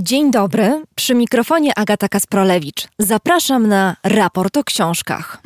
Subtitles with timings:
[0.00, 2.88] Dzień dobry, przy mikrofonie Agata Kasprolewicz.
[2.98, 5.42] Zapraszam na raport o książkach.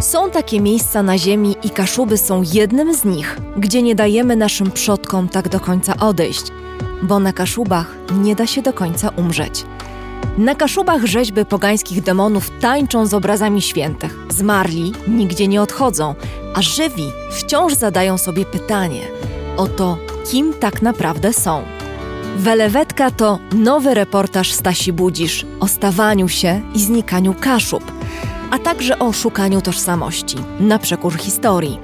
[0.00, 4.70] Są takie miejsca na Ziemi i Kaszuby są jednym z nich, gdzie nie dajemy naszym
[4.70, 6.42] przodkom tak do końca odejść,
[7.02, 9.64] bo na Kaszubach nie da się do końca umrzeć.
[10.38, 14.18] Na Kaszubach rzeźby pogańskich demonów tańczą z obrazami świętych.
[14.28, 16.14] Zmarli nigdzie nie odchodzą,
[16.54, 19.00] a żywi wciąż zadają sobie pytanie
[19.56, 19.98] o to,
[20.30, 21.62] kim tak naprawdę są.
[22.36, 27.92] Welewetka to nowy reportaż Stasi Budzisz o stawaniu się i znikaniu Kaszub,
[28.50, 31.78] a także o szukaniu tożsamości na przekór historii.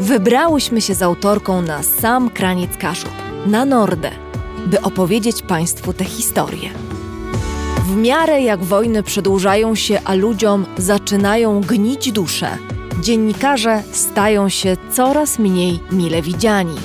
[0.00, 3.12] Wybrałyśmy się z autorką na sam kraniec Kaszub,
[3.46, 4.10] na Nordę,
[4.66, 6.70] by opowiedzieć Państwu tę historię.
[7.86, 12.58] W miarę jak wojny przedłużają się, a ludziom zaczynają gnić dusze,
[13.00, 16.76] dziennikarze stają się coraz mniej mile widziani.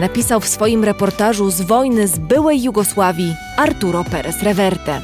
[0.00, 5.00] Napisał w swoim reportażu z wojny z byłej Jugosławii Arturo Perez Reverte.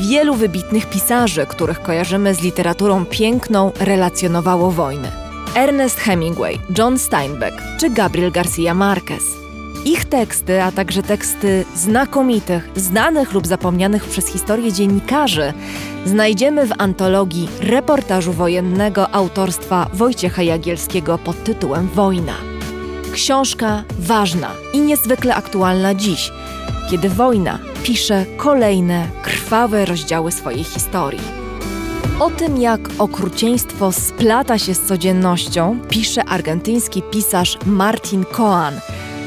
[0.00, 5.12] Wielu wybitnych pisarzy, których kojarzymy z literaturą piękną, relacjonowało wojnę.
[5.54, 9.45] Ernest Hemingway, John Steinbeck czy Gabriel Garcia Marquez.
[9.86, 15.52] Ich teksty, a także teksty znakomitych, znanych lub zapomnianych przez historię dziennikarzy
[16.06, 22.34] znajdziemy w antologii reportażu wojennego autorstwa Wojciecha Jagielskiego pod tytułem Wojna.
[23.12, 26.30] Książka ważna i niezwykle aktualna dziś,
[26.90, 31.22] kiedy wojna pisze kolejne krwawe rozdziały swojej historii.
[32.20, 38.74] O tym, jak okrucieństwo splata się z codziennością, pisze argentyński pisarz Martin Coan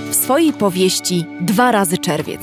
[0.09, 2.41] w swojej powieści Dwa razy czerwiec.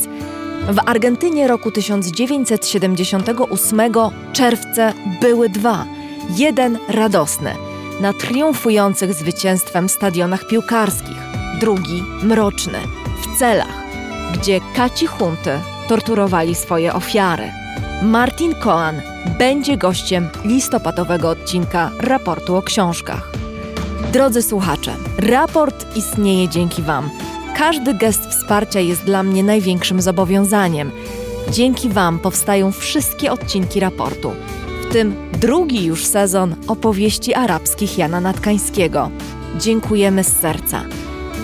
[0.69, 3.81] W Argentynie roku 1978
[4.33, 5.87] czerwce były dwa.
[6.37, 7.55] Jeden radosny,
[8.01, 11.17] na triumfujących zwycięstwem stadionach piłkarskich,
[11.61, 12.79] drugi mroczny,
[13.23, 13.85] w celach,
[14.35, 15.51] gdzie kaci hunty
[15.89, 17.51] torturowali swoje ofiary.
[18.03, 19.01] Martin Coan
[19.39, 23.33] będzie gościem listopadowego odcinka raportu o książkach.
[24.13, 27.11] Drodzy słuchacze, raport istnieje dzięki Wam.
[27.59, 30.91] Każdy gest wsparcia jest dla mnie największym zobowiązaniem.
[31.51, 34.33] Dzięki Wam powstają wszystkie odcinki raportu,
[34.83, 39.11] w tym drugi już sezon opowieści arabskich Jana Natkańskiego.
[39.61, 40.83] Dziękujemy z serca.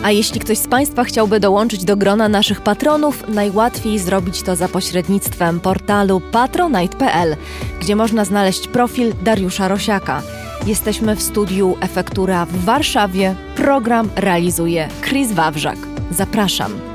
[0.03, 4.69] A jeśli ktoś z Państwa chciałby dołączyć do grona naszych patronów, najłatwiej zrobić to za
[4.69, 7.37] pośrednictwem portalu patronite.pl,
[7.81, 10.23] gdzie można znaleźć profil Dariusza Rosiaka.
[10.67, 13.35] Jesteśmy w studiu Efektura w Warszawie.
[13.57, 15.92] Program realizuje Chris Wawrzak.
[16.13, 16.92] Zapraszam.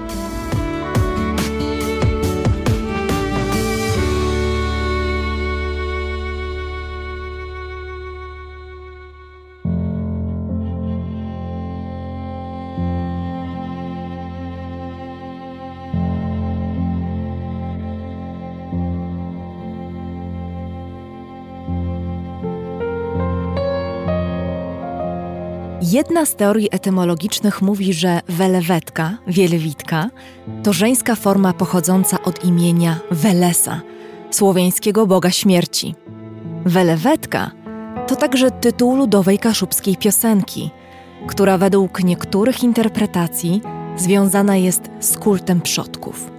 [25.98, 30.10] Jedna z teorii etymologicznych mówi, że welewetka, wielewitka,
[30.64, 33.82] to żeńska forma pochodząca od imienia Welesa,
[34.32, 35.96] słowiańskiego boga śmierci.
[36.66, 37.52] Welewetka
[38.08, 40.72] to także tytuł ludowej kaszubskiej piosenki,
[41.28, 43.62] która według niektórych interpretacji
[43.96, 46.32] związana jest z kultem przodków.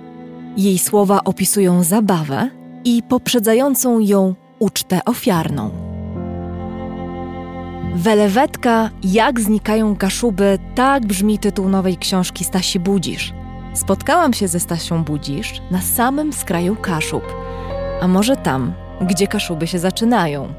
[0.57, 2.51] Jej słowa opisują zabawę
[2.85, 5.88] i poprzedzającą ją ucztę ofiarną.
[7.95, 13.33] Welewetka, jak znikają kaszuby, tak brzmi tytuł nowej książki Stasi Budzisz.
[13.75, 17.25] Spotkałam się ze Stasią Budzisz na samym skraju Kaszub,
[18.01, 20.55] a może tam, gdzie Kaszuby się zaczynają.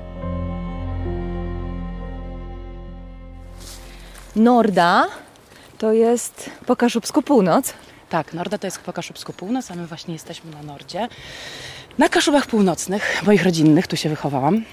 [4.35, 5.05] Norda
[5.77, 7.73] to jest po kaszubsku północ.
[8.09, 11.07] Tak, Norda to jest po Kaszubsku Północ, a my właśnie jesteśmy na Nordzie.
[11.97, 14.63] Na Kaszubach Północnych, moich rodzinnych, tu się wychowałam.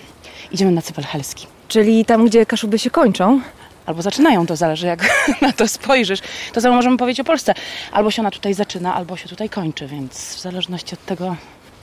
[0.53, 1.47] Idziemy na Cypel Helski.
[1.69, 3.41] Czyli tam, gdzie Kaszuby się kończą.
[3.87, 5.09] Albo zaczynają, to zależy jak
[5.43, 6.21] na to spojrzysz.
[6.53, 7.55] To samo możemy powiedzieć o Polsce.
[7.93, 11.37] Albo się ona tutaj zaczyna, albo się tutaj kończy, więc w zależności od tego,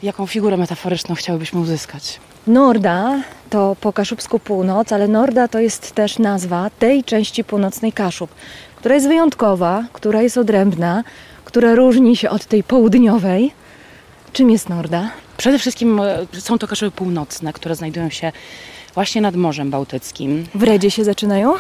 [0.04, 2.20] jaką figurę metaforyczną chciałybyśmy uzyskać.
[2.48, 8.30] Norda to po kaszubsku północ, ale Norda to jest też nazwa tej części północnej Kaszub,
[8.76, 11.04] która jest wyjątkowa, która jest odrębna,
[11.46, 13.52] która różni się od tej południowej.
[14.34, 15.10] Czym jest Norda?
[15.38, 18.32] Przede wszystkim e, są to Kaszuby Północne, które znajdują się
[18.94, 20.46] właśnie nad Morzem Bałtyckim.
[20.56, 21.54] W Redzie się zaczynają?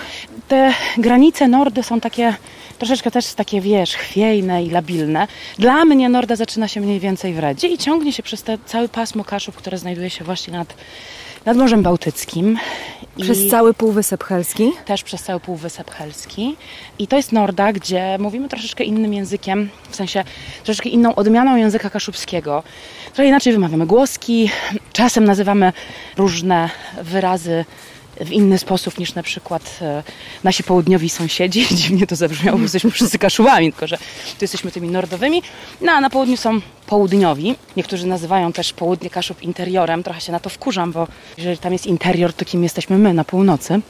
[0.47, 2.33] Te granice Nordy są takie
[2.77, 5.27] troszeczkę też takie, wiesz, chwiejne i labilne.
[5.57, 8.89] Dla mnie Norda zaczyna się mniej więcej w Redzie i ciągnie się przez te całe
[8.89, 10.75] pasmo Kaszub, które znajduje się właśnie nad,
[11.45, 12.57] nad Morzem Bałtyckim.
[13.22, 14.72] Przez cały Półwysep Helski?
[14.86, 16.56] też przez cały Półwysep Helski.
[17.00, 20.24] I to jest Norda, gdzie mówimy troszeczkę innym językiem, w sensie
[20.63, 22.63] troszeczkę inną odmianą języka kaszubskiego.
[23.13, 24.50] Trochę inaczej wymawiamy głoski,
[24.94, 25.74] czasem nazywamy
[26.18, 26.69] różne
[27.01, 27.66] wyrazy
[28.21, 30.04] w inny sposób niż na przykład e,
[30.44, 31.68] nasi południowi sąsiedzi.
[31.75, 35.42] Dziwnie to zabrzmiało, bo jesteśmy wszyscy kaszubami, tylko że tu jesteśmy tymi nordowymi.
[35.81, 37.56] No a na południu są południowi.
[37.77, 40.04] Niektórzy nazywają też południe Kaszub interiorem.
[40.04, 41.07] Trochę się na to wkurzam, bo
[41.38, 43.81] jeżeli tam jest interior, to kim jesteśmy my na północy.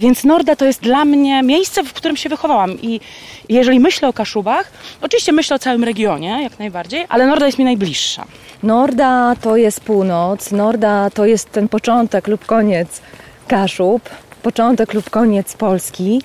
[0.00, 2.80] Więc Norda to jest dla mnie miejsce, w którym się wychowałam.
[2.82, 3.00] I
[3.48, 4.72] jeżeli myślę o Kaszubach,
[5.02, 8.24] oczywiście myślę o całym regionie, jak najbardziej, ale Norda jest mi najbliższa.
[8.62, 13.00] Norda to jest północ, Norda to jest ten początek lub koniec
[13.48, 14.10] Kaszub,
[14.42, 16.22] początek lub koniec Polski.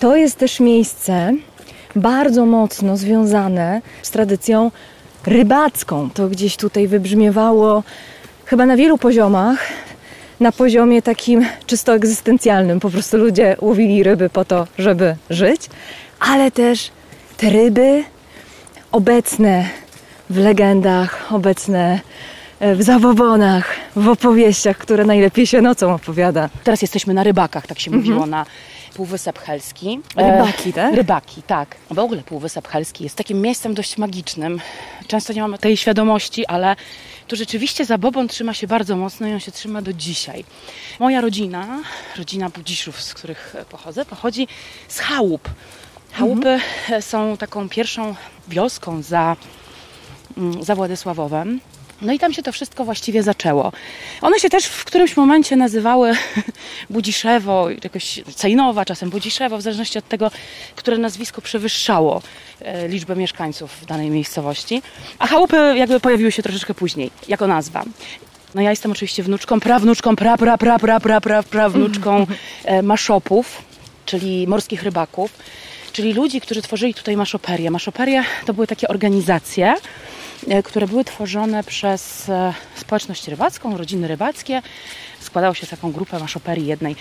[0.00, 1.32] To jest też miejsce
[1.96, 4.70] bardzo mocno związane z tradycją
[5.26, 6.10] rybacką.
[6.10, 7.82] To gdzieś tutaj wybrzmiewało
[8.44, 9.58] chyba na wielu poziomach.
[10.40, 15.60] Na poziomie takim czysto egzystencjalnym, po prostu ludzie łowili ryby po to, żeby żyć,
[16.20, 16.90] ale też
[17.36, 18.04] te ryby
[18.92, 19.68] obecne
[20.30, 22.00] w legendach, obecne
[22.60, 26.48] w zabobonach, w opowieściach, które najlepiej się nocą opowiada.
[26.64, 28.46] Teraz jesteśmy na rybakach, tak się mówiło na
[28.94, 30.00] Półwysep Helski.
[30.16, 30.94] Rybaki, tak?
[30.94, 31.76] Rybaki, tak.
[31.90, 34.60] W ogóle Półwysep Helski jest takim miejscem dość magicznym.
[35.06, 36.76] Często nie mamy tej świadomości, ale
[37.28, 40.44] tu rzeczywiście zabobon trzyma się bardzo mocno i on się trzyma do dzisiaj.
[41.00, 41.82] Moja rodzina,
[42.18, 44.48] rodzina Budziszów, z których pochodzę, pochodzi
[44.88, 45.48] z chałup.
[46.12, 46.60] Chałupy
[46.90, 48.14] e, są taką pierwszą
[48.48, 49.36] wioską za,
[50.36, 51.60] mm, za Władysławowem.
[52.04, 53.72] No i tam się to wszystko właściwie zaczęło.
[54.22, 56.12] One się też w którymś momencie nazywały
[56.90, 60.30] Budziszewo, jakoś Cejnowa, czasem Budziszewo, w zależności od tego,
[60.76, 62.22] które nazwisko przewyższało
[62.60, 64.82] e, liczbę mieszkańców w danej miejscowości.
[65.18, 67.84] A chałupy jakby pojawiły się troszeczkę później, jako nazwa.
[68.54, 72.26] No ja jestem oczywiście wnuczką, prawnuczką, pra, pra, pra, pra, pra, pra, prawnuczką
[72.64, 73.62] e, maszopów,
[74.06, 75.30] czyli morskich rybaków,
[75.92, 77.70] czyli ludzi, którzy tworzyli tutaj maszoperię.
[77.70, 79.74] Maszoperie to były takie organizacje,
[80.64, 84.62] które były tworzone przez e, społeczność rybacką, rodziny rybackie.
[85.20, 86.96] Składało się z taką grupę maszoperii jednej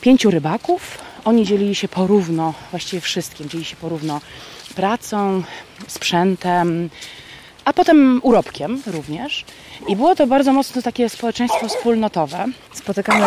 [0.00, 0.98] pięciu rybaków.
[1.24, 4.20] Oni dzielili się porówno, właściwie wszystkim, dzielili się porówno
[4.74, 5.42] pracą,
[5.88, 6.90] sprzętem,
[7.64, 9.44] a potem urobkiem również.
[9.88, 12.44] I było to bardzo mocno takie społeczeństwo wspólnotowe.
[12.72, 13.26] Spotykamy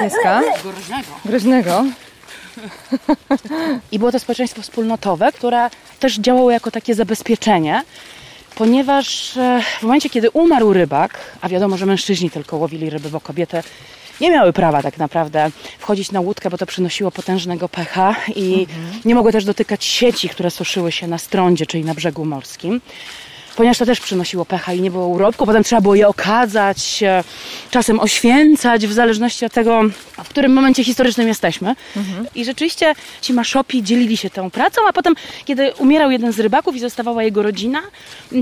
[0.00, 1.08] pieska Groźnego.
[1.24, 1.84] groźnego.
[3.92, 5.70] I było to społeczeństwo wspólnotowe, które
[6.00, 7.82] też działało jako takie zabezpieczenie,
[8.58, 13.20] ponieważ e, w momencie, kiedy umarł rybak, a wiadomo, że mężczyźni tylko łowili ryby, bo
[13.20, 13.62] kobiety
[14.20, 18.66] nie miały prawa tak naprawdę wchodzić na łódkę, bo to przynosiło potężnego pecha i
[19.04, 22.80] nie mogły też dotykać sieci, które suszyły się na strądzie, czyli na brzegu morskim.
[23.58, 27.24] Ponieważ to też przynosiło pecha i nie było urobku, potem trzeba było je okadzać, e,
[27.70, 29.80] czasem oświęcać, w zależności od tego,
[30.24, 31.74] w którym momencie historycznym jesteśmy.
[32.34, 35.14] I rzeczywiście ci maszopi dzielili się tą pracą, a potem,
[35.44, 37.82] kiedy umierał jeden z rybaków i zostawała jego rodzina,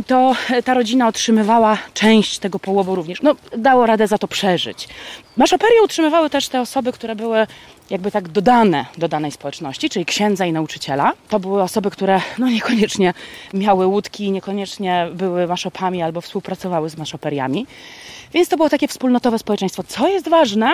[0.06, 3.22] to ta rodzina otrzymywała część tego połowu również.
[3.22, 4.88] No, dało radę za to przeżyć.
[5.36, 7.46] Maszoperie utrzymywały też te osoby, które były
[7.90, 11.12] jakby tak dodane do danej społeczności, czyli księdza i nauczyciela.
[11.28, 13.14] To były osoby, które no niekoniecznie
[13.54, 17.66] miały łódki, niekoniecznie były maszopami albo współpracowały z maszoperiami.
[18.32, 19.82] Więc to było takie wspólnotowe społeczeństwo.
[19.82, 20.72] Co jest ważne,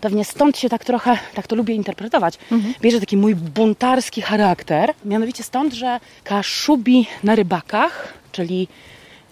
[0.00, 2.38] pewnie stąd się tak trochę, tak to lubię interpretować,
[2.80, 4.94] bierze taki mój buntarski charakter.
[5.04, 8.68] Mianowicie stąd, że kaszubi na rybakach, czyli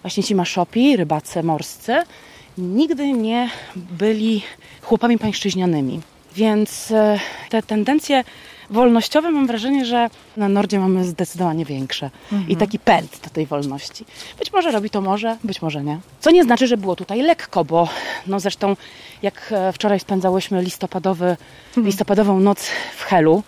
[0.01, 2.03] właśnie ci maszopi, rybacy morscy,
[2.57, 4.41] nigdy nie byli
[4.81, 6.01] chłopami pańszczyźnianymi.
[6.35, 7.19] Więc e,
[7.49, 8.23] te tendencje
[8.69, 12.09] wolnościowe mam wrażenie, że na Nordzie mamy zdecydowanie większe.
[12.47, 14.05] I taki pęd do tej wolności.
[14.39, 15.99] Być może robi to może, być może nie.
[16.19, 17.89] Co nie znaczy, że było tutaj lekko, bo
[18.27, 18.75] no zresztą
[19.21, 21.37] jak e, wczoraj spędzałyśmy listopadowy,
[21.77, 23.43] listopadową noc w Helu,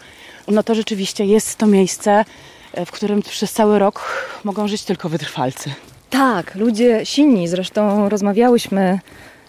[0.47, 2.25] no to rzeczywiście jest to miejsce,
[2.73, 5.73] e, w którym przez cały rok mogą żyć tylko wytrwalcy.
[6.09, 7.47] Tak, ludzie silni.
[7.47, 8.99] Zresztą rozmawiałyśmy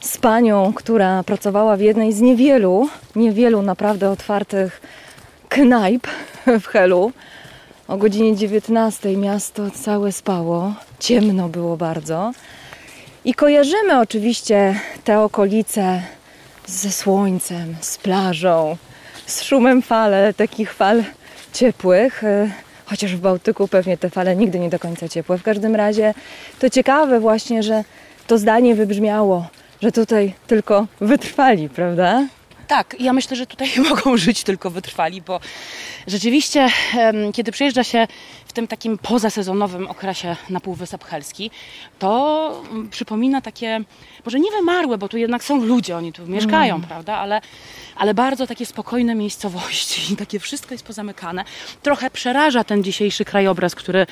[0.00, 4.80] z panią, która pracowała w jednej z niewielu, niewielu naprawdę otwartych
[5.48, 6.06] knajp
[6.60, 7.12] w Helu.
[7.88, 12.32] O godzinie 19 miasto całe spało, ciemno było bardzo.
[13.24, 16.02] I kojarzymy oczywiście te okolice
[16.66, 18.76] ze słońcem, z plażą,
[19.26, 21.04] z szumem fal, ale takich fal
[21.52, 22.22] ciepłych.
[22.90, 25.38] Chociaż w Bałtyku pewnie te fale nigdy nie do końca ciepłe.
[25.38, 26.14] W każdym razie
[26.58, 27.84] to ciekawe właśnie, że
[28.26, 29.46] to zdanie wybrzmiało,
[29.82, 32.26] że tutaj tylko wytrwali, prawda?
[32.68, 35.40] Tak, ja myślę, że tutaj mogą żyć tylko wytrwali, bo
[36.06, 36.68] rzeczywiście,
[37.34, 38.06] kiedy przyjeżdża się
[38.46, 41.50] w tym takim pozasezonowym okresie na Półwysep Helski,
[41.98, 43.80] to mm, przypomina takie,
[44.24, 46.88] może nie wymarłe, bo tu jednak są ludzie, oni tu mieszkają, mm.
[46.88, 47.40] prawda, ale,
[47.96, 51.44] ale bardzo takie spokojne miejscowości i takie wszystko jest pozamykane.
[51.82, 54.06] Trochę przeraża ten dzisiejszy krajobraz, który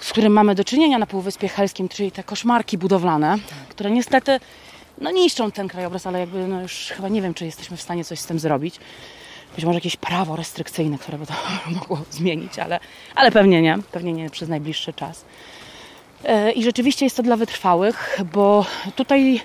[0.00, 4.40] z którym mamy do czynienia na Półwyspie Helskim, czyli te koszmarki budowlane, które niestety
[5.02, 8.04] no, niszczą ten krajobraz, ale jakby no już chyba nie wiem, czy jesteśmy w stanie
[8.04, 8.80] coś z tym zrobić.
[9.56, 11.34] Być może jakieś prawo restrykcyjne, które by to
[11.80, 12.80] mogło zmienić, ale,
[13.14, 15.24] ale pewnie nie, pewnie nie przez najbliższy czas.
[16.24, 18.66] E, I rzeczywiście jest to dla wytrwałych, bo
[18.96, 19.40] tutaj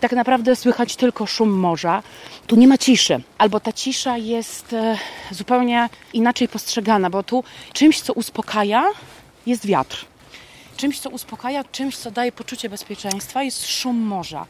[0.00, 2.02] tak naprawdę słychać tylko szum morza.
[2.46, 4.98] Tu nie ma ciszy, albo ta cisza jest e,
[5.30, 8.86] zupełnie inaczej postrzegana, bo tu czymś, co uspokaja,
[9.46, 10.04] jest wiatr.
[10.76, 14.46] Czymś, co uspokaja, czymś, co daje poczucie bezpieczeństwa, jest szum morza.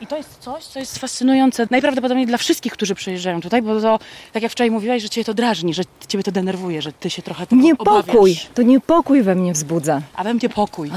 [0.00, 3.98] I to jest coś, co jest fascynujące najprawdopodobniej dla wszystkich, którzy przyjeżdżają tutaj, bo to,
[4.32, 7.22] tak jak wczoraj mówiłaś, że cię to drażni, że ciebie to denerwuje, że ty się
[7.22, 8.48] trochę tego Niepokój, obawiasz.
[8.54, 10.02] to niepokój we mnie wzbudza.
[10.14, 10.90] A we mnie pokój.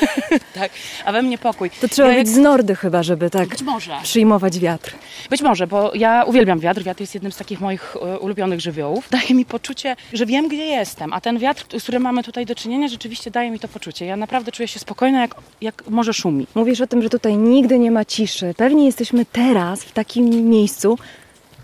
[0.60, 0.70] tak,
[1.04, 1.70] a we mnie pokój.
[1.80, 2.36] To trzeba ja być jak...
[2.36, 3.98] z Nordy chyba, żeby tak być może.
[4.02, 4.94] przyjmować wiatr.
[5.30, 6.82] Być może, bo ja uwielbiam wiatr.
[6.82, 9.08] Wiatr jest jednym z takich moich e, ulubionych żywiołów.
[9.10, 12.54] Daje mi poczucie, że wiem, gdzie jestem, a ten wiatr, z którym mamy tutaj do
[12.54, 14.06] czynienia, rzeczywiście daje mi to poczucie.
[14.06, 16.46] Ja naprawdę czuję się spokojna, jak, jak może szumi.
[16.54, 18.33] Mówisz o tym, że tutaj nigdy nie ma ciszy.
[18.56, 20.98] Pewnie jesteśmy teraz w takim miejscu,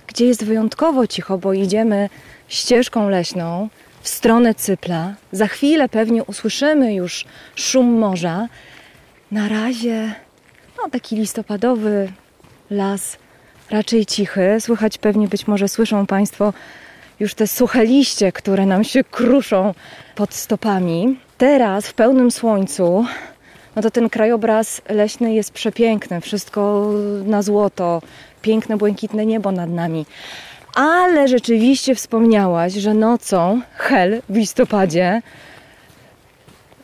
[0.06, 2.08] gdzie jest wyjątkowo cicho, bo idziemy
[2.48, 3.68] ścieżką leśną
[4.02, 5.14] w stronę Cypla.
[5.32, 7.24] Za chwilę pewnie usłyszymy już
[7.54, 8.48] szum morza.
[9.30, 10.14] Na razie
[10.78, 12.12] no, taki listopadowy
[12.70, 13.16] las
[13.70, 14.56] raczej cichy.
[14.60, 16.52] Słychać pewnie, być może słyszą Państwo
[17.20, 19.74] już te suche liście, które nam się kruszą
[20.14, 21.18] pod stopami.
[21.38, 23.04] Teraz w pełnym słońcu,
[23.76, 26.20] no to ten krajobraz leśny jest przepiękny.
[26.20, 26.90] Wszystko
[27.24, 28.02] na złoto,
[28.42, 30.06] piękne, błękitne niebo nad nami.
[30.74, 35.22] Ale rzeczywiście wspomniałaś, że nocą Hel w listopadzie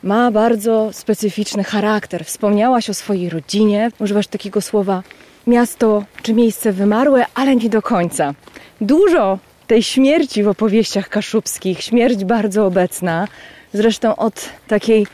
[0.03, 2.25] ma bardzo specyficzny charakter.
[2.25, 5.03] Wspomniałaś o swojej rodzinie, używasz takiego słowa
[5.47, 8.35] miasto czy miejsce wymarłe, ale nie do końca.
[8.81, 13.29] Dużo tej śmierci w opowieściach kaszubskich, śmierć bardzo obecna.
[13.73, 15.07] Zresztą od takiej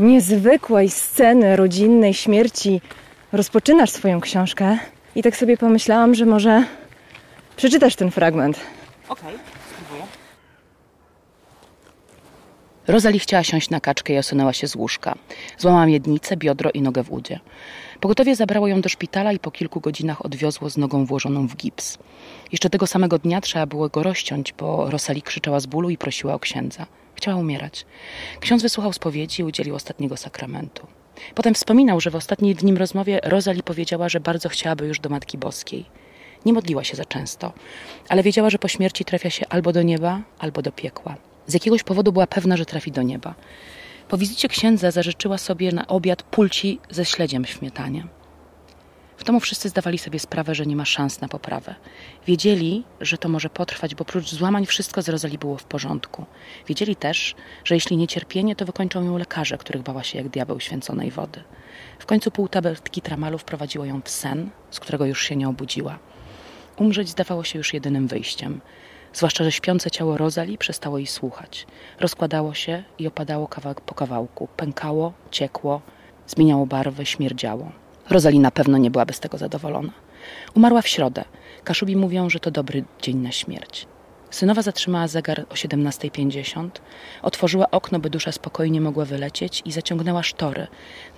[0.00, 2.80] niezwykłej sceny rodzinnej śmierci
[3.32, 4.78] rozpoczynasz swoją książkę.
[5.14, 6.64] I tak sobie pomyślałam, że może
[7.56, 8.60] przeczytasz ten fragment.
[9.08, 9.38] Okej, okay,
[9.70, 10.02] spróbuję.
[12.88, 15.14] Rozali chciała siąść na kaczkę i osunęła się z łóżka.
[15.58, 17.40] Złamała miednicę, biodro i nogę w udzie.
[18.00, 21.98] Pogotowie zabrało ją do szpitala i po kilku godzinach odwiozło z nogą włożoną w gips.
[22.52, 26.34] Jeszcze tego samego dnia trzeba było go rozciąć, bo Rosali krzyczała z bólu i prosiła
[26.34, 26.86] o księdza.
[27.18, 27.86] Chciała umierać.
[28.40, 30.86] Ksiądz wysłuchał spowiedzi i udzielił ostatniego sakramentu.
[31.34, 35.38] Potem wspominał, że w ostatniej dni rozmowie Rosali powiedziała, że bardzo chciałaby już do Matki
[35.38, 35.84] Boskiej.
[36.46, 37.52] Nie modliła się za często,
[38.08, 41.16] ale wiedziała, że po śmierci trafia się albo do nieba, albo do piekła.
[41.46, 43.34] Z jakiegoś powodu była pewna, że trafi do nieba.
[44.08, 48.06] Po wizycie księdza zażyczyła sobie na obiad pulci ze śledziem w śmietanie.
[49.18, 51.74] W domu wszyscy zdawali sobie sprawę, że nie ma szans na poprawę.
[52.26, 56.26] Wiedzieli, że to może potrwać, bo prócz złamań wszystko z Rozali było w porządku.
[56.66, 57.34] Wiedzieli też,
[57.64, 61.42] że jeśli nie cierpienie, to wykończą ją lekarze, których bała się jak diabeł święconej wody.
[61.98, 65.98] W końcu pół tabletki tramalu wprowadziło ją w sen, z którego już się nie obudziła.
[66.76, 68.60] Umrzeć zdawało się już jedynym wyjściem.
[69.12, 71.66] Zwłaszcza, że śpiące ciało Rozali przestało jej słuchać.
[72.00, 74.48] Rozkładało się i opadało kawałek po kawałku.
[74.56, 75.80] Pękało, ciekło,
[76.26, 77.72] zmieniało barwy, śmierdziało.
[78.10, 79.92] Rozali na pewno nie byłaby z tego zadowolona.
[80.54, 81.24] Umarła w środę.
[81.64, 83.86] Kaszubi mówią, że to dobry dzień na śmierć.
[84.30, 86.68] Synowa zatrzymała zegar o 17.50,
[87.22, 90.66] otworzyła okno, by dusza spokojnie mogła wylecieć i zaciągnęła sztory,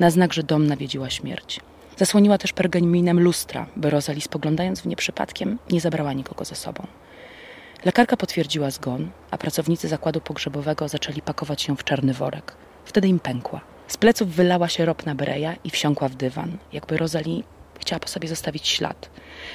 [0.00, 1.60] na znak, że dom nawiedziła śmierć.
[1.96, 6.86] Zasłoniła też pergaminem lustra, by Rozali spoglądając w nie przypadkiem nie zabrała nikogo ze sobą.
[7.84, 12.54] Lekarka potwierdziła zgon, a pracownicy zakładu pogrzebowego zaczęli pakować ją w czarny worek.
[12.84, 13.69] Wtedy im pękła.
[13.90, 17.44] Z pleców wylała się ropna breja i wsiąkła w dywan, jakby Rozali
[17.80, 19.10] chciała po sobie zostawić ślad.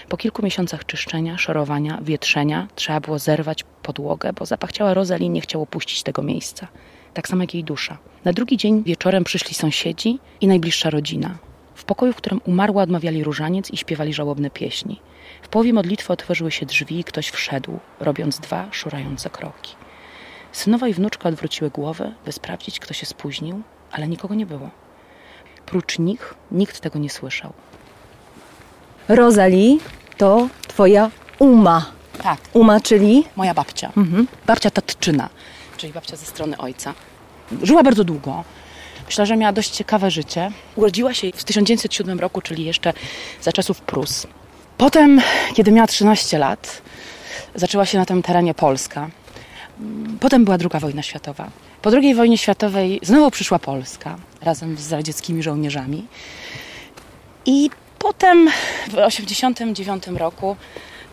[0.10, 5.42] Po kilku miesiącach czyszczenia, szorowania, wietrzenia trzeba było zerwać podłogę, bo zapach ciała Rozali nie
[5.42, 6.68] chciał opuścić tego miejsca.
[7.14, 7.98] Tak samo jak jej dusza.
[8.26, 11.38] Na drugi dzień wieczorem przyszli sąsiedzi i najbliższa rodzina.
[11.76, 15.02] W pokoju, w którym umarła, odmawiali różaniec i śpiewali żałobne pieśni.
[15.42, 19.76] W połowie modlitwy otworzyły się drzwi i ktoś wszedł, robiąc dwa szurające kroki.
[20.52, 23.64] Synowa i wnuczka odwróciły głowę, by sprawdzić, kto się spóźnił,
[23.96, 24.70] ale nikogo nie było.
[25.66, 27.54] Prócz nich nikt tego nie słyszał.
[29.08, 29.80] Rozali
[30.18, 31.86] to twoja Uma.
[32.24, 32.40] Tak.
[32.54, 33.24] Uma, czyli?
[33.36, 33.92] Moja babcia.
[33.98, 34.28] Mhm.
[34.46, 35.30] Babcia Tatczyna,
[35.78, 36.94] czyli babcia ze strony ojca.
[37.64, 38.44] Żyła bardzo długo.
[39.06, 40.52] Myślę, że miała dość ciekawe życie.
[40.76, 42.94] Urodziła się w 1907 roku, czyli jeszcze
[43.42, 44.28] za czasów Prus.
[44.78, 45.22] Potem,
[45.54, 46.82] kiedy miała 13 lat,
[47.56, 49.10] zaczęła się na tym terenie Polska.
[50.20, 51.50] Potem była druga wojna światowa.
[51.82, 56.08] Po II wojnie światowej znowu przyszła Polska razem z radzieckimi żołnierzami.
[57.46, 58.50] I potem
[58.88, 60.56] w 1989 roku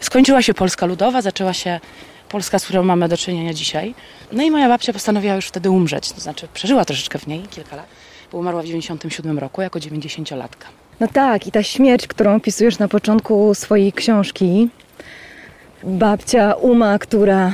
[0.00, 1.80] skończyła się Polska Ludowa, zaczęła się
[2.28, 3.94] Polska, z którą mamy do czynienia dzisiaj.
[4.32, 7.76] No i moja babcia postanowiła już wtedy umrzeć, to znaczy przeżyła troszeczkę w niej kilka
[7.76, 7.86] lat,
[8.32, 10.66] bo umarła w 97 roku jako 90-latka.
[11.00, 14.68] No tak, i ta śmierć, którą opisujesz na początku swojej książki,
[15.84, 17.52] babcia Uma, która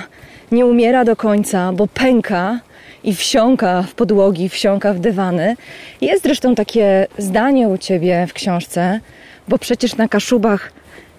[0.53, 2.61] nie umiera do końca, bo pęka
[3.05, 5.57] i wsiąka w podłogi, wsiąka w dywany.
[6.01, 9.01] Jest zresztą takie zdanie u ciebie w książce,
[9.49, 10.73] bo przecież na Kaszubach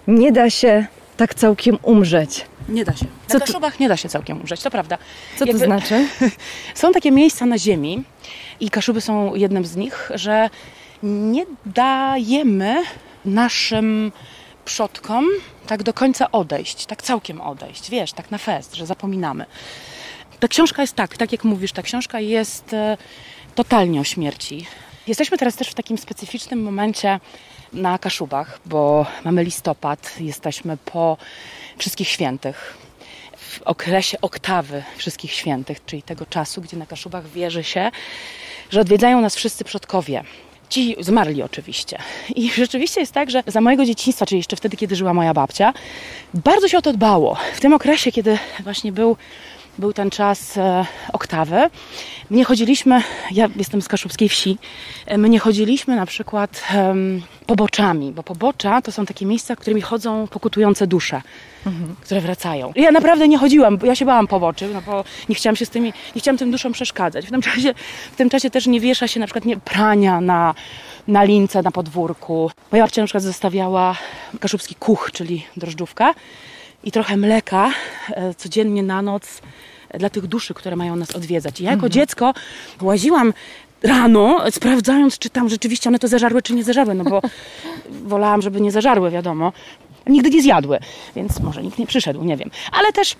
[0.06, 2.44] nie da się tak całkiem umrzeć.
[2.68, 3.04] Nie da się.
[3.04, 3.82] Na Co Kaszubach to...
[3.82, 4.98] nie da się całkiem umrzeć, to prawda.
[5.38, 5.60] Co Jakby...
[5.60, 6.06] to znaczy?
[6.74, 8.02] są takie miejsca na ziemi
[8.60, 10.50] i Kaszuby są jednym z nich, że
[11.02, 12.82] nie dajemy
[13.24, 14.12] naszym
[14.64, 15.24] przodkom
[15.70, 19.46] tak do końca odejść, tak całkiem odejść, wiesz, tak na fest, że zapominamy.
[20.40, 22.96] Ta książka jest tak, tak jak mówisz, ta książka jest e,
[23.54, 24.66] totalnie o śmierci.
[25.06, 27.20] Jesteśmy teraz też w takim specyficznym momencie
[27.72, 31.16] na Kaszubach, bo mamy listopad, jesteśmy po
[31.78, 32.78] Wszystkich Świętych,
[33.36, 37.90] w okresie oktawy Wszystkich Świętych, czyli tego czasu, gdzie na Kaszubach wierzy się,
[38.70, 40.24] że odwiedzają nas wszyscy przodkowie.
[40.70, 41.98] Ci zmarli oczywiście.
[42.36, 45.72] I rzeczywiście jest tak, że za mojego dzieciństwa, czyli jeszcze wtedy, kiedy żyła moja babcia,
[46.34, 47.36] bardzo się o to dbało.
[47.54, 49.16] W tym okresie, kiedy właśnie był
[49.78, 51.56] był ten czas e, oktawy.
[52.30, 54.58] My nie chodziliśmy, ja jestem z Kaszubskiej Wsi,
[55.06, 56.62] e, my nie chodziliśmy na przykład
[57.46, 61.22] poboczami, bo pobocza to są takie miejsca, którymi chodzą pokutujące dusze,
[61.66, 61.94] mhm.
[62.00, 62.72] które wracają.
[62.76, 65.92] Ja naprawdę nie chodziłam, ja się bałam poboczy, no bo nie chciałam się z tymi,
[66.14, 67.26] nie chciałam tym duszom przeszkadzać.
[67.26, 67.74] W tym czasie,
[68.12, 70.54] w tym czasie też nie wiesza się na przykład nie, prania na,
[71.08, 72.50] na lince na podwórku.
[72.72, 73.96] Moja babcia na przykład zostawiała
[74.40, 76.14] kaszubski kuch, czyli drożdżówka
[76.84, 77.70] i trochę mleka
[78.08, 79.40] e, codziennie na noc
[79.98, 81.60] dla tych duszy, które mają nas odwiedzać.
[81.60, 81.92] I ja jako mhm.
[81.92, 82.34] dziecko
[82.80, 83.32] łaziłam
[83.82, 87.20] rano, sprawdzając, czy tam rzeczywiście one to zażarły, czy nie zażarły, no bo
[88.12, 89.52] wolałam, żeby nie zażarły, wiadomo.
[90.06, 90.78] Nigdy nie zjadły,
[91.16, 92.50] więc może nikt nie przyszedł, nie wiem.
[92.72, 93.16] Ale też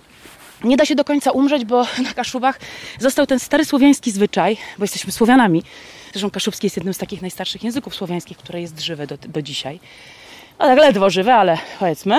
[0.64, 2.60] nie da się do końca umrzeć, bo na Kaszubach
[2.98, 5.62] został ten stary słowiański zwyczaj, bo jesteśmy Słowianami.
[6.12, 9.80] Zresztą kaszubski jest jednym z takich najstarszych języków słowiańskich, które jest żywe do, do dzisiaj
[10.60, 12.18] no tak ledwo żywe, ale powiedzmy.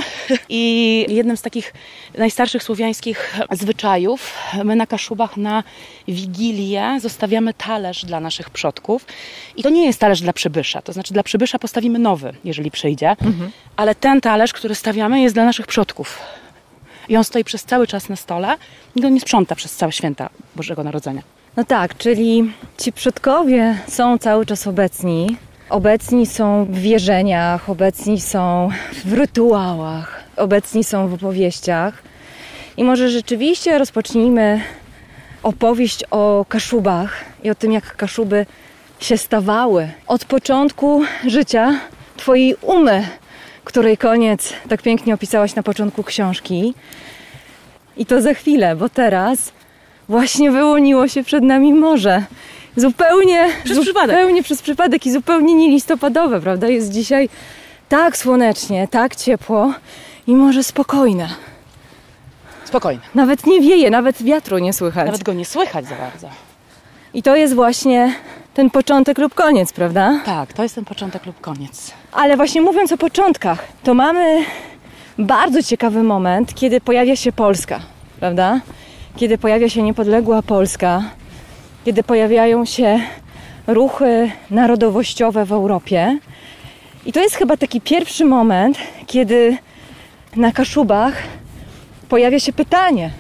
[0.50, 1.74] I jednym z takich
[2.18, 5.64] najstarszych słowiańskich zwyczajów, my na Kaszubach na
[6.08, 9.06] Wigilię zostawiamy talerz dla naszych przodków.
[9.56, 13.10] I to nie jest talerz dla przybysza, to znaczy dla przybysza postawimy nowy, jeżeli przyjdzie,
[13.10, 13.52] mhm.
[13.76, 16.20] ale ten talerz, który stawiamy jest dla naszych przodków.
[17.10, 18.56] I on stoi przez cały czas na stole
[18.96, 21.22] i go nie sprząta przez całe święta Bożego Narodzenia.
[21.58, 25.38] No tak, czyli ci przodkowie są cały czas obecni,
[25.72, 28.70] Obecni są w wierzeniach, obecni są
[29.06, 32.04] w rytuałach, obecni są w opowieściach.
[32.78, 34.62] I może rzeczywiście rozpocznijmy
[35.44, 38.46] opowieść o kaszubach i o tym, jak kaszuby
[39.00, 41.80] się stawały od początku życia
[42.18, 43.08] Twojej umy,
[43.64, 46.74] której koniec tak pięknie opisałaś na początku książki.
[47.98, 49.52] I to za chwilę, bo teraz
[50.10, 52.24] właśnie wyłoniło się przed nami morze.
[52.76, 54.16] Zupełnie przez przypadek.
[54.16, 56.68] Zupełnie przez przypadek i zupełnie nie listopadowe, prawda?
[56.68, 57.30] Jest dzisiaj
[57.90, 59.74] tak słonecznie, tak ciepło
[60.28, 61.30] i może spokojne.
[62.66, 63.02] Spokojne.
[63.16, 65.06] Nawet nie wieje, nawet wiatru nie słychać.
[65.06, 66.30] Nawet go nie słychać za bardzo.
[67.14, 68.14] I to jest właśnie
[68.54, 70.20] ten początek lub koniec, prawda?
[70.26, 71.92] Tak, to jest ten początek lub koniec.
[72.12, 74.46] Ale właśnie mówiąc o początkach, to mamy
[75.18, 77.80] bardzo ciekawy moment, kiedy pojawia się Polska,
[78.20, 78.60] prawda?
[79.18, 81.04] Kiedy pojawia się niepodległa Polska,
[81.86, 83.00] kiedy pojawiają się
[83.67, 86.17] ruchy narodowościowe w Europie.
[87.06, 89.58] I to jest chyba taki pierwszy moment, kiedy
[90.36, 91.13] na Kaszubach
[92.10, 93.12] pojawia się pytanie,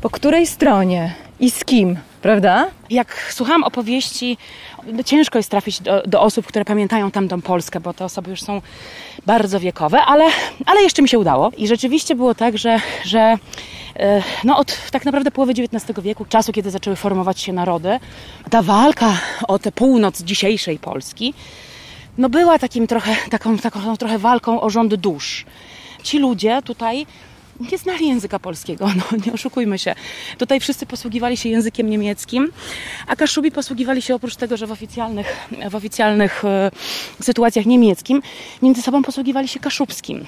[0.00, 2.66] po której stronie i z kim, prawda?
[2.90, 4.38] Jak słucham opowieści,
[5.04, 8.62] ciężko jest trafić do, do, osób, które pamiętają tamtą Polskę, bo te osoby już są
[9.26, 10.24] bardzo wiekowe, ale,
[10.66, 11.52] ale jeszcze mi się udało.
[11.56, 13.38] I rzeczywiście było tak, że, że
[13.98, 18.00] E, no od tak naprawdę połowy XIX wieku, czasu, kiedy zaczęły formować się narody,
[18.50, 19.12] ta walka
[19.48, 21.34] o tę północ dzisiejszej Polski,
[22.18, 25.46] no była takim trochę, taką, taką trochę walką o rząd dusz.
[26.02, 27.06] Ci ludzie tutaj
[27.60, 29.94] nie znali języka polskiego, no nie oszukujmy się.
[30.38, 32.52] Tutaj wszyscy posługiwali się językiem niemieckim,
[33.06, 36.70] a Kaszubi posługiwali się oprócz tego, że w oficjalnych, w oficjalnych e,
[37.22, 38.22] sytuacjach niemieckim,
[38.62, 40.26] między sobą posługiwali się kaszubskim.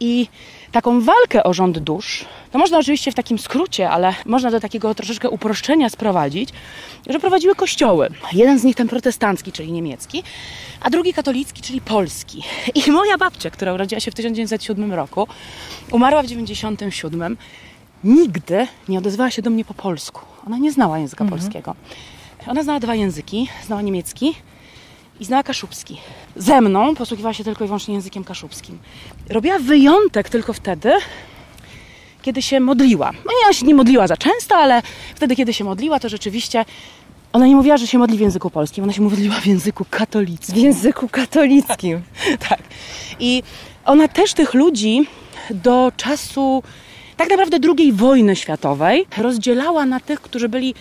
[0.00, 0.28] I
[0.72, 4.94] taką walkę o rząd dusz, to można oczywiście w takim skrócie, ale można do takiego
[4.94, 6.48] troszeczkę uproszczenia sprowadzić,
[7.06, 8.08] że prowadziły kościoły.
[8.32, 10.22] Jeden z nich ten protestancki, czyli niemiecki,
[10.80, 12.42] a drugi katolicki, czyli polski.
[12.74, 15.26] I moja babcia, która urodziła się w 1907 roku,
[15.92, 17.36] umarła w 1997,
[18.04, 20.20] nigdy nie odezwała się do mnie po polsku.
[20.46, 21.40] Ona nie znała języka mhm.
[21.40, 21.74] polskiego.
[22.46, 24.34] Ona znała dwa języki, znała niemiecki
[25.20, 26.00] i znała kaszubski.
[26.36, 28.78] Ze mną posługiwała się tylko i wyłącznie językiem kaszubskim.
[29.28, 30.92] Robiła wyjątek tylko wtedy,
[32.22, 33.12] kiedy się modliła.
[33.12, 34.82] No ja się nie modliła za często, ale
[35.14, 36.64] wtedy, kiedy się modliła, to rzeczywiście
[37.32, 40.54] ona nie mówiła, że się modli w języku polskim, ona się modliła w języku katolickim.
[40.54, 42.02] W języku katolickim.
[42.48, 42.60] tak.
[43.20, 43.42] I
[43.84, 45.06] ona też tych ludzi
[45.50, 46.62] do czasu
[47.16, 50.74] tak naprawdę II wojny światowej rozdzielała na tych, którzy byli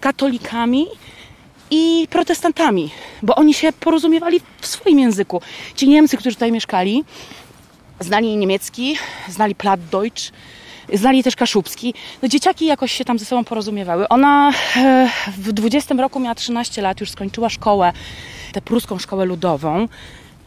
[0.00, 0.86] katolikami
[1.72, 2.90] i protestantami,
[3.22, 5.40] bo oni się porozumiewali w swoim języku.
[5.76, 7.04] Ci Niemcy, którzy tutaj mieszkali,
[8.00, 8.96] znali niemiecki,
[9.28, 10.32] znali Plattdeutsch,
[10.92, 11.94] znali też kaszubski.
[12.22, 14.08] No, dzieciaki jakoś się tam ze sobą porozumiewały.
[14.08, 17.92] Ona e, w 20 roku miała 13 lat, już skończyła szkołę,
[18.52, 19.88] tę pruską szkołę ludową.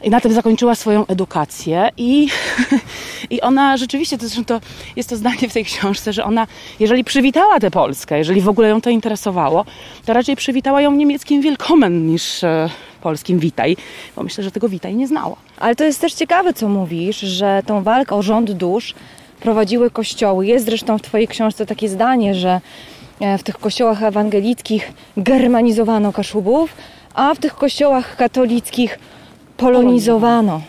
[0.06, 2.28] I na tym zakończyła swoją edukację i,
[3.30, 4.62] i ona rzeczywiście, to, to
[4.96, 6.48] jest to zdanie w tej książce, że ona,
[6.80, 9.65] jeżeli przywitała tę Polskę, jeżeli w ogóle ją to interesowało,
[10.06, 12.70] to raczej przywitała ją niemieckim wielkomen niż e,
[13.02, 13.78] polskim witaj,
[14.15, 15.36] bo myślę, że tego witaj nie znała.
[15.58, 18.94] Ale to jest też ciekawe, co mówisz, że tą walkę o rząd dusz
[19.39, 20.48] prowadziły kościoły.
[20.48, 22.62] Jest zresztą w Twojej książce takie zdanie, że
[23.20, 26.74] e, w tych kościołach ewangelickich germanizowano Kaszubów,
[27.13, 29.00] a w tych kościołach katolickich
[29.58, 30.62] polonizowano.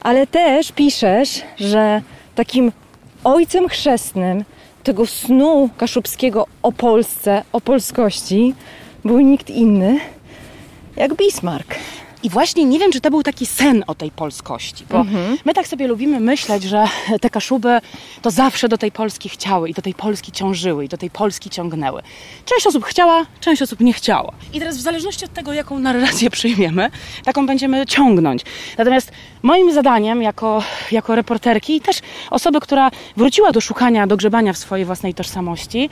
[0.00, 2.02] Ale też piszesz, że
[2.34, 2.72] takim
[3.24, 4.44] ojcem chrzestnym
[4.82, 8.54] tego snu kaszubskiego o Polsce, o polskości
[9.04, 10.00] był nikt inny
[10.96, 11.74] jak Bismarck.
[12.22, 15.36] I właśnie nie wiem, czy to był taki sen o tej polskości, bo mhm.
[15.44, 16.84] my tak sobie lubimy myśleć, że
[17.20, 17.78] te Kaszuby
[18.22, 21.50] to zawsze do tej Polski chciały i do tej Polski ciążyły i do tej Polski
[21.50, 22.02] ciągnęły.
[22.44, 24.32] Część osób chciała, część osób nie chciała.
[24.52, 26.90] I teraz w zależności od tego, jaką narrację przyjmiemy,
[27.24, 28.42] taką będziemy ciągnąć.
[28.78, 32.00] Natomiast moim zadaniem jako, jako reporterki i też
[32.30, 35.90] osoby, która wróciła do szukania, do grzebania w swojej własnej tożsamości,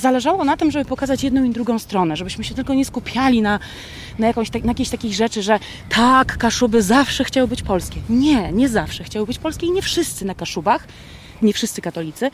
[0.00, 3.58] zależało na tym, żeby pokazać jedną i drugą stronę, żebyśmy się tylko nie skupiali na,
[4.18, 5.51] na, jakąś, na jakiejś takich rzeczy, że
[5.88, 8.00] tak, Kaszuby zawsze chciały być polskie.
[8.08, 10.86] Nie, nie zawsze chciały być polskie i nie wszyscy na Kaszubach,
[11.42, 12.30] nie wszyscy katolicy,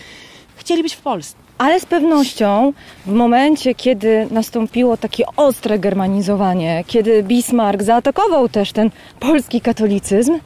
[0.57, 1.37] chcieli być w Polsce.
[1.59, 2.73] Ale z pewnością
[3.07, 10.39] w momencie, kiedy nastąpiło takie ostre germanizowanie, kiedy Bismarck zaatakował też ten polski katolicyzm,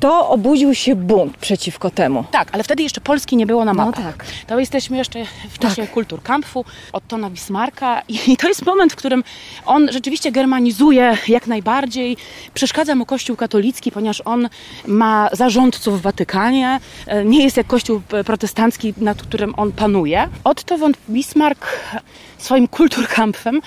[0.00, 2.24] to obudził się bunt przeciwko temu.
[2.30, 4.00] Tak, ale wtedy jeszcze Polski nie było na mapie.
[4.00, 4.24] No tak.
[4.46, 5.90] To jesteśmy jeszcze w czasie tak.
[5.90, 9.24] kulturkampfu Ottona Bismarcka i to jest moment, w którym
[9.66, 12.16] on rzeczywiście germanizuje jak najbardziej.
[12.54, 14.48] Przeszkadza mu Kościół katolicki, ponieważ on
[14.86, 16.80] ma zarządców w Watykanie.
[17.06, 20.28] E, nie jest jak Kościół protestancki, nad którym on panuje.
[20.44, 21.66] Otto von Bismarck
[22.38, 23.60] swoim kulturkampfem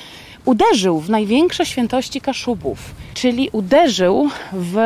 [0.45, 2.79] uderzył w największe świętości Kaszubów,
[3.13, 4.77] czyli uderzył w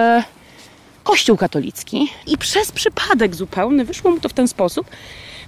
[1.04, 4.88] Kościół katolicki i przez przypadek zupełny wyszło mu to w ten sposób,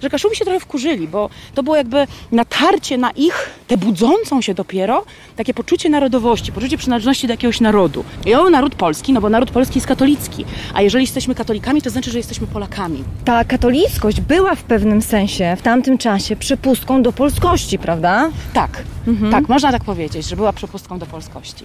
[0.02, 4.54] że Kaszubi się trochę wkurzyli, bo to było jakby natarcie na ich, tę budzącą się
[4.54, 5.04] dopiero,
[5.36, 8.04] takie poczucie narodowości, poczucie przynależności do jakiegoś narodu.
[8.26, 11.90] I o, naród polski, no bo naród polski jest katolicki, a jeżeli jesteśmy katolikami, to
[11.90, 13.04] znaczy, że jesteśmy Polakami.
[13.24, 18.30] Ta katolickość była w pewnym sensie w tamtym czasie przepustką do polskości, prawda?
[18.52, 19.32] Tak, mhm.
[19.32, 21.64] tak, można tak powiedzieć, że była przepustką do polskości.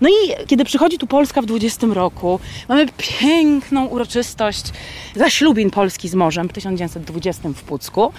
[0.00, 4.64] No i kiedy przychodzi tu Polska w 20 roku, mamy piękną uroczystość
[5.16, 8.12] zaślubin Polski z morzem w 1920 w Pucku.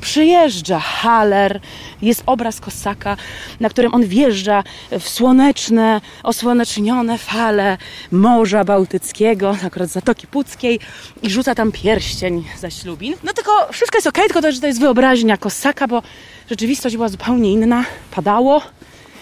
[0.00, 1.60] Przyjeżdża Haller,
[2.02, 3.16] jest obraz Kosaka,
[3.60, 4.64] na którym on wjeżdża
[5.00, 7.78] w słoneczne, osłonecznione fale
[8.12, 10.80] Morza Bałtyckiego, akurat Zatoki Puckiej
[11.22, 13.14] i rzuca tam pierścień zaślubin.
[13.24, 16.02] No tylko wszystko jest ok, tylko to, że to jest wyobraźnia Kosaka, bo
[16.50, 17.84] rzeczywistość była zupełnie inna.
[18.10, 18.62] Padało,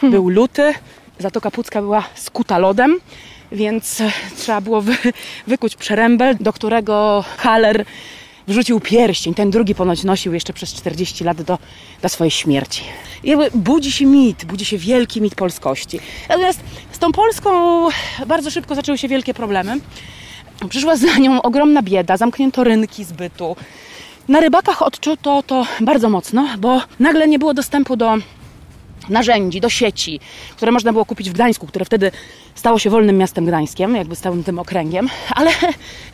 [0.00, 0.12] hmm.
[0.12, 0.74] był luty,
[1.18, 2.98] Zatoka Pucka była skuta lodem,
[3.52, 4.02] więc
[4.36, 4.96] trzeba było wy,
[5.46, 7.84] wykuć przerębel, do którego Haller
[8.48, 9.34] wrzucił pierścień.
[9.34, 11.58] Ten drugi ponoć nosił jeszcze przez 40 lat do,
[12.02, 12.82] do swojej śmierci.
[13.24, 16.00] I jakby budzi się mit, budzi się wielki mit polskości.
[16.28, 16.60] Natomiast
[16.92, 17.50] z tą Polską
[18.26, 19.80] bardzo szybko zaczęły się wielkie problemy.
[20.68, 23.56] Przyszła za nią ogromna bieda, zamknięto rynki zbytu.
[24.28, 28.18] Na rybakach odczuto to bardzo mocno, bo nagle nie było dostępu do
[29.08, 30.20] narzędzi, do sieci,
[30.56, 32.10] które można było kupić w Gdańsku, które wtedy
[32.54, 35.50] stało się wolnym miastem Gdańskiem, jakby stałym tym okręgiem, ale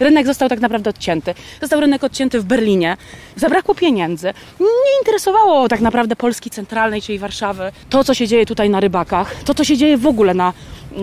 [0.01, 1.35] rynek został tak naprawdę odcięty.
[1.61, 2.97] Został rynek odcięty w Berlinie,
[3.37, 4.33] zabrakło pieniędzy.
[4.61, 9.35] Nie interesowało tak naprawdę Polski centralnej, czyli Warszawy, to co się dzieje tutaj na rybakach,
[9.45, 10.53] to co się dzieje w ogóle na,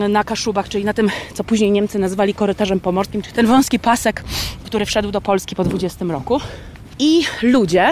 [0.10, 4.23] na Kaszubach, czyli na tym, co później Niemcy nazwali korytarzem pomorskim, czyli ten wąski pasek,
[4.65, 6.39] który wszedł do Polski po 20 roku.
[7.00, 7.91] I ludzie,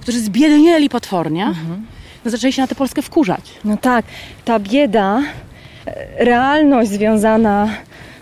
[0.00, 1.86] którzy zbiednieli potwornie, mhm
[2.24, 3.40] no zaczęli się na tę Polskę wkurzać.
[3.64, 4.04] No tak,
[4.44, 5.22] ta bieda,
[5.86, 7.68] e, realność związana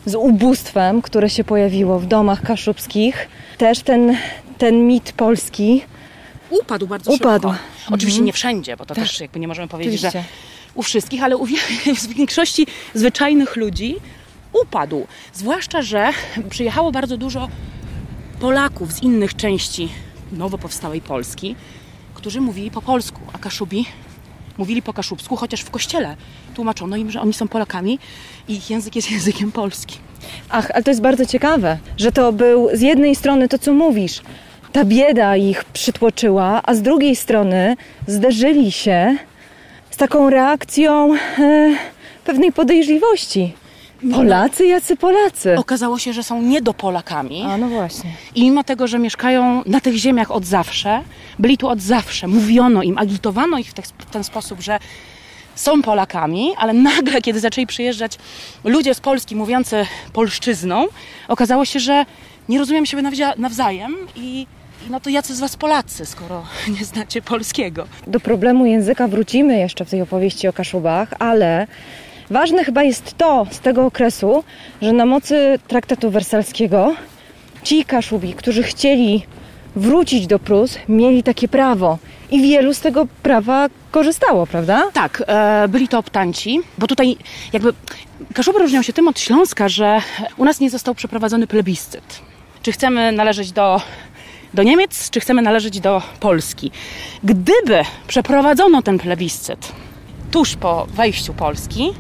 [0.07, 4.17] z ubóstwem, które się pojawiło w domach kaszubskich, też ten,
[4.59, 5.83] ten mit polski
[6.51, 7.49] upadł bardzo upadł.
[7.49, 7.65] szybko.
[7.87, 8.27] Oczywiście mhm.
[8.27, 9.05] nie wszędzie, bo to tak.
[9.05, 10.21] też jakby nie możemy powiedzieć, Oczywiście.
[10.21, 10.25] że
[10.75, 11.47] u wszystkich, ale u
[12.17, 13.97] większości zwyczajnych ludzi
[14.53, 15.07] upadł.
[15.33, 16.11] Zwłaszcza, że
[16.51, 17.49] przyjechało bardzo dużo
[18.41, 19.89] Polaków z innych części
[20.33, 21.57] nowo powstałej Polski,
[22.21, 23.85] którzy mówili po polsku, a Kaszubi
[24.59, 26.17] mówili po kaszubsku, chociaż w kościele
[26.55, 27.99] tłumaczono im, że oni są Polakami
[28.49, 29.99] i ich język jest językiem polskim.
[30.49, 34.21] Ach, ale to jest bardzo ciekawe, że to był z jednej strony to, co mówisz,
[34.73, 39.17] ta bieda ich przytłoczyła, a z drugiej strony zderzyli się
[39.91, 41.77] z taką reakcją e,
[42.25, 43.53] pewnej podejrzliwości.
[44.13, 45.59] Polacy, jacy Polacy?
[45.59, 47.43] Okazało się, że są niedopolakami.
[47.43, 48.11] A no właśnie.
[48.35, 51.03] I mimo tego, że mieszkają na tych ziemiach od zawsze,
[51.39, 54.79] byli tu od zawsze, mówiono im, agitowano ich w, te, w ten sposób, że
[55.55, 58.19] są Polakami, ale nagle, kiedy zaczęli przyjeżdżać
[58.65, 60.87] ludzie z Polski mówiący polszczyzną,
[61.29, 62.05] okazało się, że
[62.49, 63.03] nie rozumiem siebie
[63.37, 64.47] nawzajem i
[64.91, 66.45] no to jacy z Was Polacy, skoro
[66.79, 67.87] nie znacie polskiego?
[68.07, 71.67] Do problemu języka wrócimy jeszcze w tej opowieści o Kaszubach, ale
[72.31, 74.45] Ważne chyba jest to z tego okresu,
[74.83, 76.95] że na mocy traktatu wersalskiego
[77.63, 79.27] ci Kaszubi, którzy chcieli
[79.77, 81.99] wrócić do Prus, mieli takie prawo.
[82.31, 84.83] I wielu z tego prawa korzystało, prawda?
[84.93, 87.17] Tak, e, byli to optanci, bo tutaj
[87.53, 87.73] jakby
[88.35, 90.01] Kaszuby różnią się tym od Śląska, że
[90.37, 92.21] u nas nie został przeprowadzony plebiscyt.
[92.63, 93.81] Czy chcemy należeć do,
[94.55, 96.71] do Niemiec, czy chcemy należeć do Polski?
[97.25, 99.73] Gdyby przeprowadzono ten plebiscyt
[100.31, 101.93] tuż po wejściu Polski,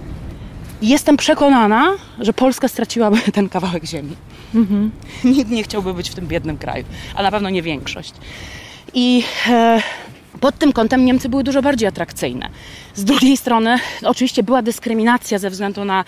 [0.82, 4.16] Jestem przekonana, że Polska straciłaby ten kawałek ziemi.
[4.54, 4.90] Mhm.
[5.24, 8.12] Nikt nie chciałby być w tym biednym kraju, a na pewno nie większość.
[8.94, 9.82] I e,
[10.40, 12.48] pod tym kątem Niemcy były dużo bardziej atrakcyjne.
[12.94, 16.04] Z drugiej strony, oczywiście była dyskryminacja ze względu na,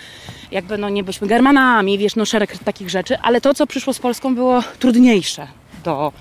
[0.51, 3.99] jakby, no nie byliśmy Germanami, wiesz, no szereg takich rzeczy, ale to, co przyszło z
[3.99, 5.47] Polską, było trudniejsze
[5.83, 6.11] do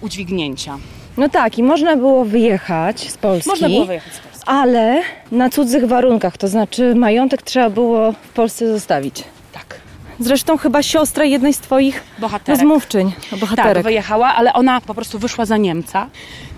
[0.00, 0.78] udźwignięcia.
[1.16, 3.50] No tak, i można było wyjechać z Polski.
[3.50, 5.02] Można było wyjechać z Polski ale
[5.32, 9.24] na cudzych warunkach, to znaczy majątek trzeba było w Polsce zostawić.
[9.52, 9.80] Tak.
[10.20, 12.60] Zresztą chyba siostra jednej z Twoich Bohaterek.
[12.60, 13.74] rozmówczyń, bohaterek.
[13.74, 16.08] Tak, wyjechała, ale ona po prostu wyszła za Niemca.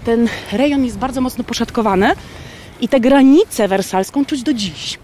[0.05, 2.13] Ten rejon jest bardzo mocno poszatkowany
[2.81, 4.99] i tę granicę wersalską czuć do dziś.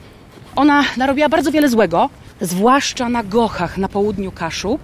[0.57, 4.81] Ona narobiła bardzo wiele złego, zwłaszcza na Gochach na południu Kaszub,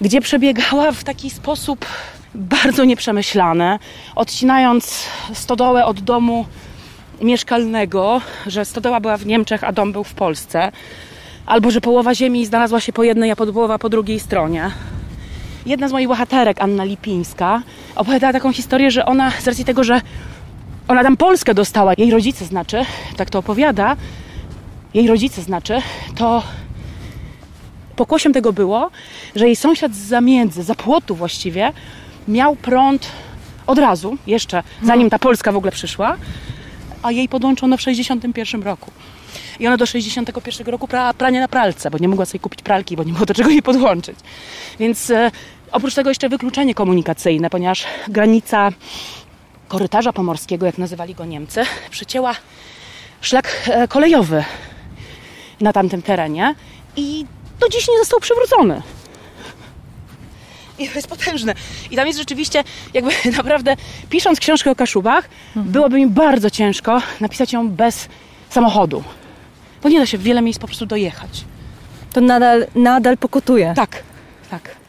[0.00, 1.86] gdzie przebiegała w taki sposób
[2.34, 3.78] bardzo nieprzemyślany,
[4.14, 6.46] odcinając stodołę od domu
[7.22, 10.72] mieszkalnego, że stodoła była w Niemczech, a dom był w Polsce,
[11.46, 14.70] albo że połowa ziemi znalazła się po jednej, a połowa po drugiej stronie.
[15.66, 17.62] Jedna z moich bohaterek, Anna Lipińska,
[17.96, 20.00] opowiadała taką historię, że ona z racji tego, że
[20.88, 22.84] ona tam Polskę dostała, jej rodzice znaczy,
[23.16, 23.96] tak to opowiada,
[24.94, 25.78] jej rodzice znaczy,
[26.16, 26.42] to
[27.96, 28.90] pokłosiem tego było,
[29.36, 31.72] że jej sąsiad z zamiędzy, za płotu właściwie,
[32.28, 33.08] miał prąd
[33.66, 36.16] od razu, jeszcze zanim ta Polska w ogóle przyszła,
[37.02, 38.90] a jej podłączono w 61 roku.
[39.60, 42.96] I ona do 61 roku pra, pranie na pralce, bo nie mogła sobie kupić pralki,
[42.96, 44.16] bo nie było do czego jej podłączyć.
[44.78, 45.30] Więc e,
[45.72, 48.70] oprócz tego jeszcze wykluczenie komunikacyjne, ponieważ granica
[49.68, 52.34] korytarza pomorskiego, jak nazywali go Niemcy, przycięła
[53.20, 54.44] szlak e, kolejowy
[55.60, 56.54] na tamtym terenie
[56.96, 57.26] i
[57.60, 58.82] do dziś nie został przywrócony.
[60.78, 61.54] I to jest potężne.
[61.90, 63.76] I tam jest rzeczywiście, jakby naprawdę,
[64.10, 65.72] pisząc książkę o Kaszubach, mhm.
[65.72, 68.08] byłoby mi bardzo ciężko napisać ją bez
[68.50, 69.02] samochodu.
[69.82, 71.44] Bo nie da się w wiele miejsc po prostu dojechać.
[72.12, 73.72] To nadal, nadal pokutuje.
[73.76, 74.02] Tak,
[74.50, 74.81] tak.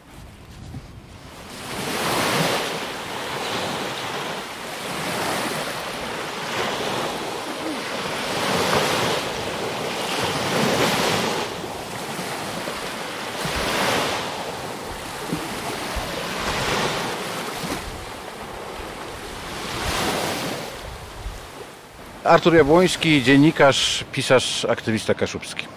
[22.23, 25.67] Artur Jabłoński, dziennikarz, pisarz, aktywista kaszubski.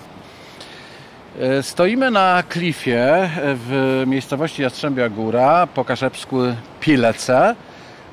[1.41, 6.37] E, stoimy na klifie w miejscowości Jastrzębia Góra, po kaszebsku
[6.81, 7.55] Pilece,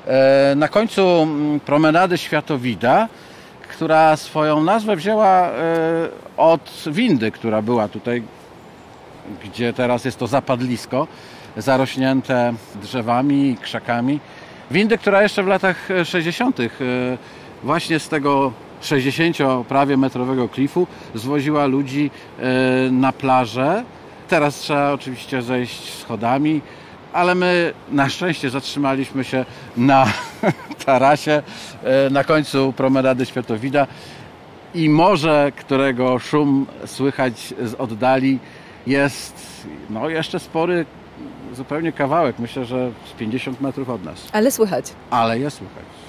[0.06, 3.08] e, na końcu mm, promenady Światowida
[3.68, 5.50] która swoją nazwę wzięła
[6.36, 8.22] od windy, która była tutaj,
[9.44, 11.06] gdzie teraz jest to zapadlisko,
[11.56, 14.20] zarośnięte drzewami i krzakami.
[14.70, 16.58] Windy, która jeszcze w latach 60.
[17.64, 19.36] właśnie z tego 60
[19.68, 22.10] prawie metrowego klifu zwoziła ludzi
[22.90, 23.84] na plażę.
[24.28, 26.60] Teraz trzeba oczywiście zejść schodami,
[27.12, 29.44] ale my na szczęście zatrzymaliśmy się
[29.76, 30.06] na
[30.86, 31.42] tarasie
[32.10, 33.86] na końcu promenady Światowida
[34.74, 38.38] i morze, którego szum słychać z oddali
[38.86, 40.86] jest no jeszcze spory
[41.52, 44.28] zupełnie kawałek, myślę, że z 50 metrów od nas.
[44.32, 44.92] Ale słychać.
[45.10, 46.03] Ale jest słychać.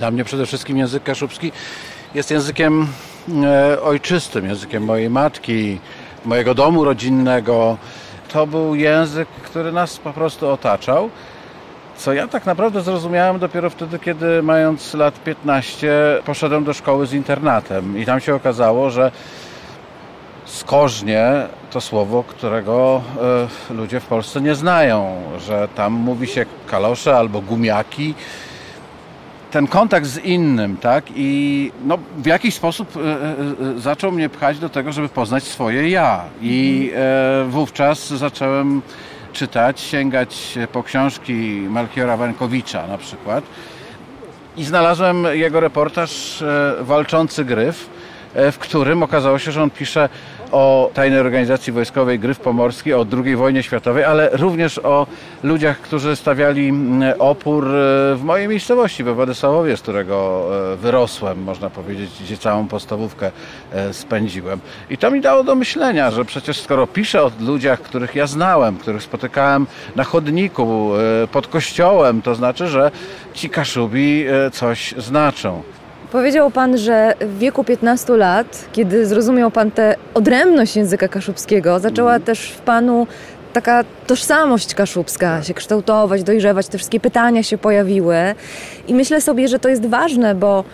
[0.00, 1.52] Dla mnie przede wszystkim język kaszubski
[2.14, 2.86] jest językiem
[3.44, 5.78] e, ojczystym, językiem mojej matki,
[6.24, 7.76] mojego domu rodzinnego.
[8.32, 11.10] To był język, który nas po prostu otaczał.
[11.96, 15.92] Co ja tak naprawdę zrozumiałem dopiero wtedy, kiedy mając lat 15
[16.24, 19.12] poszedłem do szkoły z internatem i tam się okazało, że
[20.44, 23.02] skożnie to słowo, którego
[23.70, 28.14] y, ludzie w Polsce nie znają, że tam mówi się kalosze albo gumiaki.
[29.50, 31.04] Ten kontakt z innym, tak?
[31.14, 33.00] I no, w jakiś sposób y,
[33.76, 36.24] y, zaczął mnie pchać do tego, żeby poznać swoje ja.
[36.42, 36.92] I
[37.48, 38.82] wówczas zacząłem
[39.32, 41.32] czytać, sięgać po książki
[41.68, 43.44] Malchiora Wańkowicza na przykład.
[44.56, 46.44] I znalazłem jego reportaż
[46.80, 47.90] Walczący Gryf,
[48.34, 50.08] w którym okazało się, że on pisze
[50.52, 55.06] o tajnej organizacji wojskowej Gryf Pomorski, o II wojnie światowej, ale również o
[55.42, 57.68] ludziach, którzy stawiali mm, opór e,
[58.16, 63.30] w mojej miejscowości, we Władysławowie, z którego e, wyrosłem, można powiedzieć, gdzie całą podstawówkę
[63.72, 64.60] e, spędziłem.
[64.90, 68.76] I to mi dało do myślenia, że przecież skoro piszę o ludziach, których ja znałem,
[68.76, 70.90] których spotykałem na chodniku,
[71.32, 72.90] pod kościołem, to znaczy, że
[73.34, 75.62] ci Kaszubi coś znaczą.
[76.12, 82.10] Powiedział Pan, że w wieku 15 lat, kiedy zrozumiał Pan tę odrębność języka kaszubskiego, zaczęła
[82.10, 82.22] mm.
[82.22, 83.06] też w Panu
[83.52, 88.16] taka tożsamość kaszubska się kształtować, dojrzewać, te wszystkie pytania się pojawiły.
[88.88, 90.64] I myślę sobie, że to jest ważne, bo,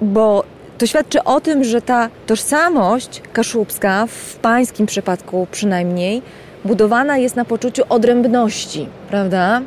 [0.00, 0.44] bo
[0.78, 6.22] to świadczy o tym, że ta tożsamość kaszubska, w pańskim przypadku przynajmniej,
[6.64, 9.62] budowana jest na poczuciu odrębności, prawda?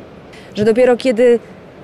[0.54, 1.38] Że dopiero kiedy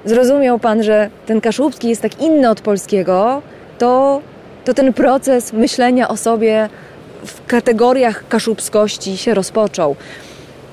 [0.05, 3.43] zrozumiał Pan, że ten kaszubski jest tak inny od polskiego,
[3.79, 4.21] to,
[4.65, 6.69] to ten proces myślenia o sobie
[7.27, 9.97] w kategoriach kaszubskości się rozpoczął.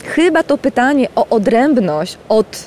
[0.04, 2.66] Chyba to pytanie o odrębność od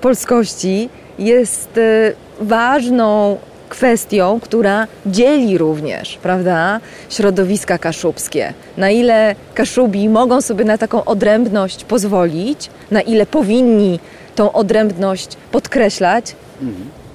[0.00, 8.52] polskości jest e, ważną kwestią, która dzieli również, prawda, środowiska kaszubskie.
[8.76, 14.00] Na ile Kaszubi mogą sobie na taką odrębność pozwolić, na ile powinni
[14.40, 16.36] tą odrębność podkreślać,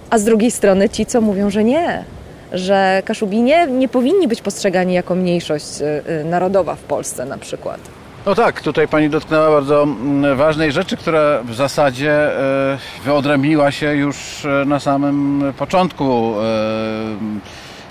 [0.09, 2.03] a z drugiej strony ci, co mówią, że nie,
[2.51, 7.37] że Kaszubi nie, nie powinni być postrzegani jako mniejszość y, y, narodowa w Polsce na
[7.37, 7.79] przykład.
[8.25, 13.95] No tak, tutaj pani dotknęła bardzo mm, ważnej rzeczy, która w zasadzie y, wyodrębniła się
[13.95, 16.33] już na samym początku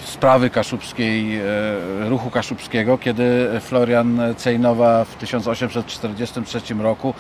[0.05, 1.40] sprawy kaszubskiej,
[2.09, 7.14] ruchu kaszubskiego, kiedy Florian Cejnowa w 1843 roku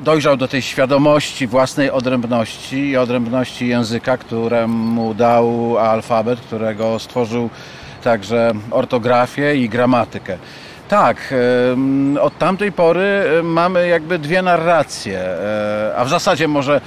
[0.00, 7.50] dojrzał do tej świadomości własnej odrębności i odrębności języka, któremu dał alfabet, którego stworzył
[8.02, 10.38] także ortografię i gramatykę.
[10.88, 11.34] Tak,
[12.20, 16.80] od tamtej pory mamy jakby dwie narracje, e, a w zasadzie może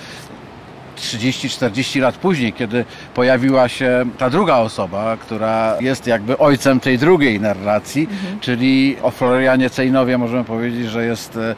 [0.96, 7.40] 30-40 lat później, kiedy pojawiła się ta druga osoba, która jest jakby ojcem tej drugiej
[7.40, 8.40] narracji, mhm.
[8.40, 11.56] czyli o Florianie Cejnowie możemy powiedzieć, że jest e,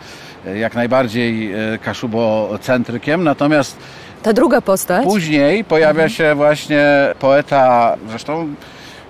[0.54, 3.78] jak najbardziej e, kaszubocentrykiem, natomiast
[4.24, 5.04] ta druga postać.
[5.04, 6.10] Później pojawia mhm.
[6.10, 6.86] się właśnie
[7.20, 8.56] poeta, zresztą,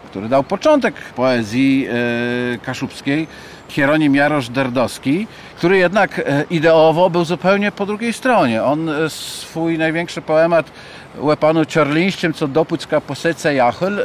[0.10, 3.28] który dał początek poezji e, kaszubskiej,
[3.67, 8.63] Hieronim Jarosz Derdowski, który jednak e, ideowo był zupełnie po drugiej stronie.
[8.63, 10.71] On swój największy poemat
[11.17, 14.00] Łepanu Ciorlińszczym, co dopućka posece jachyl,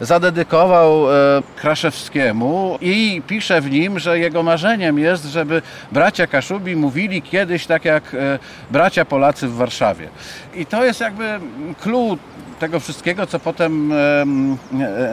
[0.00, 7.22] zadedykował e, Kraszewskiemu i pisze w nim, że jego marzeniem jest, żeby bracia Kaszubi mówili
[7.22, 8.38] kiedyś tak jak e,
[8.70, 10.08] bracia Polacy w Warszawie.
[10.54, 11.40] I to jest jakby
[11.80, 12.18] clue
[12.58, 14.24] tego wszystkiego, co potem e,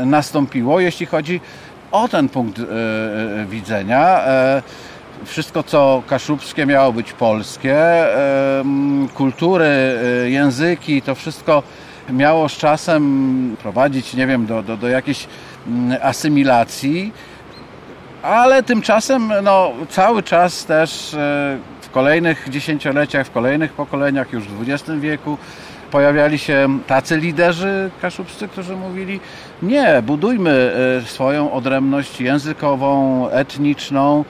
[0.05, 1.41] nastąpiło, jeśli chodzi
[1.91, 2.61] o ten punkt
[3.49, 4.19] widzenia
[5.25, 7.77] wszystko co kaszubskie miało być polskie,
[9.13, 11.63] kultury, języki, to wszystko
[12.09, 15.27] miało z czasem prowadzić, nie wiem, do, do, do jakiejś
[15.67, 17.13] mm, asymilacji,
[18.23, 24.69] ale tymczasem no, cały czas też e, w kolejnych dziesięcioleciach, w kolejnych pokoleniach, już w
[24.69, 25.37] XX wieku,
[25.91, 29.19] pojawiali się tacy liderzy kaszubscy, którzy mówili
[29.61, 34.25] nie, budujmy e, swoją odrębność językową, etniczną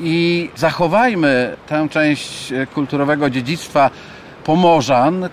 [0.00, 3.90] i zachowajmy tę część kulturowego dziedzictwa
[4.44, 5.28] Pomorzan,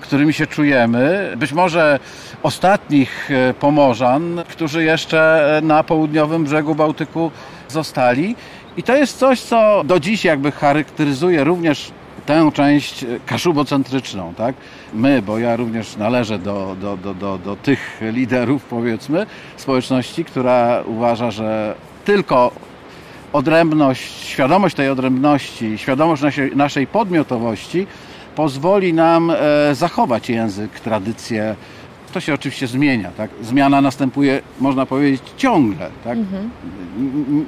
[0.00, 1.32] którymi się czujemy.
[1.36, 1.98] Być może
[2.42, 7.30] ostatnich e, Pomorzan, którzy jeszcze na południowym brzegu Bałtyku
[7.68, 8.36] zostali.
[8.76, 11.92] I to jest coś, co do dziś jakby charakteryzuje również
[12.26, 14.54] tę część kaszubocentryczną, tak?
[14.94, 19.26] My, bo ja również należę do, do, do, do, do tych liderów, powiedzmy,
[19.56, 21.74] społeczności, która uważa, że
[22.04, 22.52] tylko
[23.32, 27.86] odrębność, świadomość tej odrębności, świadomość naszej, naszej podmiotowości
[28.38, 31.56] pozwoli nam e, zachować język, tradycję.
[32.12, 33.30] To się oczywiście zmienia, tak?
[33.42, 36.18] Zmiana następuje, można powiedzieć, ciągle, tak?
[36.18, 36.50] Mhm.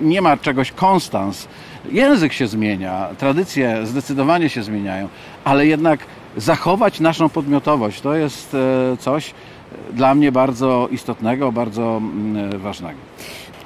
[0.02, 1.48] Nie ma czegoś konstans.
[1.92, 5.08] Język się zmienia, tradycje zdecydowanie się zmieniają,
[5.44, 6.00] ale jednak
[6.36, 9.34] zachować naszą podmiotowość to jest e, coś
[9.92, 12.02] dla mnie bardzo istotnego, bardzo
[12.56, 12.98] ważnego.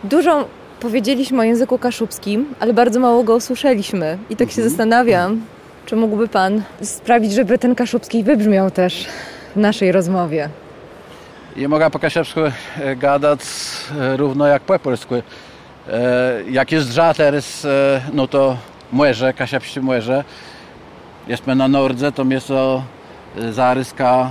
[0.04, 0.48] Dużo
[0.80, 4.18] powiedzieliśmy o języku kaszubskim, ale bardzo mało go usłyszeliśmy.
[4.30, 4.68] I tak się mhm.
[4.68, 5.40] zastanawiam,
[5.87, 9.07] czy mógłby Pan sprawić, żeby ten kaszubski wybrzmiał też
[9.57, 10.49] w naszej rozmowie?
[11.57, 13.41] Ja mogę po kaszubsku e, gadać
[14.01, 15.14] e, równo jak po polsku.
[16.51, 17.66] Jak jest dża teraz,
[18.12, 18.57] no to
[18.93, 20.24] młeże, kaszubskie młeże.
[21.28, 22.82] Jesteśmy na Nordze, to jest to
[23.51, 24.30] zaryska,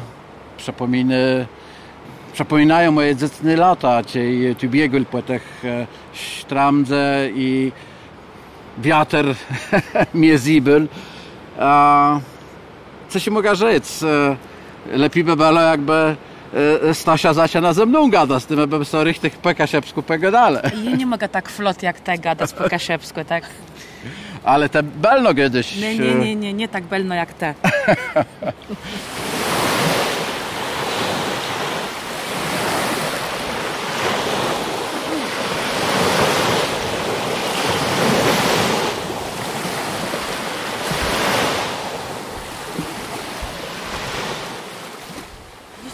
[0.57, 1.45] przypominy,
[2.33, 5.63] przypominają moje dziecne lata, ciej tu biegł po tych
[6.41, 7.71] stramdze i
[8.77, 9.25] wiatr
[10.13, 10.87] mnie zibel.
[11.59, 12.19] A
[13.09, 14.03] co się mogę rzec?
[14.03, 14.37] E,
[14.97, 16.15] lepiej by było jakby
[16.89, 20.61] e, Stasia Zasia na ze mną gada, z tym bym sobie richtig po kasiepsku pogadale.
[20.83, 23.43] Ja nie mogę tak flot jak te gadać po kasiepsku, tak?
[24.43, 25.75] Ale te belno kiedyś...
[25.75, 27.53] Nie, nie, nie, nie, nie tak belno jak te.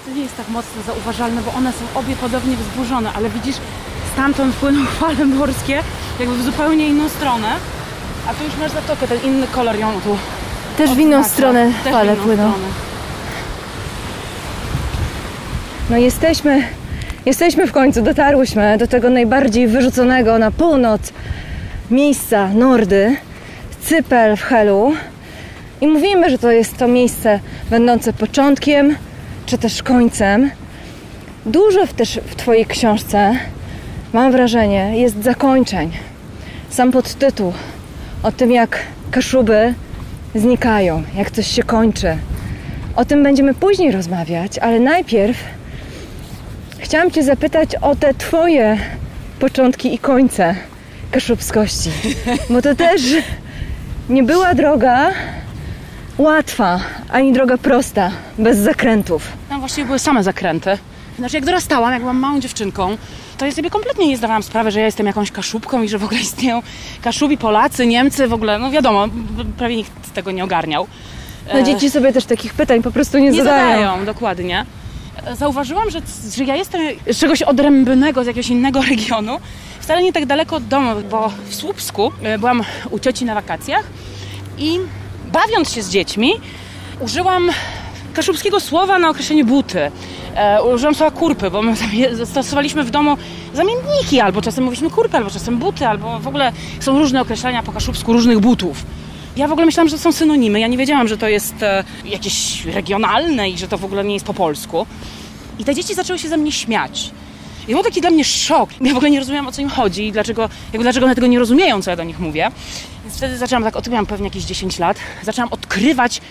[0.10, 3.56] to nie jest tak mocno zauważalne, bo one są obie podobnie wzburzone, ale widzisz,
[4.14, 5.84] stamtąd płyną fale morskie,
[6.20, 7.48] jakby w zupełnie inną stronę.
[8.28, 10.18] A tu już masz zatokę, ten inny kolor ją tu
[10.78, 12.52] Też w inną stronę Też fale inną płyną.
[12.52, 12.68] Stronę.
[15.90, 16.64] No jesteśmy,
[17.26, 21.02] jesteśmy w końcu, dotarłyśmy do tego najbardziej wyrzuconego na północ
[21.92, 23.16] miejsca Nordy,
[23.82, 24.94] Cypel w Helu.
[25.82, 27.40] I mówimy, że to jest to miejsce
[27.70, 28.96] będące początkiem,
[29.50, 30.52] czy też końcem.
[31.46, 33.36] Dużo w też w Twojej książce,
[34.14, 35.92] mam wrażenie, jest zakończeń.
[36.70, 37.54] Sam podtytuł
[38.24, 38.80] o tym, jak
[39.12, 39.74] kaszuby
[40.36, 42.18] znikają, jak coś się kończy.
[42.96, 45.38] O tym będziemy później rozmawiać, ale najpierw
[46.80, 48.78] chciałam Cię zapytać o te Twoje
[49.40, 50.56] początki i końce
[51.12, 51.92] kaszubskości,
[52.50, 53.02] bo to też
[54.10, 55.12] nie była droga
[56.18, 56.80] łatwa,
[57.10, 59.39] ani droga prosta, bez zakrętów.
[59.60, 60.78] Tam właściwie były same zakręty.
[61.18, 62.98] Znaczy, jak dorastałam, jak byłam małą dziewczynką,
[63.38, 66.04] to ja sobie kompletnie nie zdawałam sprawy, że ja jestem jakąś kaszubką i że w
[66.04, 66.62] ogóle istnieją
[67.02, 69.08] kaszubi, Polacy, Niemcy, w ogóle, no wiadomo,
[69.58, 70.88] prawie nikt tego nie ogarniał.
[71.54, 73.82] No dzieci sobie też takich pytań po prostu nie, nie zadają.
[73.82, 74.06] zadają.
[74.06, 74.66] dokładnie.
[75.34, 76.02] Zauważyłam, że,
[76.36, 76.82] że ja jestem
[77.12, 79.38] z czegoś odrębnego, z jakiegoś innego regionu,
[79.80, 83.86] wcale nie tak daleko od domu, bo w Słupsku e, byłam u cioci na wakacjach
[84.58, 84.80] i
[85.32, 86.32] bawiąc się z dziećmi,
[87.00, 87.52] użyłam
[88.20, 89.92] kaszubskiego słowa na określenie buty.
[90.36, 91.74] E, użyłam słowa kurpy, bo my
[92.26, 93.18] stosowaliśmy w domu
[93.54, 97.72] zamienniki, albo czasem mówiliśmy kurpy, albo czasem buty, albo w ogóle są różne określenia po
[97.72, 98.86] kaszubsku różnych butów.
[99.36, 100.60] Ja w ogóle myślałam, że to są synonimy.
[100.60, 104.14] Ja nie wiedziałam, że to jest e, jakieś regionalne i że to w ogóle nie
[104.14, 104.86] jest po polsku.
[105.60, 107.12] I te dzieci zaczęły się ze mnie śmiać.
[107.68, 108.70] I był taki dla mnie szok.
[108.82, 111.28] Ja w ogóle nie rozumiałam, o co im chodzi i dlaczego, jakby dlaczego one tego
[111.28, 112.52] nie rozumieją, co ja do nich mówię.
[113.04, 116.22] Więc wtedy zaczęłam tak, o tym miałam pewnie jakieś 10 lat, zaczęłam odkrywać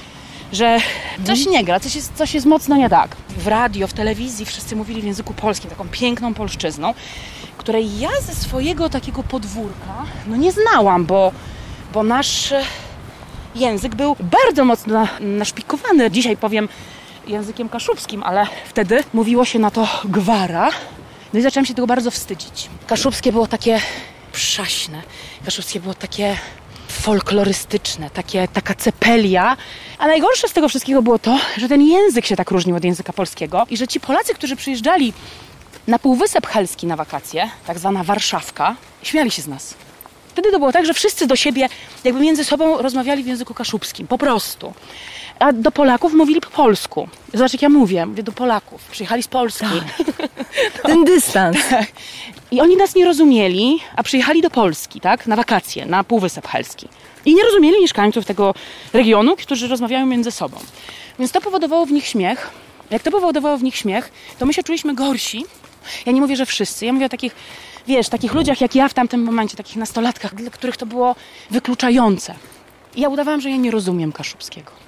[0.52, 0.78] że
[1.24, 3.16] coś nie gra, coś jest, coś jest mocno nie tak.
[3.28, 6.94] W radio, w telewizji wszyscy mówili w języku polskim, taką piękną polszczyzną,
[7.56, 11.32] której ja ze swojego takiego podwórka no nie znałam, bo,
[11.94, 12.54] bo nasz
[13.54, 16.10] język był bardzo mocno naszpikowany.
[16.10, 16.68] Dzisiaj powiem
[17.26, 20.70] językiem kaszubskim, ale wtedy mówiło się na to gwara.
[21.32, 22.68] No i zaczęłam się tego bardzo wstydzić.
[22.86, 23.80] Kaszubskie było takie
[24.32, 25.02] przaśne.
[25.44, 26.36] Kaszubskie było takie
[26.88, 29.56] folklorystyczne, takie, taka cepelia.
[29.98, 33.12] A najgorsze z tego wszystkiego było to, że ten język się tak różnił od języka
[33.12, 35.12] polskiego i że ci Polacy, którzy przyjeżdżali
[35.86, 39.74] na Półwysep Helski na wakacje, tak zwana Warszawka, śmiali się z nas.
[40.28, 41.68] Wtedy to było tak, że wszyscy do siebie
[42.04, 44.74] jakby między sobą rozmawiali w języku kaszubskim, po prostu.
[45.38, 47.08] A do Polaków mówili po polsku.
[47.34, 48.84] Zobacz, jak ja mówię, mówię do Polaków.
[48.84, 49.66] Przyjechali z Polski.
[50.82, 51.56] Ten dystans.
[52.50, 55.26] I oni nas nie rozumieli, a przyjechali do Polski, tak?
[55.26, 56.88] Na wakacje, na Półwysep Helski.
[57.24, 58.54] I nie rozumieli mieszkańców tego
[58.92, 60.56] regionu, którzy rozmawiają między sobą.
[61.18, 62.50] Więc to powodowało w nich śmiech.
[62.90, 65.44] Jak to powodowało w nich śmiech, to my się czuliśmy gorsi.
[66.06, 66.86] Ja nie mówię, że wszyscy.
[66.86, 67.34] Ja mówię o takich,
[67.86, 71.14] wiesz, takich ludziach jak ja w tamtym momencie, takich nastolatkach, dla których to było
[71.50, 72.34] wykluczające.
[72.96, 74.87] I ja udawałam, że ja nie rozumiem kaszubskiego.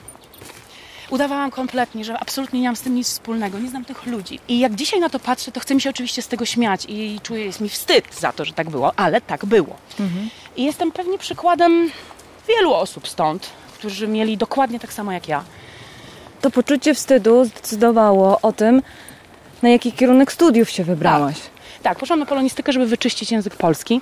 [1.11, 4.41] Udawałam kompletnie, że absolutnie nie mam z tym nic wspólnego, nie znam tych ludzi.
[4.49, 7.21] I jak dzisiaj na to patrzę, to chce mi się oczywiście z tego śmiać i
[7.23, 9.77] czuję, jest mi wstyd za to, że tak było, ale tak było.
[10.57, 11.91] I jestem pewnie przykładem
[12.49, 15.45] wielu osób stąd, którzy mieli dokładnie tak samo jak ja.
[16.41, 18.83] To poczucie wstydu zdecydowało o tym,
[19.63, 21.37] na jaki kierunek studiów się wybrałaś.
[21.37, 21.60] Tak,
[22.01, 24.01] poszłam na polonistykę, żeby wyczyścić język polski,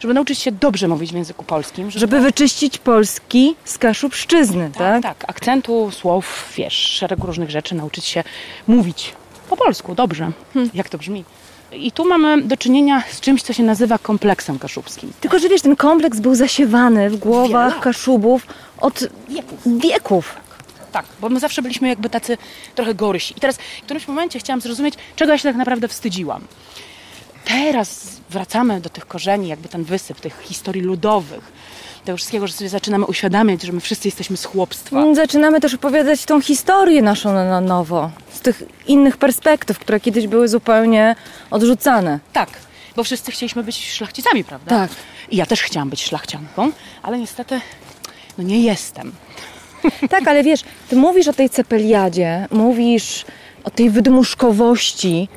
[0.00, 1.90] żeby nauczyć się dobrze mówić w języku polskim.
[1.90, 5.02] Żeby wyczyścić polski z kaszubszczyzny, tak?
[5.02, 8.24] tak, tak, akcentu, słów, wiesz, szeregu różnych rzeczy, nauczyć się
[8.66, 9.12] mówić
[9.50, 10.32] po polsku, dobrze,
[10.74, 11.24] jak to brzmi.
[11.72, 15.12] I tu mamy do czynienia z czymś, co się nazywa kompleksem kaszubskim.
[15.20, 17.82] Tylko, że wiesz, ten kompleks był zasiewany w głowach lat.
[17.82, 18.46] kaszubów
[18.80, 19.58] od Wieków.
[19.80, 20.36] wieków.
[20.92, 22.38] Tak, bo my zawsze byliśmy jakby tacy
[22.74, 23.34] trochę gorsi.
[23.36, 26.42] I teraz w którymś momencie chciałam zrozumieć, czego ja się tak naprawdę wstydziłam.
[27.50, 31.52] Teraz wracamy do tych korzeni, jakby ten wysyp, tych historii ludowych,
[32.04, 34.96] tego wszystkiego, że sobie zaczynamy uświadamiać, że my wszyscy jesteśmy z chłopstwa.
[35.02, 40.00] Mm, Zaczynamy też opowiadać tą historię naszą na na nowo, z tych innych perspektyw, które
[40.00, 41.16] kiedyś były zupełnie
[41.50, 42.20] odrzucane.
[42.32, 42.48] Tak,
[42.96, 44.70] bo wszyscy chcieliśmy być szlachcicami, prawda?
[44.70, 44.90] Tak.
[45.30, 46.72] I ja też chciałam być szlachcianką,
[47.02, 47.60] ale niestety
[48.38, 49.12] no nie jestem.
[50.10, 53.24] Tak, ale wiesz, ty mówisz o tej cepeliadzie, mówisz
[53.64, 55.28] o tej wydmuszkowości,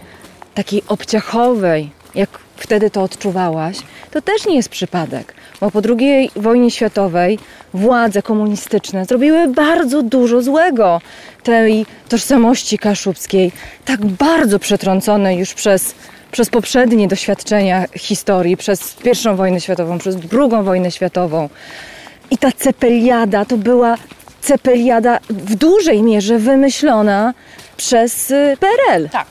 [0.54, 3.78] takiej obciachowej, jak wtedy to odczuwałaś.
[4.12, 7.40] To też nie jest przypadek, bo po II wojnie światowej
[7.74, 11.02] władze komunistyczne zrobiły bardzo dużo złego
[11.44, 13.52] tej tożsamości kaszubskiej,
[13.86, 15.96] tak bardzo przetrąconej już przez,
[16.32, 21.50] przez poprzednie doświadczenia historii, przez I wojnę światową, przez II wojnę światową.
[22.32, 23.98] I ta cepeliada to była
[24.42, 27.34] cepeliada w dużej mierze wymyślona
[27.78, 29.10] przez y, PRL.
[29.10, 29.28] Tak.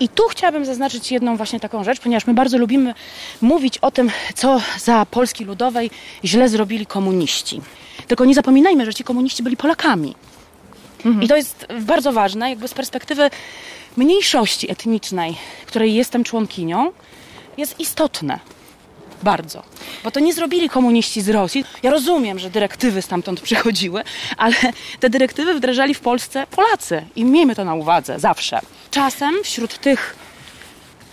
[0.00, 2.94] I tu chciałabym zaznaczyć jedną właśnie taką rzecz, ponieważ my bardzo lubimy
[3.40, 5.90] mówić o tym, co za Polski Ludowej
[6.24, 7.60] źle zrobili komuniści.
[8.06, 10.14] Tylko nie zapominajmy, że ci komuniści byli Polakami.
[11.20, 13.30] I to jest bardzo ważne, jakby z perspektywy
[13.96, 16.92] mniejszości etnicznej, której jestem członkinią,
[17.56, 18.38] jest istotne.
[19.22, 19.62] Bardzo.
[20.04, 21.64] Bo to nie zrobili komuniści z Rosji.
[21.82, 24.02] Ja rozumiem, że dyrektywy stamtąd przychodziły,
[24.36, 24.54] ale
[25.00, 27.02] te dyrektywy wdrażali w Polsce Polacy.
[27.16, 28.60] I miejmy to na uwadze zawsze.
[28.90, 30.16] Czasem wśród tych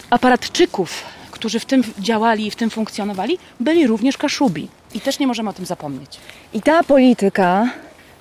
[0.10, 4.68] aparatczyków, którzy w tym działali i w tym funkcjonowali, byli również Kaszubi.
[4.94, 6.18] I też nie możemy o tym zapomnieć.
[6.54, 7.70] I ta polityka,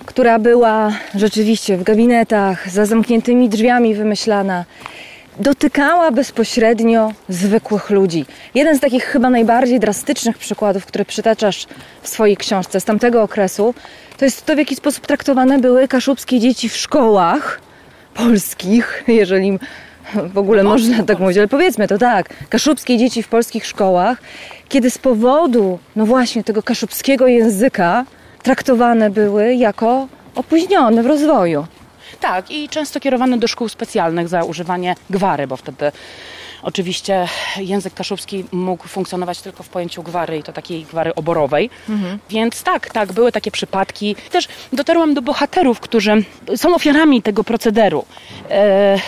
[0.05, 4.65] która była rzeczywiście w gabinetach za zamkniętymi drzwiami wymyślana,
[5.39, 8.25] dotykała bezpośrednio zwykłych ludzi.
[8.55, 11.67] Jeden z takich chyba najbardziej drastycznych przykładów, które przytaczasz
[12.01, 13.73] w swojej książce z tamtego okresu,
[14.17, 17.61] to jest to, w jaki sposób traktowane były kaszubskie dzieci w szkołach
[18.13, 19.59] polskich, jeżeli
[20.33, 24.21] w ogóle można tak mówić, ale powiedzmy to tak, kaszubskie dzieci w polskich szkołach,
[24.69, 28.05] kiedy z powodu, no właśnie, tego kaszubskiego języka
[28.43, 31.67] traktowane były jako opóźnione w rozwoju.
[32.19, 35.91] Tak, i często kierowane do szkół specjalnych za używanie gwary, bo wtedy
[36.61, 41.69] oczywiście język kaszubski mógł funkcjonować tylko w pojęciu gwary i to takiej gwary oborowej.
[42.29, 44.15] Więc tak, tak, były takie przypadki.
[44.31, 46.23] Też dotarłam do bohaterów, którzy
[46.55, 48.05] są ofiarami tego procederu.
[48.49, 48.99] E,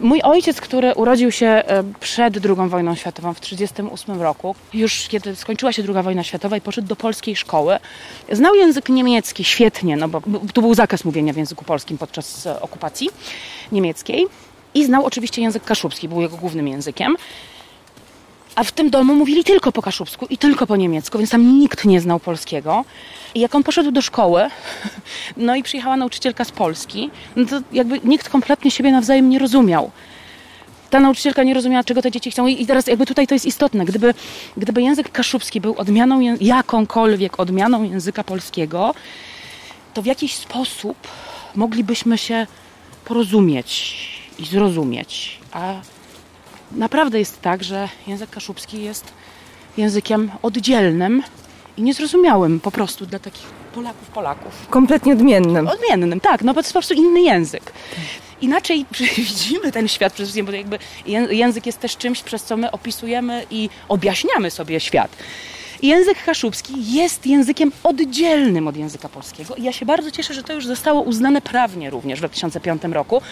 [0.00, 5.36] mój ojciec, który urodził się e, przed II wojną światową w 1938 roku, już kiedy
[5.36, 7.78] skończyła się II wojna światowa i poszedł do polskiej szkoły,
[8.32, 12.60] znał język niemiecki świetnie, no bo tu był zakaz mówienia w języku polskim podczas e,
[12.60, 13.10] okupacji
[13.72, 14.26] niemieckiej.
[14.74, 17.16] I znał oczywiście język kaszubski, był jego głównym językiem.
[18.54, 21.84] A w tym domu mówili tylko po kaszubsku i tylko po niemiecku, więc tam nikt
[21.84, 22.84] nie znał polskiego.
[23.34, 24.48] I jak on poszedł do szkoły,
[25.36, 29.90] no i przyjechała nauczycielka z Polski, no to jakby nikt kompletnie siebie nawzajem nie rozumiał.
[30.90, 32.46] Ta nauczycielka nie rozumiała, czego te dzieci chcą.
[32.46, 33.84] I teraz jakby tutaj to jest istotne.
[33.84, 34.14] Gdyby,
[34.56, 38.94] gdyby język kaszubski był odmianą, jakąkolwiek odmianą języka polskiego,
[39.94, 40.96] to w jakiś sposób
[41.54, 42.46] moglibyśmy się
[43.04, 45.38] porozumieć i zrozumieć.
[45.52, 45.74] A
[46.72, 49.04] naprawdę jest tak, że język kaszubski jest
[49.76, 51.22] językiem oddzielnym
[51.76, 54.66] i niezrozumiałym po prostu dla takich Polaków, Polaków.
[54.70, 55.68] Kompletnie odmiennym.
[55.68, 57.72] Odmiennym, tak, no bo to jest po prostu inny język.
[58.40, 62.56] Inaczej widzimy ten świat przede wszystkim, bo jakby ję- język jest też czymś, przez co
[62.56, 65.16] my opisujemy i objaśniamy sobie świat.
[65.82, 70.52] język kaszubski jest językiem oddzielnym od języka polskiego i ja się bardzo cieszę, że to
[70.52, 73.22] już zostało uznane prawnie również w 2005 roku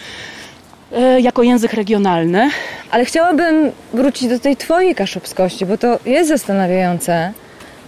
[1.19, 2.49] jako język regionalny.
[2.91, 7.33] Ale chciałabym wrócić do tej twojej kaszubskości, bo to jest zastanawiające,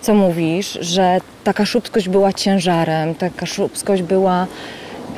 [0.02, 4.48] co mówisz, że ta kaszubskość była ciężarem, ta kaszubskość była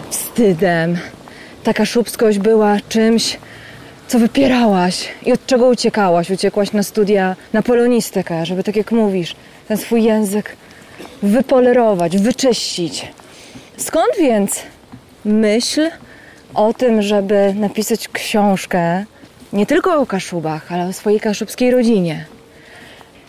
[0.10, 0.98] wstydem,
[1.64, 3.38] ta kaszubskość była czymś,
[4.08, 6.30] co wypierałaś i od czego uciekałaś.
[6.30, 9.36] Uciekłaś na studia, na polonistykę, żeby tak jak mówisz,
[9.68, 10.56] ten swój język
[11.24, 13.08] wypolerować, wyczyścić.
[13.78, 14.60] Skąd więc
[15.26, 15.90] myśl
[16.58, 19.06] o tym, żeby napisać książkę
[19.54, 22.26] nie tylko o Kaszubach, ale o swojej kaszubskiej rodzinie?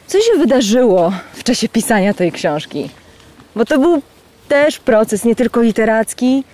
[0.06, 2.90] Co się wydarzyło w czasie pisania tej książki?
[3.56, 4.02] Bo to był
[4.48, 6.44] też proces nie tylko literacki,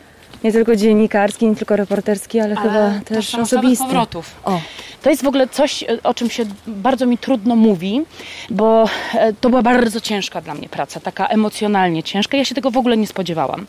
[0.45, 3.85] nie tylko dziennikarski, nie tylko reporterski, ale, ale chyba też osobisty.
[3.85, 4.35] powrotów.
[4.45, 4.61] O.
[5.03, 8.03] To jest w ogóle coś, o czym się bardzo mi trudno mówi,
[8.51, 12.37] bo e, to była bardzo ciężka dla mnie praca, taka emocjonalnie ciężka.
[12.37, 13.67] Ja się tego w ogóle nie spodziewałam.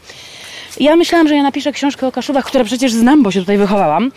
[0.80, 4.12] Ja myślałam, że ja napiszę książkę o Kaszubach, które przecież znam, bo się tutaj wychowałam.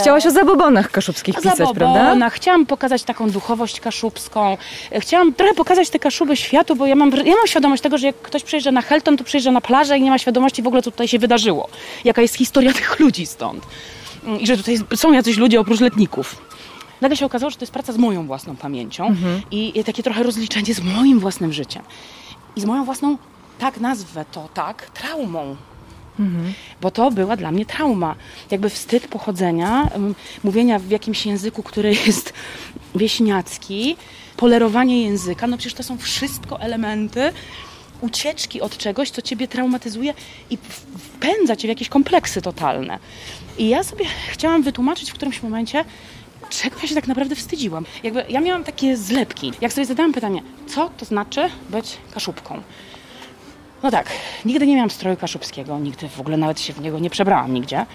[0.00, 1.94] Chciałaś o zabobonach kaszubskich pisać, zabobona.
[1.94, 2.30] prawda?
[2.30, 4.56] Chciałam pokazać taką duchowość kaszubską.
[4.98, 8.16] Chciałam trochę pokazać te Kaszuby światu, bo ja mam, ja mam świadomość tego, że jak
[8.16, 10.90] ktoś przyjeżdża na Helton, to przyjeżdża na plażę i nie ma świadomości w ogóle, co
[10.90, 11.68] tutaj się wydarzyło.
[12.04, 13.66] Jaka jest historia tych ludzi stąd.
[14.40, 16.36] I że tutaj są jacyś ludzie oprócz letników
[17.00, 19.42] nagle się okazało, że to jest praca z moją własną pamięcią mhm.
[19.50, 21.82] i, i takie trochę rozliczenie z moim własnym życiem.
[22.56, 23.18] I z moją własną,
[23.58, 25.56] tak nazwę to, tak, traumą.
[26.18, 26.52] Mhm.
[26.80, 28.14] Bo to była dla mnie trauma.
[28.50, 29.90] Jakby wstyd pochodzenia,
[30.44, 32.32] mówienia w jakimś języku, który jest
[32.94, 33.96] wieśniacki,
[34.36, 35.46] polerowanie języka.
[35.46, 37.32] No przecież to są wszystko elementy
[38.00, 40.14] ucieczki od czegoś, co ciebie traumatyzuje
[40.50, 40.58] i
[40.98, 42.98] wpędza cię w jakieś kompleksy totalne.
[43.58, 45.84] I ja sobie chciałam wytłumaczyć w którymś momencie,
[46.50, 47.84] czego ja się tak naprawdę wstydziłam.
[48.02, 49.52] Jakby ja miałam takie zlepki.
[49.60, 52.62] Jak sobie zadałam pytanie, co to znaczy być kaszubką?
[53.84, 54.10] No tak,
[54.44, 57.86] nigdy nie miałam stroju kaszubskiego, nigdy w ogóle nawet się w niego nie przebrałam nigdzie.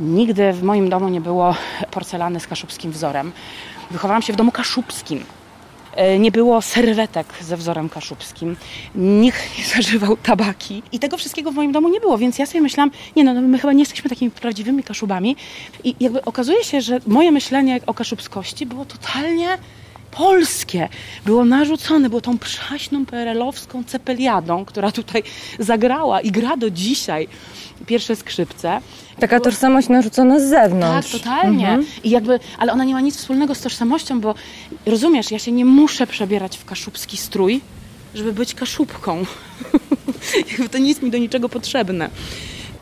[0.00, 1.54] Nigdy w moim domu nie było
[1.90, 3.32] porcelany z kaszubskim wzorem.
[3.90, 5.24] Wychowałam się w domu kaszubskim.
[5.94, 8.56] E, nie było serwetek ze wzorem kaszubskim.
[8.94, 10.82] Nikt nie zażywał tabaki.
[10.92, 13.40] I tego wszystkiego w moim domu nie było, więc ja sobie myślałam, nie no, no
[13.40, 15.36] my chyba nie jesteśmy takimi prawdziwymi kaszubami.
[15.84, 19.58] I jakby okazuje się, że moje myślenie o kaszubskości było totalnie
[20.10, 20.88] polskie
[21.26, 25.22] było narzucone, było tą przaśną perelowską cepeliadą, która tutaj
[25.58, 27.28] zagrała i gra do dzisiaj
[27.86, 28.80] pierwsze skrzypce.
[29.20, 31.12] Taka tożsamość narzucona z zewnątrz.
[31.12, 31.68] Tak, totalnie.
[31.68, 31.86] Mhm.
[32.04, 34.34] I jakby, ale ona nie ma nic wspólnego z tożsamością, bo
[34.86, 37.60] rozumiesz, ja się nie muszę przebierać w kaszubski strój,
[38.14, 39.24] żeby być kaszubką.
[40.72, 42.10] to nie jest mi do niczego potrzebne.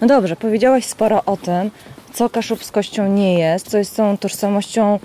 [0.01, 1.71] No dobrze, powiedziałaś sporo o tym,
[2.15, 4.99] co kaszubskością nie jest, co jest tą tożsamością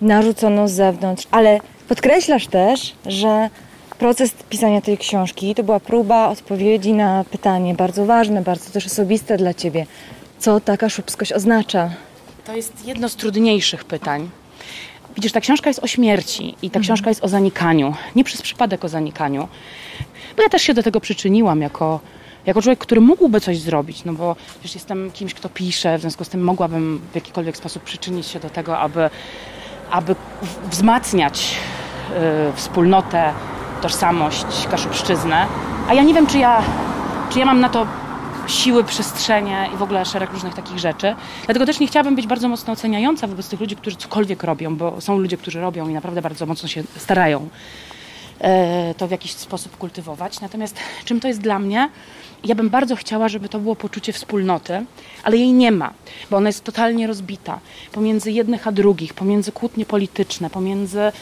[0.00, 3.50] narzuconą z zewnątrz, ale podkreślasz też, że
[3.98, 9.36] proces pisania tej książki to była próba odpowiedzi na pytanie bardzo ważne, bardzo też osobiste
[9.36, 9.86] dla Ciebie.
[10.38, 11.90] Co taka szubskość oznacza?
[12.44, 14.30] To jest jedno z trudniejszych pytań.
[15.14, 16.82] Widzisz, ta książka jest o śmierci i ta mhm.
[16.82, 17.94] książka jest o zanikaniu.
[18.16, 19.48] Nie przez przypadek o zanikaniu.
[20.36, 22.00] Bo ja też się do tego przyczyniłam jako,
[22.46, 26.24] jako człowiek, który mógłby coś zrobić, no bo przecież jestem kimś, kto pisze, w związku
[26.24, 29.10] z tym mogłabym w jakikolwiek sposób przyczynić się do tego, aby
[29.90, 30.14] aby
[30.70, 31.56] wzmacniać
[32.50, 33.32] y, wspólnotę,
[33.82, 35.46] tożsamość kaszubszczyznę.
[35.88, 36.62] A ja nie wiem, czy ja,
[37.30, 37.86] czy ja mam na to
[38.46, 41.14] siły, przestrzenie i w ogóle szereg różnych takich rzeczy.
[41.44, 45.00] Dlatego też nie chciałabym być bardzo mocno oceniająca wobec tych ludzi, którzy cokolwiek robią, bo
[45.00, 47.48] są ludzie, którzy robią i naprawdę bardzo mocno się starają
[48.96, 50.40] to w jakiś sposób kultywować.
[50.40, 51.90] Natomiast czym to jest dla mnie?
[52.44, 54.84] Ja bym bardzo chciała, żeby to było poczucie wspólnoty,
[55.22, 55.92] ale jej nie ma,
[56.30, 57.60] bo ona jest totalnie rozbita
[57.92, 61.12] pomiędzy jednych a drugich, pomiędzy kłótnie polityczne, pomiędzy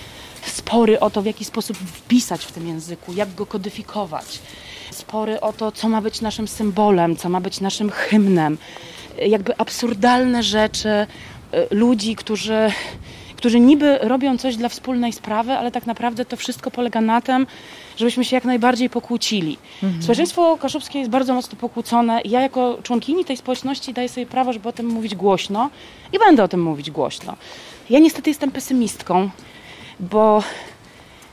[0.47, 4.41] spory o to, w jaki sposób wpisać w tym języku, jak go kodyfikować,
[4.91, 8.59] spory o to, co ma być naszym symbolem, co ma być naszym hymnem,
[9.27, 11.07] jakby absurdalne rzeczy y,
[11.71, 12.73] ludzi, którzy
[13.39, 17.47] którzy niby robią coś dla wspólnej sprawy, ale tak naprawdę to wszystko polega na tym,
[17.97, 19.59] żebyśmy się jak najbardziej pokłócili.
[19.82, 20.03] Mhm.
[20.03, 24.68] Społeczeństwo kaszubskie jest bardzo mocno pokłócone ja jako członkini tej społeczności daję sobie prawo, żeby
[24.68, 25.70] o tym mówić głośno
[26.12, 27.36] i będę o tym mówić głośno.
[27.91, 29.30] Ja niestety jestem pesymistką,
[30.01, 30.43] bo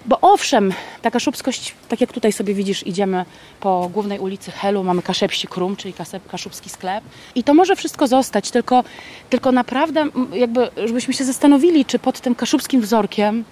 [0.05, 3.25] bo owszem, ta kaszubskość, tak jak tutaj sobie widzisz, idziemy
[3.59, 5.93] po głównej ulicy Helu, mamy Kaszepsi Krum, czyli
[6.27, 7.03] kaszubski sklep.
[7.35, 8.83] I to może wszystko zostać, tylko,
[9.29, 13.43] tylko naprawdę jakby, żebyśmy się zastanowili, czy pod tym kaszubskim wzorkiem,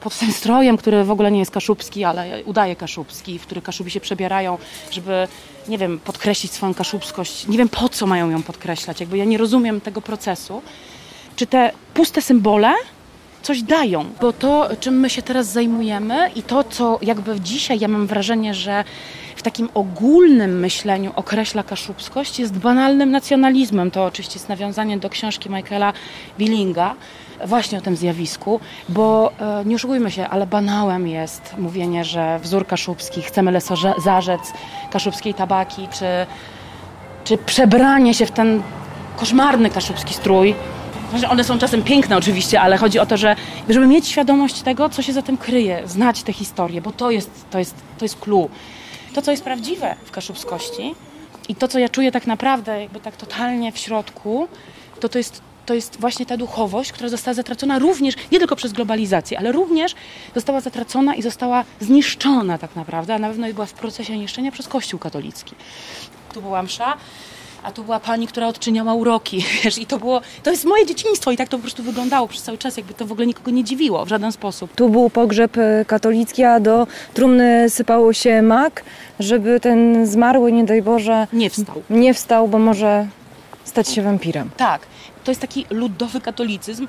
[0.00, 3.90] pod tym strojem, który w ogóle nie jest kaszubski, ale udaje kaszubski, w który kaszubi
[3.90, 4.58] się przebierają,
[4.90, 5.28] żeby,
[5.68, 7.46] nie wiem, podkreślić swoją kaszubskość.
[7.46, 9.00] Nie wiem, po co mają ją podkreślać.
[9.00, 10.62] Jakby ja nie rozumiem tego procesu.
[11.36, 12.74] Czy te puste symbole
[13.42, 17.88] coś dają, bo to, czym my się teraz zajmujemy i to, co jakby dzisiaj ja
[17.88, 18.84] mam wrażenie, że
[19.36, 23.90] w takim ogólnym myśleniu określa kaszubskość, jest banalnym nacjonalizmem.
[23.90, 25.92] To oczywiście jest nawiązanie do książki Michaela
[26.38, 26.94] Billinga,
[27.46, 32.66] właśnie o tym zjawisku, bo e, nie oszukujmy się, ale banałem jest mówienie, że wzór
[32.66, 33.60] kaszubski, chcemy
[34.04, 34.40] zarzec
[34.90, 36.06] kaszubskiej tabaki, czy,
[37.24, 38.62] czy przebranie się w ten
[39.16, 40.54] koszmarny kaszubski strój.
[41.28, 43.36] One są czasem piękne oczywiście, ale chodzi o to, że
[43.68, 47.30] żeby mieć świadomość tego, co się za tym kryje, znać tę historię, bo to jest,
[47.50, 48.48] to jest, to jest clue.
[49.14, 50.94] To, co jest prawdziwe w kaszubskości
[51.48, 54.48] i to, co ja czuję tak naprawdę, jakby tak totalnie w środku,
[55.00, 58.72] to to jest to jest właśnie ta duchowość, która została zatracona również, nie tylko przez
[58.72, 59.94] globalizację, ale również
[60.34, 64.68] została zatracona i została zniszczona tak naprawdę, a na pewno była w procesie niszczenia przez
[64.68, 65.54] Kościół katolicki.
[66.34, 66.96] Tu była msza,
[67.62, 71.30] a tu była pani, która odczyniała uroki, wiesz, i to było, to jest moje dzieciństwo
[71.30, 73.64] i tak to po prostu wyglądało przez cały czas, jakby to w ogóle nikogo nie
[73.64, 74.74] dziwiło w żaden sposób.
[74.74, 78.84] Tu był pogrzeb e, katolicki, a do trumny sypało się mak,
[79.20, 81.26] żeby ten zmarły, nie daj Boże...
[81.32, 81.82] Nie wstał.
[81.90, 83.06] Nie wstał, bo może
[83.64, 84.50] stać się wampirem.
[84.56, 84.86] Tak,
[85.24, 86.86] to jest taki ludowy katolicyzm.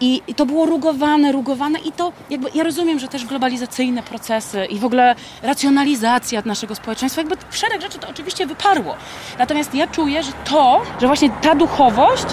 [0.00, 4.64] I, I, to było rugowane, rugowane i to jakby, ja rozumiem, że też globalizacyjne procesy
[4.64, 8.94] i w ogóle racjonalizacja naszego społeczeństwa, jakby szereg rzeczy to oczywiście wyparło.
[9.38, 12.26] Natomiast ja czuję, że to, że właśnie ta duchowość,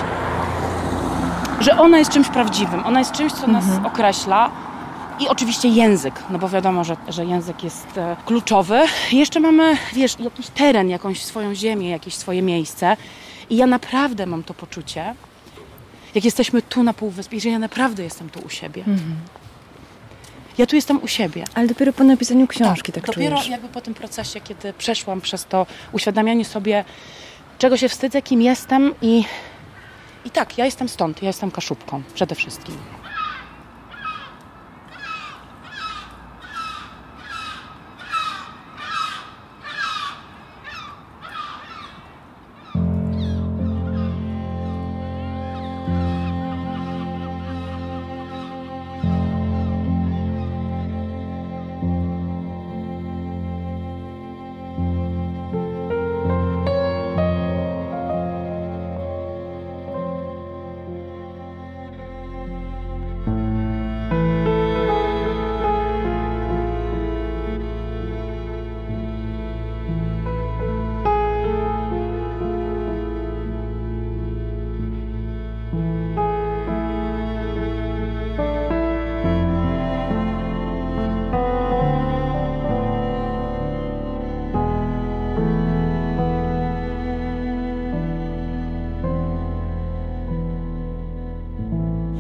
[1.60, 3.86] że ona jest czymś prawdziwym, ona jest czymś, co nas mhm.
[3.86, 4.52] określa,
[5.20, 8.82] i oczywiście język, no bo wiadomo, że, że język jest e, kluczowy.
[9.12, 12.98] Jeszcze mamy, wiesz, jakiś teren, jakąś swoją ziemię, jakieś swoje miejsce.
[13.50, 15.16] I ja naprawdę mam to poczucie,
[16.16, 18.84] jak jesteśmy tu na Półwyspie, że ja naprawdę jestem tu u siebie.
[18.88, 19.16] Mhm.
[20.58, 21.44] Ja tu jestem u siebie.
[21.54, 23.50] Ale dopiero po napisaniu książki tak, tak Dopiero czujesz.
[23.52, 26.86] jakby po tym procesie, kiedy przeszłam przez to uświadamianie sobie,
[27.60, 29.24] czego się wstydzę, kim jestem i,
[30.26, 32.78] i tak, ja jestem stąd, ja jestem kaszubką przede wszystkim.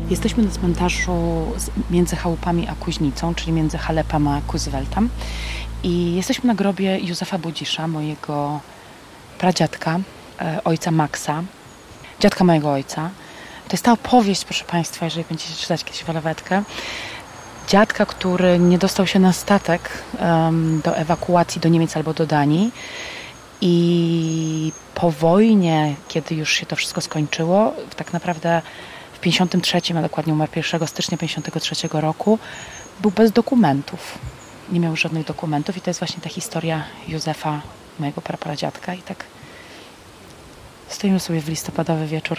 [0.10, 1.46] Jesteśmy na cmentarzu
[1.90, 5.10] między chałupami a Kuźnicą, czyli między Halepem a Kuzweltem.
[5.84, 8.60] I jesteśmy na grobie Józefa Budzisza, mojego
[9.38, 10.00] pradziadka,
[10.42, 11.44] e, ojca Maxa,
[12.20, 13.10] dziadka mojego ojca.
[13.68, 16.64] To jest ta opowieść, proszę Państwa, jeżeli będziecie czytać kiedyś walowetkę.
[17.68, 19.90] Dziadka, który nie dostał się na statek
[20.20, 22.72] um, do ewakuacji do Niemiec albo do Danii.
[23.62, 28.62] I po wojnie, kiedy już się to wszystko skończyło, tak naprawdę
[29.18, 32.40] w 53, a dokładnie umarł 1 stycznia 53 roku,
[33.02, 34.18] był bez dokumentów.
[34.72, 37.62] Nie miał żadnych dokumentów i to jest właśnie ta historia Józefa,
[38.00, 39.24] mojego prapradziadka i tak
[40.90, 42.38] stoimy sobie w listopadowy wieczór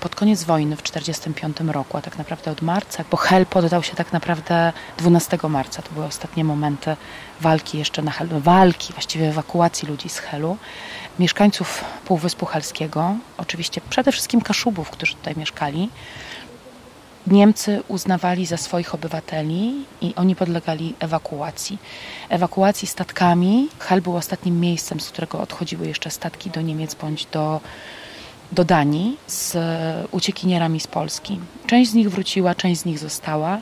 [0.00, 3.94] pod koniec wojny w 1945 roku, a tak naprawdę od marca, bo Hel poddał się
[3.94, 5.82] tak naprawdę 12 marca.
[5.82, 6.96] To były ostatnie momenty
[7.40, 10.56] walki jeszcze na Helu, walki, właściwie ewakuacji ludzi z Helu.
[11.20, 15.88] Mieszkańców Półwyspu Helskiego, oczywiście przede wszystkim Kaszubów, którzy tutaj mieszkali,
[17.26, 21.78] Niemcy uznawali za swoich obywateli i oni podlegali ewakuacji.
[22.28, 23.68] Ewakuacji statkami.
[23.78, 27.60] Hel był ostatnim miejscem, z którego odchodziły jeszcze statki do Niemiec bądź do
[28.52, 29.56] do Danii z
[30.10, 31.40] uciekinierami z Polski.
[31.66, 33.58] Część z nich wróciła, część z nich została.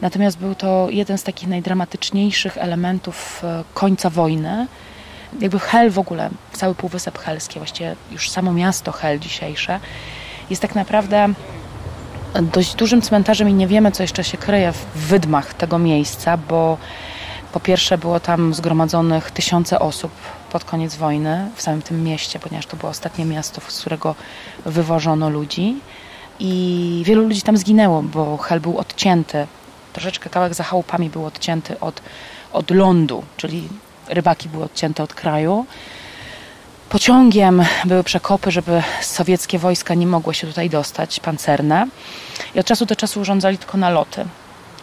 [0.00, 4.66] Natomiast był to jeden z takich najdramatyczniejszych elementów e, końca wojny.
[5.40, 9.80] Jakby Hel w ogóle, cały Półwysep Helski, właściwie już samo miasto Hel dzisiejsze,
[10.50, 11.28] jest tak naprawdę
[12.42, 16.78] dość dużym cmentarzem i nie wiemy, co jeszcze się kryje w wydmach tego miejsca, bo
[17.52, 20.12] po pierwsze było tam zgromadzonych tysiące osób
[20.52, 24.14] pod koniec wojny w samym tym mieście, ponieważ to było ostatnie miasto, z którego
[24.66, 25.76] wywożono ludzi.
[26.38, 29.46] I wielu ludzi tam zginęło, bo Hel był odcięty.
[29.92, 32.02] Troszeczkę kawałek za chałupami był odcięty od,
[32.52, 33.68] od lądu, czyli
[34.08, 35.66] rybaki były odcięte od kraju.
[36.88, 41.86] pociągiem były przekopy, żeby sowieckie wojska nie mogły się tutaj dostać, pancerne.
[42.54, 44.24] I od czasu do czasu urządzali tylko naloty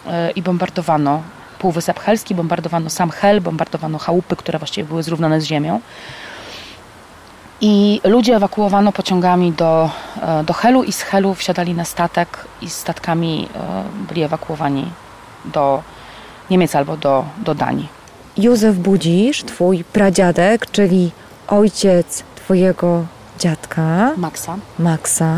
[0.07, 1.22] e, i bombardowano
[1.59, 5.82] Półwysep Helski, bombardowano sam Hel, bombardowano chałupy, które właściwie były zrównane z ziemią.
[7.61, 9.89] I ludzie ewakuowano pociągami do,
[10.22, 14.91] e, do Helu i z Helu wsiadali na statek i statkami e, byli ewakuowani
[15.45, 15.84] do
[16.49, 17.98] Niemiec albo do, do Danii.
[18.39, 21.11] Józef Budzisz, twój pradziadek, czyli
[21.47, 23.05] ojciec twojego
[23.39, 24.55] dziadka, Maxa.
[24.79, 25.37] Maxa,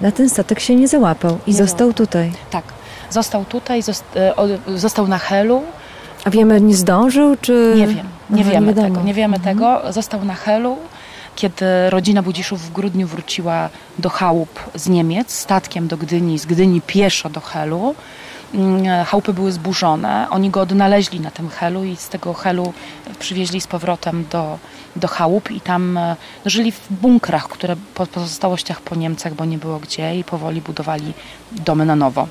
[0.00, 2.32] na ten statek się nie załapał i Nie został tutaj.
[2.50, 2.64] Tak.
[3.10, 3.80] Został tutaj,
[4.16, 5.62] e, został na Helu.
[6.24, 7.72] A wiemy, nie zdążył, czy...
[7.76, 8.88] Nie wiem, nie Aha, wiemy wiadomo.
[8.88, 9.02] tego.
[9.02, 9.56] Nie wiemy Mhm.
[9.56, 9.92] tego.
[9.92, 10.76] Został na Helu,
[11.36, 13.68] kiedy rodzina Budziszów w grudniu wróciła
[13.98, 17.94] do chałup z Niemiec, statkiem do Gdyni, z Gdyni pieszo do Helu.
[18.54, 20.26] Mm, Chałupy były zburzone.
[20.30, 22.72] Oni go odnaleźli na tym Helu i z tego Helu
[23.18, 24.58] przywieźli z powrotem do,
[24.96, 29.58] do chałup i tam e, żyli w bunkrach, które po pozostałościach po Niemcach, bo nie
[29.58, 31.12] było gdzie i powoli budowali
[31.52, 32.28] domy na nowo.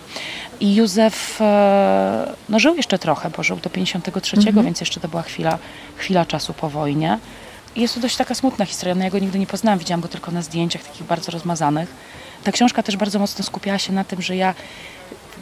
[0.60, 5.22] I Józef e, no, żył jeszcze trochę, bo żył do 53, więc jeszcze to była
[5.22, 5.58] chwila,
[5.96, 7.20] chwila czasu po wojnie.
[7.76, 8.96] I jest to dość taka smutna historia.
[8.96, 11.94] No, ja go nigdy nie poznałam, widziałam go tylko na zdjęciach takich bardzo rozmazanych.
[12.44, 14.54] Ta książka też bardzo mocno skupiała się na tym, że ja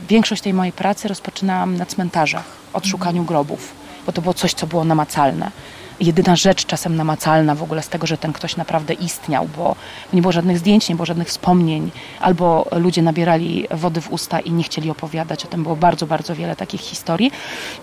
[0.10, 3.74] większość tej mojej pracy rozpoczynałam na cmentarzach, od szukaniu grobów,
[4.06, 5.52] bo to było coś, co było namacalne.
[6.00, 9.76] Jedyna rzecz czasem namacalna w ogóle z tego, że ten ktoś naprawdę istniał, bo
[10.14, 14.52] nie było żadnych zdjęć, nie było żadnych wspomnień, albo ludzie nabierali wody w usta i
[14.52, 15.64] nie chcieli opowiadać o tym.
[15.64, 17.32] Było bardzo, bardzo wiele takich historii.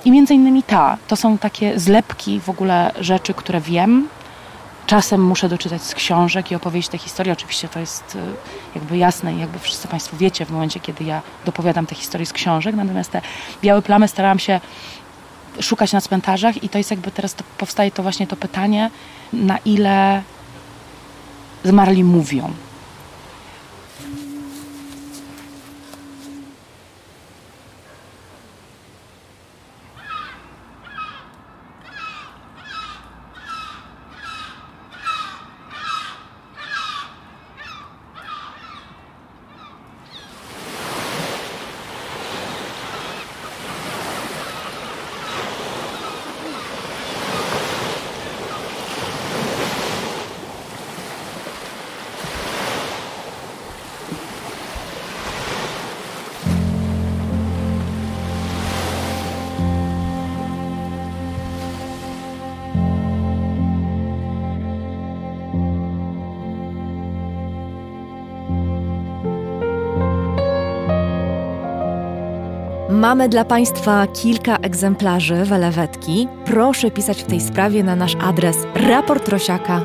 [0.05, 4.09] I między innymi ta, to są takie zlepki w ogóle rzeczy, które wiem,
[4.87, 7.33] Czasem muszę doczytać z książek i opowiedzieć te historie.
[7.33, 8.19] Oczywiście to jest y,
[8.75, 12.33] jakby jasne i jakby wszyscy Państwo wiecie w momencie, kiedy ja dopowiadam te historie z
[12.33, 12.75] książek.
[12.75, 13.21] Natomiast te
[13.63, 14.61] białe plamy starałam się
[15.61, 18.91] szukać na cmentarzach i to jest jakby teraz to, powstaje to właśnie to pytanie,
[19.33, 20.23] na ile
[21.65, 22.53] zmarli mówią.
[73.05, 76.29] Mamy dla Państwa kilka egzemplarzy welewetki.
[76.45, 79.81] Proszę pisać w tej sprawie na nasz adres raportrosiaka.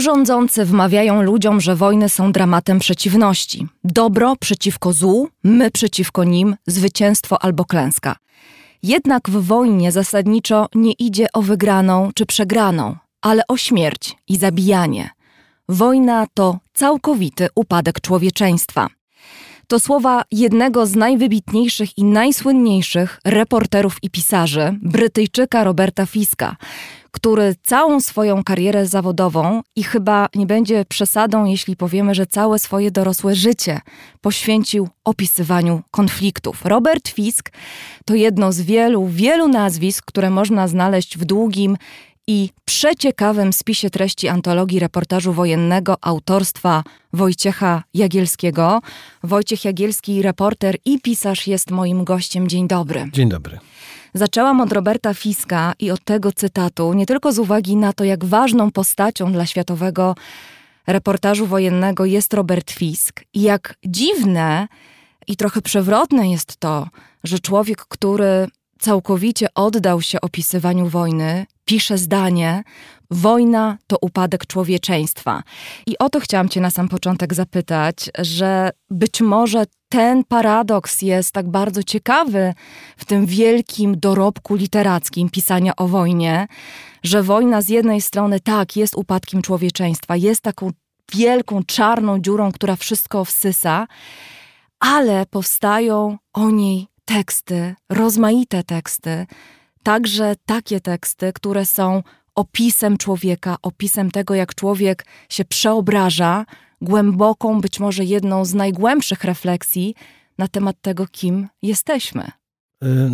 [0.00, 3.66] To rządzący wmawiają ludziom, że wojny są dramatem przeciwności.
[3.84, 8.16] Dobro przeciwko złu, my przeciwko nim, zwycięstwo albo klęska.
[8.82, 15.10] Jednak w wojnie zasadniczo nie idzie o wygraną czy przegraną, ale o śmierć i zabijanie.
[15.68, 18.88] Wojna to całkowity upadek człowieczeństwa.
[19.66, 26.56] To słowa jednego z najwybitniejszych i najsłynniejszych reporterów i pisarzy, Brytyjczyka Roberta Fiska,
[27.10, 32.90] który całą swoją karierę zawodową i chyba nie będzie przesadą, jeśli powiemy, że całe swoje
[32.90, 33.80] dorosłe życie
[34.20, 36.64] poświęcił opisywaniu konfliktów.
[36.64, 37.50] Robert Fisk
[38.04, 41.76] to jedno z wielu, wielu nazwisk, które można znaleźć w długim
[42.26, 48.80] i przeciekawym spisie treści antologii reportażu wojennego autorstwa Wojciecha Jagielskiego.
[49.22, 52.48] Wojciech Jagielski, reporter i pisarz jest moim gościem.
[52.48, 53.10] Dzień dobry.
[53.12, 53.58] Dzień dobry.
[54.14, 58.24] Zaczęłam od Roberta Fiska i od tego cytatu, nie tylko z uwagi na to, jak
[58.24, 60.14] ważną postacią dla światowego
[60.86, 63.24] reportażu wojennego jest Robert Fisk.
[63.34, 64.68] I jak dziwne
[65.26, 66.88] i trochę przewrotne jest to,
[67.24, 68.48] że człowiek, który
[68.80, 72.62] całkowicie oddał się opisywaniu wojny, pisze zdanie:
[73.10, 75.42] Wojna to upadek człowieczeństwa.
[75.86, 81.32] I o to chciałam Cię na sam początek zapytać, że być może ten paradoks jest
[81.32, 82.54] tak bardzo ciekawy
[82.96, 86.46] w tym wielkim dorobku literackim pisania o wojnie,
[87.02, 90.70] że wojna z jednej strony tak jest upadkiem człowieczeństwa, jest taką
[91.14, 93.86] wielką czarną dziurą, która wszystko wsysa,
[94.80, 99.26] ale powstają o niej teksty, rozmaite teksty,
[99.82, 102.02] także takie teksty, które są
[102.34, 106.46] opisem człowieka, opisem tego, jak człowiek się przeobraża,
[106.80, 109.94] głęboką, być może jedną z najgłębszych refleksji
[110.38, 112.22] na temat tego, kim jesteśmy.
[112.24, 112.30] Y,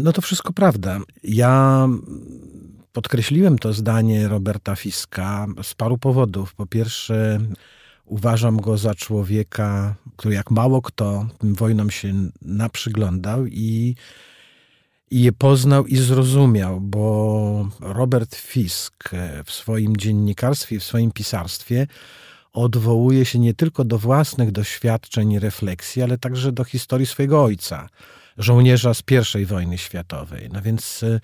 [0.03, 0.99] no to wszystko prawda.
[1.22, 1.88] Ja
[2.92, 6.55] podkreśliłem to zdanie Roberta Fiska z paru powodów.
[6.55, 7.38] Po pierwsze,
[8.07, 13.95] uważam go za człowieka, który jak mało kto tym wojnom się naprzyglądał i
[15.11, 19.11] i je poznał i zrozumiał, bo Robert Fisk
[19.45, 21.87] w swoim dziennikarstwie, w swoim pisarstwie
[22.53, 27.89] odwołuje się nie tylko do własnych doświadczeń i refleksji, ale także do historii swojego ojca,
[28.39, 29.03] żołnierza z
[29.41, 30.49] I wojny światowej.
[30.53, 31.21] No więc e,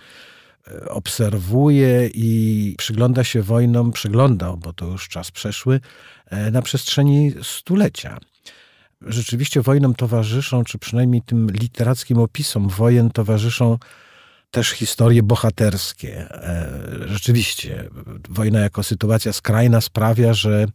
[0.88, 5.80] obserwuje i przygląda się wojnom, przyglądał, bo to już czas przeszły,
[6.26, 8.18] e, na przestrzeni stulecia
[9.06, 13.78] rzeczywiście wojnom towarzyszą, czy przynajmniej tym literackim opisom wojen towarzyszą
[14.50, 16.30] też historie bohaterskie.
[16.30, 16.68] E,
[17.06, 17.88] rzeczywiście,
[18.28, 20.66] wojna jako sytuacja skrajna sprawia, że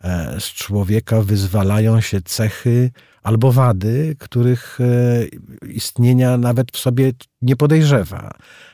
[0.00, 2.90] e, z człowieka wyzwalają się cechy
[3.22, 7.12] albo wady, których e, istnienia nawet w sobie
[7.42, 8.30] nie podejrzewa.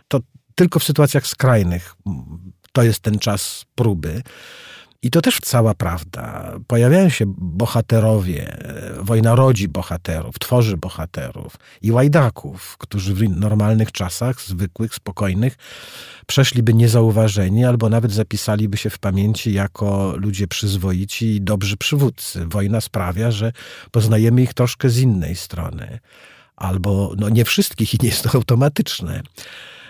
[0.08, 0.20] To
[0.60, 1.94] tylko w sytuacjach skrajnych
[2.72, 4.22] to jest ten czas próby.
[5.02, 6.52] I to też cała prawda.
[6.66, 8.58] Pojawiają się bohaterowie,
[9.00, 15.56] wojna rodzi bohaterów, tworzy bohaterów i łajdaków, którzy w normalnych czasach, zwykłych, spokojnych,
[16.26, 22.46] przeszliby niezauważeni albo nawet zapisaliby się w pamięci jako ludzie przyzwoici i dobrzy przywódcy.
[22.46, 23.52] Wojna sprawia, że
[23.90, 25.98] poznajemy ich troszkę z innej strony.
[26.56, 29.22] Albo no nie wszystkich i nie jest to automatyczne.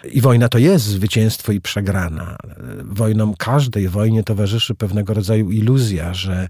[0.05, 2.37] I wojna to jest zwycięstwo i przegrana.
[2.85, 6.49] Wojnom, każdej wojnie towarzyszy pewnego rodzaju iluzja, że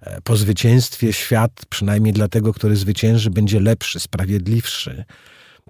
[0.00, 5.04] e, po zwycięstwie świat, przynajmniej dla tego, który zwycięży, będzie lepszy, sprawiedliwszy,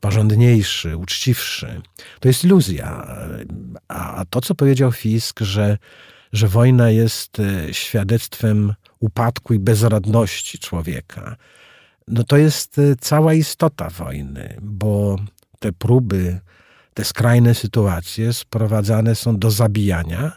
[0.00, 1.82] porządniejszy, uczciwszy.
[2.20, 3.06] To jest iluzja.
[3.88, 5.78] A to, co powiedział Fisk, że,
[6.32, 11.36] że wojna jest e, świadectwem upadku i bezradności człowieka,
[12.08, 15.16] no to jest e, cała istota wojny, bo
[15.58, 16.40] te próby
[16.96, 20.32] te skrajne sytuacje sprowadzane są do zabijania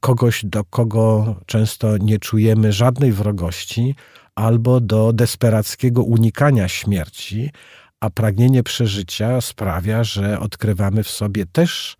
[0.00, 3.94] kogoś, do kogo często nie czujemy żadnej wrogości,
[4.34, 7.50] albo do desperackiego unikania śmierci,
[8.00, 11.96] a pragnienie przeżycia sprawia, że odkrywamy w sobie też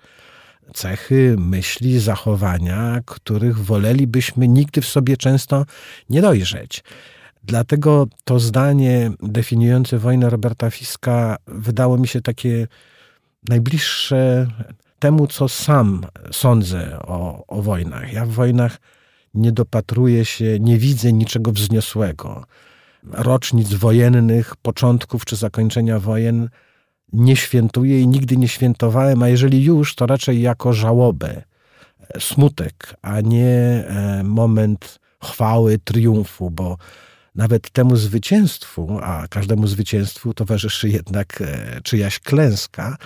[0.74, 5.64] cechy, myśli, zachowania, których wolelibyśmy nigdy w sobie często
[6.10, 6.84] nie dojrzeć.
[7.44, 12.66] Dlatego to zdanie definiujące wojnę Roberta Fiska wydało mi się takie
[13.48, 14.46] najbliższe
[14.98, 18.12] temu, co sam sądzę o, o wojnach.
[18.12, 18.76] Ja w wojnach
[19.34, 22.44] nie dopatruję się, nie widzę niczego wzniosłego.
[23.12, 26.48] Rocznic wojennych, początków czy zakończenia wojen
[27.12, 31.42] nie świętuję i nigdy nie świętowałem, a jeżeli już, to raczej jako żałobę,
[32.18, 36.76] smutek, a nie e, moment chwały, triumfu, bo
[37.34, 42.96] nawet temu zwycięstwu, a każdemu zwycięstwu towarzyszy jednak e, czyjaś klęska,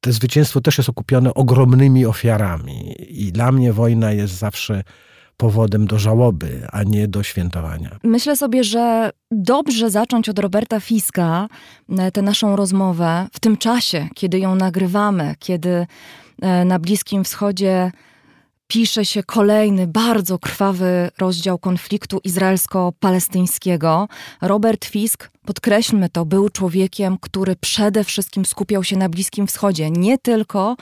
[0.00, 2.94] to zwycięstwo też jest okupione ogromnymi ofiarami.
[3.08, 4.82] I dla mnie wojna jest zawsze
[5.36, 7.98] powodem do żałoby, a nie do świętowania.
[8.02, 11.48] Myślę sobie, że dobrze zacząć od Roberta Fiska
[11.98, 15.86] e, tę naszą rozmowę w tym czasie, kiedy ją nagrywamy, kiedy
[16.42, 17.92] e, na Bliskim Wschodzie
[18.66, 24.08] pisze się kolejny bardzo krwawy rozdział konfliktu izraelsko-palestyńskiego.
[24.42, 29.90] Robert Fisk, podkreślmy to, był człowiekiem, który przede wszystkim skupiał się na Bliskim Wschodzie.
[29.90, 30.76] Nie tylko,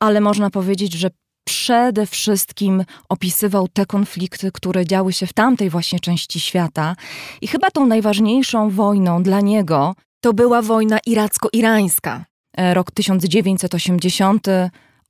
[0.00, 1.10] ale można powiedzieć, że
[1.44, 6.96] przede wszystkim opisywał te konflikty, które działy się w tamtej właśnie części świata.
[7.40, 12.24] I chyba tą najważniejszą wojną dla niego to była wojna iracko-irańska.
[12.56, 14.46] E, rok 1980,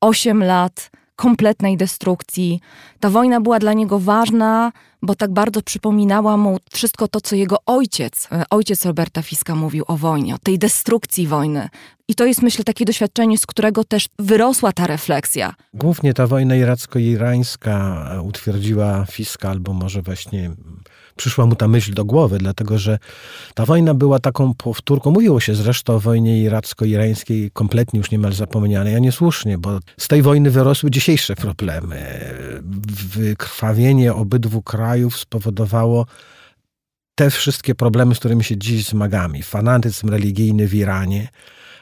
[0.01, 2.61] 8 lat kompletnej destrukcji.
[3.01, 7.57] Ta wojna była dla niego ważna, bo tak bardzo przypominała mu wszystko to, co jego
[7.67, 11.69] ojciec, e, ojciec Roberta Fiska mówił o wojnie, o tej destrukcji wojny.
[12.09, 15.55] I to jest, myślę, takie doświadczenie, z którego też wyrosła ta refleksja.
[15.75, 20.51] Głównie ta wojna iracko-irańska utwierdziła Fiska, albo może właśnie
[21.19, 22.99] przyszła mu ta myśl do głowy, dlatego że
[23.55, 25.11] ta wojna była taką powtórką.
[25.11, 30.23] Mówiło się zresztą o wojnie iracko-irańskiej, kompletnie już niemal zapomnianej, a niesłusznie, bo z tej
[30.23, 32.25] wojny wyrosły dzisiejsze problemy.
[33.15, 36.07] Wykrwawienie obydwu krajów spowodowało
[37.15, 39.43] te wszystkie problemy, z którymi się dziś zmagamy.
[39.43, 41.29] Fanatyzm religijny w Iranie,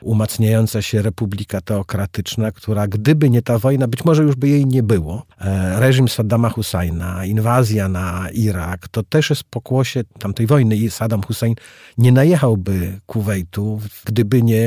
[0.07, 4.83] umacniająca się republika teokratyczna, która gdyby nie ta wojna, być może już by jej nie
[4.83, 5.27] było.
[5.41, 11.23] E, reżim Saddama Husajna, inwazja na Irak, to też jest pokłosie tamtej wojny i Saddam
[11.23, 11.55] Hussein
[11.99, 14.63] nie najechałby Kuwejtu, gdyby nie,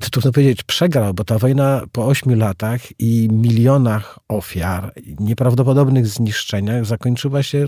[0.00, 6.84] e, trudno powiedzieć, przegrał, bo ta wojna po ośmiu latach i milionach ofiar, nieprawdopodobnych zniszczeniach
[6.84, 7.66] zakończyła się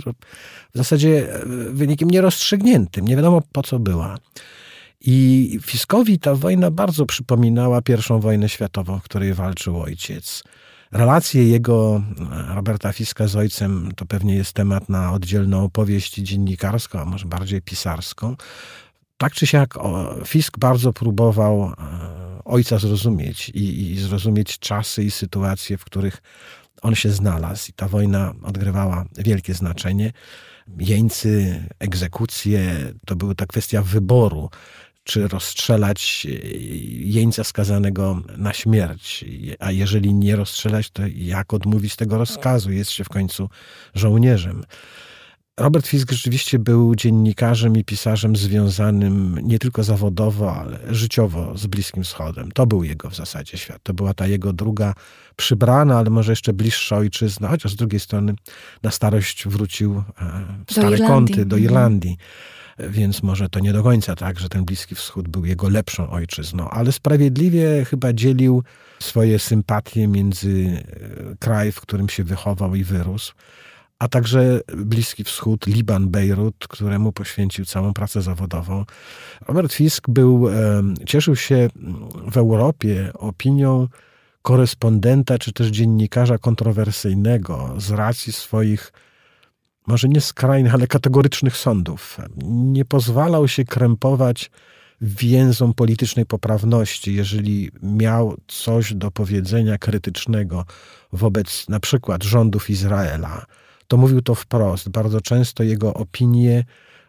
[0.74, 3.08] w zasadzie e, wynikiem nierozstrzygniętym.
[3.08, 4.16] Nie wiadomo po co była.
[5.06, 10.42] I Fiskowi ta wojna bardzo przypominała pierwszą wojnę światową, w której walczył ojciec.
[10.92, 12.02] Relacje jego,
[12.50, 17.26] e, Roberta Fiska z ojcem, to pewnie jest temat na oddzielną opowieść dziennikarską, a może
[17.26, 18.36] bardziej pisarską.
[19.16, 19.74] Tak czy siak
[20.26, 21.74] Fisk bardzo próbował e,
[22.44, 26.22] ojca zrozumieć i, i zrozumieć czasy i sytuacje, w których
[26.82, 27.70] on się znalazł.
[27.70, 30.12] I ta wojna odgrywała wielkie znaczenie.
[30.78, 34.50] Jeńcy, egzekucje, to była ta kwestia wyboru
[35.04, 36.46] czy rozstrzelać e,
[36.98, 39.24] jeńca skazanego na śmierć.
[39.58, 42.72] A jeżeli nie rozstrzelać, to jak odmówić tego rozkazu?
[42.72, 43.48] Jest się w końcu
[43.94, 44.64] żołnierzem.
[45.56, 52.04] Robert Fisk rzeczywiście był dziennikarzem i pisarzem związanym nie tylko zawodowo, ale życiowo z Bliskim
[52.04, 52.52] Wschodem.
[52.52, 53.82] To był jego w zasadzie świat.
[53.82, 54.94] To była ta jego druga
[55.36, 58.34] przybrana, ale może jeszcze bliższa ojczyzna, chociaż z drugiej strony
[58.82, 60.02] na starość wrócił e,
[60.66, 62.10] w stare kąty do Irlandii.
[62.10, 66.10] Mhm więc może to nie do końca tak, że ten Bliski Wschód był jego lepszą
[66.10, 68.62] ojczyzną, ale sprawiedliwie chyba dzielił
[69.00, 70.84] swoje sympatie między
[71.30, 73.34] e, kraj, w którym się wychował i wyrósł,
[73.98, 78.84] a także Bliski Wschód, Liban, Bejrut, któremu poświęcił całą pracę zawodową.
[79.48, 80.48] Robert Fisk był,
[81.06, 81.68] cieszył się
[82.30, 83.88] w Europie opinią
[84.42, 88.92] korespondenta czy też dziennikarza kontrowersyjnego z racji swoich
[89.86, 92.18] może nie skrajnych, ale kategorycznych sądów.
[92.46, 94.50] Nie pozwalał się krępować
[95.00, 100.64] więzom politycznej poprawności, jeżeli miał coś do powiedzenia krytycznego
[101.12, 103.46] wobec na przykład rządów Izraela,
[103.88, 104.88] to mówił to wprost.
[104.88, 106.64] Bardzo często jego opinie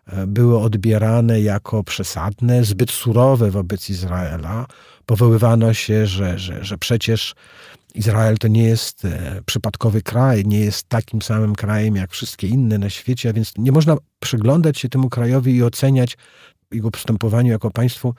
[0.07, 4.65] e, były odbierane jako przesadne, zbyt surowe wobec Izraela.
[5.05, 7.35] Powoływano się, że, że, że przecież
[7.95, 12.77] Izrael to nie jest e, przypadkowy kraj, nie jest takim samym krajem jak wszystkie inne
[12.77, 16.17] na świecie, a więc nie można przyglądać się temu krajowi i oceniać
[16.71, 18.13] jego postępowaniu jako państwu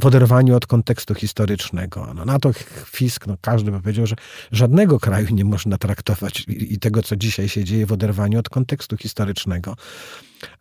[0.00, 2.12] w oderwaniu od kontekstu historycznego.
[2.14, 2.52] No, na to
[2.86, 4.16] Fisk, no, każdy by powiedział, że
[4.52, 8.48] żadnego kraju nie można traktować i, i tego, co dzisiaj się dzieje w oderwaniu od
[8.48, 9.76] kontekstu historycznego.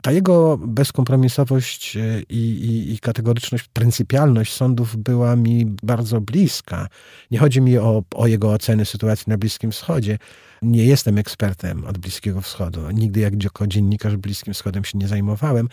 [0.01, 6.87] Ta jego bezkompromisowość e, i, i, i, kategoryczność, pryncypialność sądów była mi bardzo bliska.
[7.31, 10.17] Nie chodzi mi o, o jego oceny sytuacji na Bliskim Wschodzie.
[10.61, 12.91] Nie jestem ekspertem od Bliskiego Wschodu.
[12.91, 15.69] Nigdy jako dziennikarz Bliskim Wschodem się nie zajmowałem,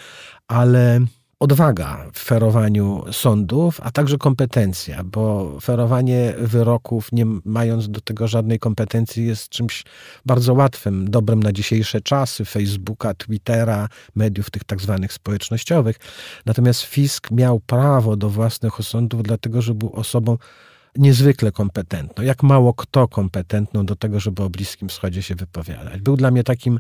[0.49, 1.01] ale
[1.41, 8.59] odwaga w ferowaniu sądów, a także kompetencja, bo ferowanie wyroków, nie mając do tego żadnej
[8.59, 9.84] kompetencji, jest czymś
[10.26, 15.97] bardzo łatwym, dobrym na dzisiejsze czasy Facebooka, Twittera, mediów tych tak zwanych społecznościowych.
[16.47, 20.39] Natomiast Fisk miał prawo do własnych osądów, dlatego że był osobą
[20.97, 26.01] niezwykle kompetentną, jak mało kto kompetentną do tego, żeby o Bliskim Wschodzie się wypowiadać.
[26.01, 26.78] Był dla mnie takim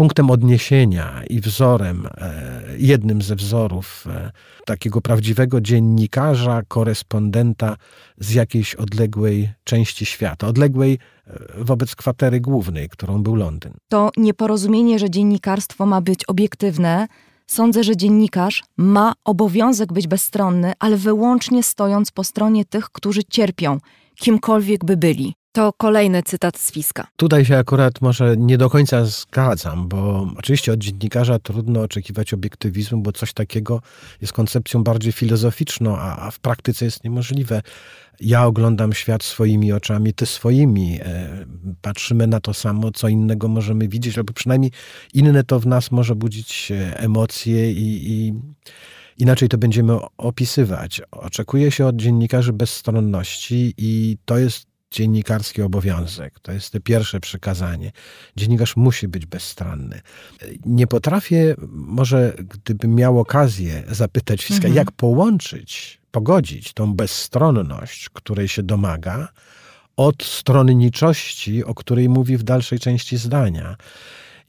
[0.00, 2.42] punktem odniesienia i wzorem, e,
[2.78, 4.30] jednym ze wzorów e,
[4.64, 7.76] takiego prawdziwego dziennikarza, korespondenta
[8.18, 13.72] z jakiejś odległej części świata, odległej e, wobec kwatery głównej, którą był Londyn.
[13.88, 17.08] To nieporozumienie, że dziennikarstwo ma być obiektywne.
[17.46, 23.78] Sądzę, że dziennikarz ma obowiązek być bezstronny, ale wyłącznie stojąc po stronie tych, którzy cierpią,
[24.16, 25.39] kimkolwiek by byli.
[25.52, 27.06] To kolejny cytat z Fiska.
[27.16, 33.02] Tutaj się akurat może nie do końca zgadzam, bo oczywiście od dziennikarza trudno oczekiwać obiektywizmu,
[33.02, 33.82] bo coś takiego
[34.20, 37.62] jest koncepcją bardziej filozoficzną, a, w praktyce jest niemożliwe.
[38.20, 40.98] Ja oglądam świat swoimi oczami, ty swoimi.
[41.02, 41.46] E,
[41.82, 44.70] patrzymy na to samo, co innego możemy widzieć, albo przynajmniej
[45.14, 48.34] inne to w nas może budzić e, emocje i, i
[49.18, 51.02] inaczej to będziemy opisywać.
[51.10, 56.40] Oczekuje się od dziennikarzy bezstronności i to jest dziennikarski obowiązek.
[56.40, 57.92] To jest to pierwsze przykazanie.
[58.36, 60.00] Dziennikarz musi być bezstronny.
[60.66, 64.74] Nie potrafię, może gdybym miał okazję zapytać Fiska, mhm.
[64.74, 69.28] jak połączyć, pogodzić tą bezstronność, której się domaga,
[69.96, 73.76] od stronniczości, o której mówi w dalszej części zdania.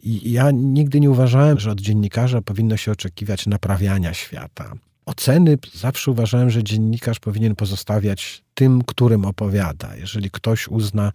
[0.03, 4.73] I ja nigdy nie uważałem, że od dziennikarza powinno się oczekiwać naprawiania świata.
[5.05, 9.95] Oceny zawsze uważałem, że dziennikarz powinien pozostawiać tym, którym opowiada.
[9.95, 11.11] Jeżeli ktoś uzna,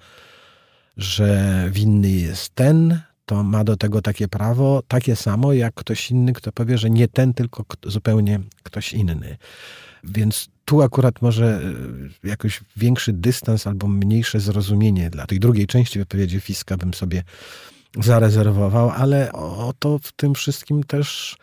[0.96, 6.32] że winny jest ten, to ma do tego takie prawo, takie samo jak ktoś inny,
[6.32, 9.36] kto powie, że nie ten, tylko zupełnie ktoś inny.
[10.04, 11.60] Więc tu akurat może
[12.24, 17.22] e, jakoś większy dystans albo mniejsze zrozumienie dla tej drugiej części wypowiedzi Fiska bym sobie
[18.00, 21.36] zarezerwował, ale o to w tym wszystkim też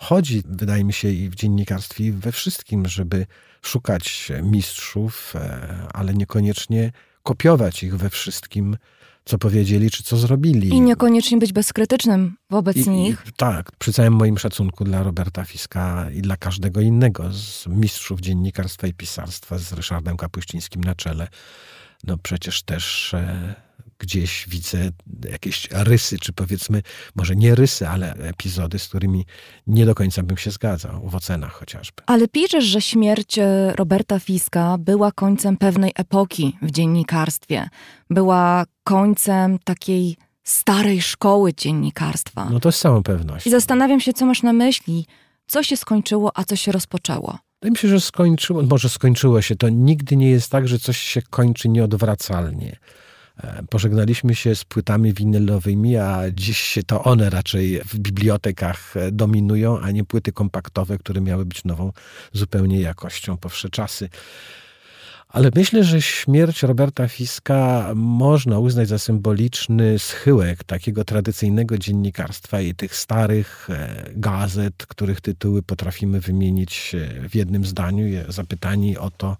[0.00, 3.26] chodzi, wydaje mi się, i w dziennikarstwie, i we wszystkim, żeby
[3.62, 8.76] szukać mistrzów, e, ale niekoniecznie kopiować ich we wszystkim,
[9.24, 10.68] co powiedzieli, czy co zrobili.
[10.68, 13.24] I niekoniecznie być bezkrytycznym wobec I, nich.
[13.28, 18.20] I, tak, przy całym moim szacunku dla Roberta Fiska i dla każdego innego z mistrzów
[18.20, 21.28] dziennikarstwa i pisarstwa z Ryszardem Kapuścińskim na czele.
[22.04, 23.54] No przecież też e,
[24.00, 24.90] gdzieś widzę
[25.30, 26.82] jakieś rysy, czy powiedzmy,
[27.14, 29.26] może nie rysy, ale epizody, z którymi
[29.66, 32.02] nie do końca bym się zgadzał, w ocenach chociażby.
[32.06, 37.68] Ale piszesz, że śmierć e, Roberta Fiska była końcem pewnej epoki w dziennikarstwie.
[38.10, 42.50] Była końcem takiej starej szkoły dziennikarstwa.
[42.50, 43.48] No to z całą pewnością.
[43.48, 45.06] I zastanawiam się, co masz na myśli.
[45.46, 47.38] Co się skończyło, a co się rozpoczęło?
[47.62, 49.56] Wydaje mi się, że skończyło, może skończyło się.
[49.56, 52.76] To nigdy nie jest tak, że coś się kończy nieodwracalnie.
[53.42, 59.80] E, pożegnaliśmy się z płytami winylowymi, a dziś to one raczej w bibliotekach e, dominują,
[59.80, 61.92] a nie płyty kompaktowe, które miały być nową
[62.32, 64.08] zupełnie jakością po wsze czasy.
[65.30, 72.74] Ale myślę, że śmierć Roberta Fiska można uznać za symboliczny schyłek takiego tradycyjnego dziennikarstwa i
[72.74, 76.96] tych starych e, gazet, których tytuły potrafimy wymienić
[77.28, 79.36] w jednym zdaniu, zapytani o to,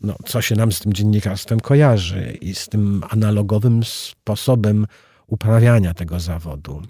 [0.00, 4.86] no, co się nam z tym dziennikarstwem kojarzy i z tym analogowym sposobem
[5.26, 6.82] uprawiania tego zawodu.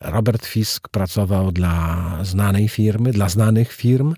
[0.00, 4.14] Robert Fisk pracował dla znanej firmy, dla znanych firm.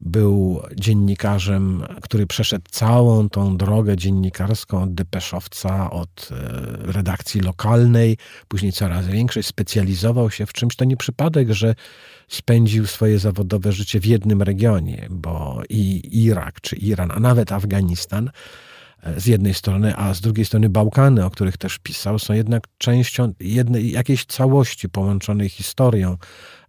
[0.00, 8.16] Był dziennikarzem, który przeszedł całą tą drogę dziennikarską od depeszowca, od e, redakcji lokalnej,
[8.48, 10.76] później coraz większej, specjalizował się w czymś.
[10.76, 11.74] To nie przypadek, że
[12.28, 18.30] spędził swoje zawodowe życie w jednym regionie, bo i Irak czy Iran, a nawet Afganistan
[19.02, 22.64] e, z jednej strony, a z drugiej strony Bałkany, o których też pisał, są jednak
[22.78, 26.16] częścią jednej, jakiejś całości połączonej historią,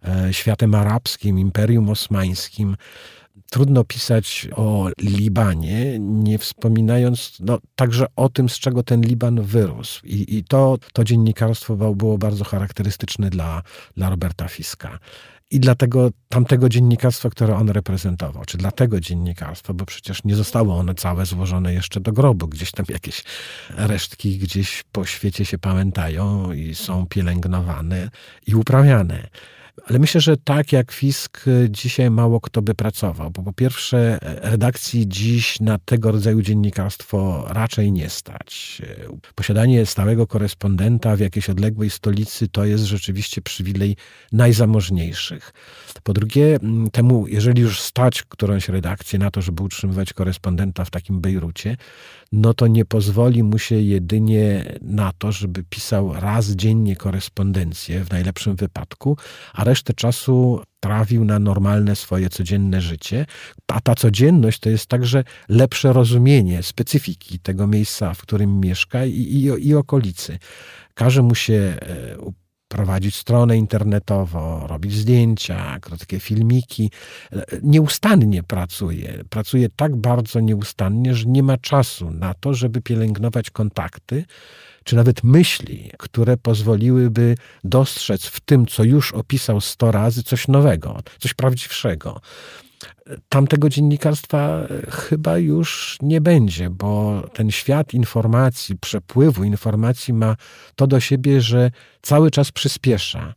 [0.04, 2.76] e, światem arabskim, imperium osmańskim.
[3.52, 10.06] Trudno pisać o Libanie, nie wspominając no, także o tym, z czego ten Liban wyrósł.
[10.06, 13.62] I, i to, to dziennikarstwo było bardzo charakterystyczne dla,
[13.96, 14.98] dla Roberta Fiska
[15.50, 20.36] i dla tego tamtego dziennikarstwa, które on reprezentował, czy dla tego dziennikarstwa, bo przecież nie
[20.36, 22.48] zostało one całe złożone jeszcze do grobu.
[22.48, 23.24] Gdzieś tam jakieś
[23.70, 28.10] resztki gdzieś po świecie się pamiętają i są pielęgnowane
[28.46, 29.28] i uprawiane.
[29.86, 34.18] Ale myślę, że tak jak Fisk e, dzisiaj mało kto by pracował, bo po pierwsze
[34.22, 38.82] e, redakcji dziś na tego rodzaju dziennikarstwo raczej nie stać.
[38.84, 43.96] E, posiadanie stałego korespondenta w jakiejś odległej stolicy to jest rzeczywiście przywilej
[44.32, 45.52] najzamożniejszych.
[46.02, 46.58] Po drugie,
[46.92, 51.76] temu, jeżeli już stać którąś redakcję na to, żeby utrzymywać korespondenta w takim Bejrucie,
[52.32, 58.10] no to nie pozwoli mu się jedynie na to, żeby pisał raz dziennie korespondencję w
[58.10, 59.16] najlepszym wypadku,
[59.52, 63.26] a resztę czasu trawił na normalne swoje codzienne życie.
[63.68, 69.10] A ta codzienność to jest także lepsze rozumienie specyfiki tego miejsca, w którym mieszka i,
[69.10, 70.38] i, i okolicy.
[70.94, 72.41] Każe mu się e,
[72.72, 76.90] prowadzić stronę internetową, robić zdjęcia, krótkie filmiki.
[77.62, 79.24] Nieustannie pracuje.
[79.30, 84.24] Pracuje tak bardzo nieustannie, że nie ma czasu na to, żeby pielęgnować kontakty,
[84.84, 91.00] czy nawet myśli, które pozwoliłyby dostrzec w tym, co już opisał sto razy, coś nowego,
[91.18, 92.20] coś prawdziwszego
[93.28, 100.36] tamtego dziennikarstwa e, chyba już nie będzie, bo ten świat informacji, przepływu informacji ma
[100.76, 101.70] to do siebie, że
[102.02, 103.34] cały czas przyspiesza.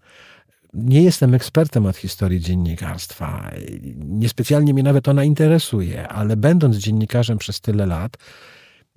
[0.74, 3.52] Nie jestem ekspertem od historii dziennikarstwa.
[3.96, 8.18] Niespecjalnie mnie nawet ona interesuje, ale będąc dziennikarzem przez tyle lat,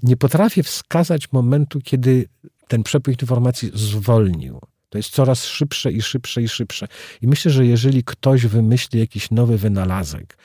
[0.02, 2.28] nie potrafię wskazać momentu, kiedy
[2.68, 4.60] ten przepływ informacji zwolnił.
[4.88, 6.88] To jest coraz szybsze i szybsze i szybsze.
[7.22, 10.36] I myślę, że jeżeli ktoś wymyśli jakiś nowy wynalazek,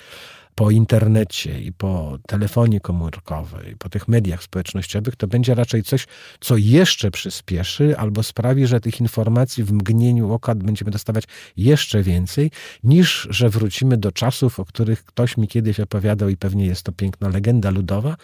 [0.55, 6.07] po internecie i po telefonii komórkowej, po tych mediach społecznościowych, to będzie raczej coś,
[6.39, 11.23] co jeszcze przyspieszy albo sprawi, że tych informacji w mgnieniu oka będziemy dostawać
[11.57, 12.51] jeszcze więcej,
[12.83, 16.91] niż że wrócimy do czasów, o których ktoś mi kiedyś opowiadał i pewnie jest to
[16.91, 18.15] piękna legenda ludowa,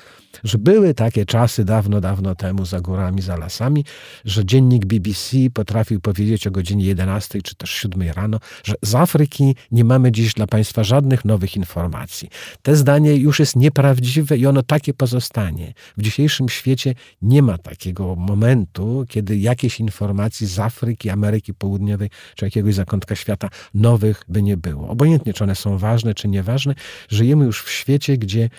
[0.44, 3.86] że były takie czasy dawno, dawno temu za górami, za lasami,
[4.26, 9.56] że dziennik BBC potrafił powiedzieć o godzinie 11 czy też 7 rano, że z Afryki
[9.72, 12.19] nie mamy dziś dla Państwa żadnych nowych informacji.
[12.62, 15.74] Te zdanie już jest nieprawdziwe i ono takie pozostanie.
[15.98, 22.46] W dzisiejszym świecie nie ma takiego momentu, kiedy jakieś informacji z Afryki, Ameryki Południowej czy
[22.46, 24.90] jakiegoś zakątka świata nowych by nie było.
[24.90, 26.76] Obojętnie, czy one są ważne, czy nieważne,
[27.10, 28.50] żyjemy już w świecie, gdzie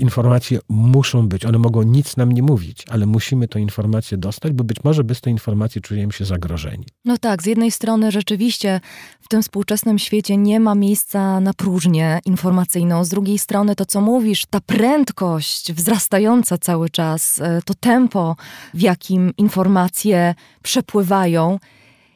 [0.00, 1.44] informacje muszą być.
[1.44, 5.20] One mogą nic nam nie mówić, ale musimy tę informację dostać, bo być może bez
[5.20, 6.86] tej informacji czujemy się zagrożeni.
[7.04, 8.80] No tak, z jednej strony rzeczywiście
[9.20, 14.00] w tym współczesnym świecie nie ma miejsca na próżnię informacyjną, z drugiej strony to, co
[14.00, 18.36] mówisz, ta prędkość wzrastająca cały czas, e, to tempo,
[18.74, 21.58] w jakim informacje przepływają,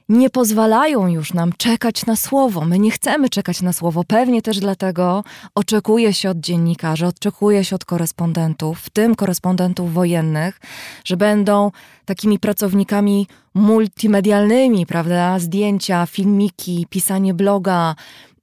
[0.09, 2.65] nie pozwalają już nam czekać na słowo.
[2.65, 4.05] My nie chcemy czekać na słowo.
[4.05, 5.25] Pewnie też dlatego
[5.55, 10.61] oczekuje się od dziennikarzy, oczekuje się od korespondentów, w tym korespondentów wojennych,
[11.05, 11.71] że będą
[12.05, 15.39] takimi pracownikami multimedialnymi, prawda?
[15.39, 17.95] Zdjęcia, filmiki, pisanie bloga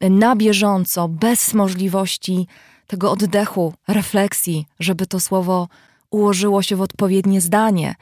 [0.02, 2.48] na bieżąco, bez możliwości
[2.88, 5.68] tego oddechu, refleksji, żeby to słowo
[6.12, 7.96] ułożyło się w odpowiednie zdanie.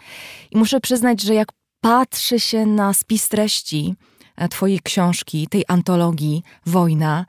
[0.51, 3.95] I muszę przyznać, że jak patrzy się na spis treści
[4.35, 7.25] e, Twojej książki, tej antologii Wojna,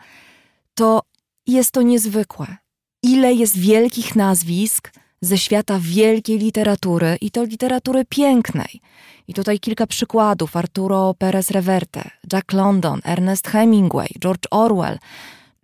[0.75, 1.03] to
[1.47, 2.57] jest to niezwykłe.
[3.03, 8.81] Ile jest wielkich nazwisk ze świata wielkiej literatury i to literatury pięknej.
[9.29, 14.99] I tutaj kilka przykładów: Arturo Perez Reverte, Jack London, Ernest Hemingway, George Orwell,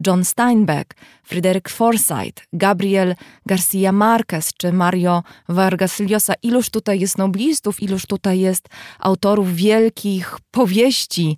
[0.07, 3.15] John Steinbeck, Fryderyk Forsyth, Gabriel
[3.47, 6.35] Garcia Marquez czy Mario Vargas Llosa.
[6.43, 8.69] Iluż tutaj jest noblistów, iluż tutaj jest
[8.99, 11.37] autorów wielkich powieści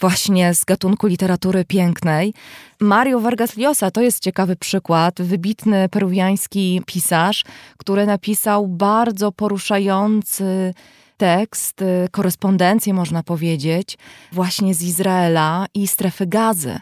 [0.00, 2.34] właśnie z gatunku literatury pięknej.
[2.80, 7.44] Mario Vargas Llosa to jest ciekawy przykład, wybitny peruwiański pisarz,
[7.76, 10.74] który napisał bardzo poruszający
[11.16, 13.98] tekst, korespondencję można powiedzieć,
[14.32, 16.80] właśnie z Izraela i strefy gazy.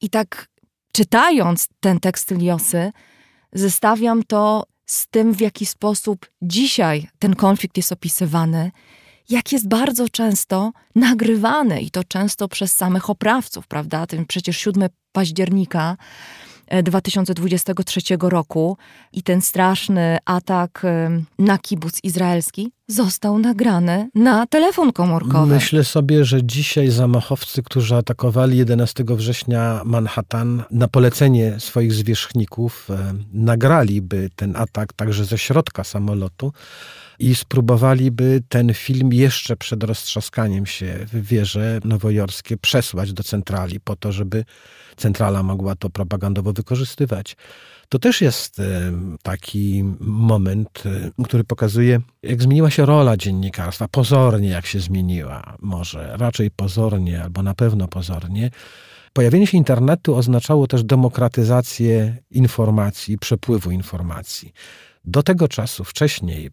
[0.00, 0.48] I tak
[0.94, 2.92] czytając ten tekst Liosy,
[3.52, 8.70] zestawiam to z tym, w jaki sposób dzisiaj ten konflikt jest opisywany,
[9.28, 14.06] jak jest bardzo często nagrywany i to często przez samych oprawców, prawda?
[14.06, 15.96] Tym przecież 7 października
[16.82, 18.76] 2023 e, roku
[19.12, 25.54] i ten straszny atak e, na kibuc izraelski został nagrany na telefon komórkowy.
[25.54, 33.14] Myślę sobie, że dzisiaj zamachowcy, którzy atakowali 11 września Manhattan na polecenie swoich zwierzchników, e,
[33.32, 36.52] nagraliby ten atak także ze środka samolotu
[37.18, 43.96] i spróbowaliby ten film jeszcze przed roztrzaskaniem się w wieże nowojorskie przesłać do centrali po
[43.96, 44.44] to, żeby
[44.96, 47.36] centrala mogła to propagandowo wykorzystywać.
[47.88, 48.92] To też jest e,
[49.22, 53.88] taki moment, e, który pokazuje, jak zmieniła się rola dziennikarstwa.
[53.88, 58.50] Pozornie, jak się zmieniła, może raczej pozornie, albo na pewno pozornie.
[59.12, 64.52] Pojawienie się internetu oznaczało też demokratyzację informacji, przepływu informacji.
[65.04, 66.50] Do tego czasu, wcześniej,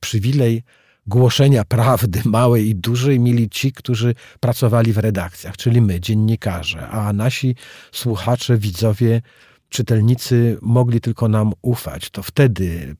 [0.00, 0.62] przywilej
[1.06, 7.12] głoszenia prawdy małej i dużej mieli ci, którzy pracowali w redakcjach, czyli my, dziennikarze, a
[7.12, 7.54] nasi
[7.92, 9.22] słuchacze, widzowie,
[9.68, 12.10] czytelnicy mogli tylko nam ufać.
[12.10, 12.96] To wtedy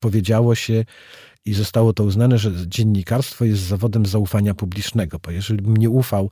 [0.00, 0.84] powiedziało się
[1.44, 6.30] i zostało to uznane, że dziennikarstwo jest zawodem zaufania publicznego, bo jeżeli bym nie ufał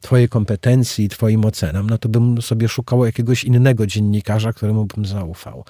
[0.00, 5.06] Twojej kompetencji i Twoim ocenom, no to bym sobie szukał jakiegoś innego dziennikarza, któremu bym
[5.06, 5.64] zaufał.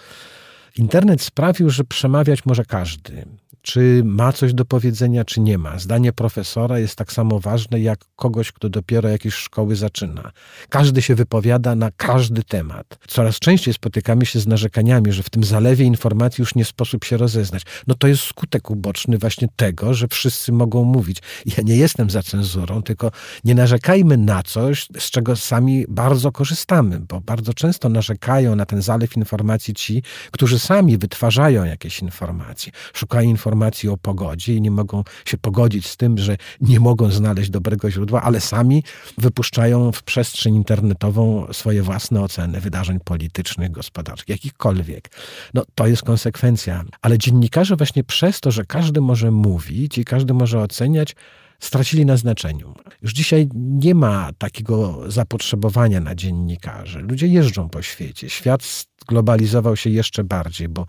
[0.79, 3.27] Internet sprawił, że przemawiać może każdy
[3.67, 5.79] czy ma coś do powiedzenia, czy nie ma.
[5.79, 10.33] Zdanie profesora jest tak samo ważne jak kogoś, kto dopiero jakieś szkoły zaczyna.
[10.69, 12.99] Każdy się wypowiada na każdy temat.
[13.09, 17.17] Coraz częściej spotykamy się z narzekaniami, że w tym zalewie informacji już nie sposób się
[17.17, 17.63] rozeznać.
[17.87, 21.19] No to jest skutek uboczny właśnie tego, że wszyscy mogą mówić.
[21.47, 23.11] Ja nie jestem za cenzurą, tylko
[23.45, 28.83] nie narzekajmy na coś, z czego sami bardzo korzystamy, bo bardzo często narzekają na ten
[28.83, 34.71] zalew informacji ci, którzy sami wytwarzają jakieś informacje, szukają informacji informacji o pogodzie i nie
[34.71, 38.83] mogą się pogodzić z tym, że nie mogą znaleźć dobrego źródła, ale sami
[39.19, 45.11] wypuszczają w przestrzeń internetową swoje własne oceny wydarzeń politycznych, gospodarczych, jakichkolwiek.
[45.55, 46.85] No to jest konsekwencja.
[47.03, 51.15] Ale dziennikarze właśnie przez to, że każdy może mówić i każdy może oceniać,
[51.61, 52.75] stracili na znaczeniu.
[53.03, 56.99] Już dzisiaj nie ma takiego zapotrzebowania na dziennikarzy.
[56.99, 58.31] Ludzie jeżdżą po świecie.
[58.31, 60.87] Świat globalizował się jeszcze bardziej, bo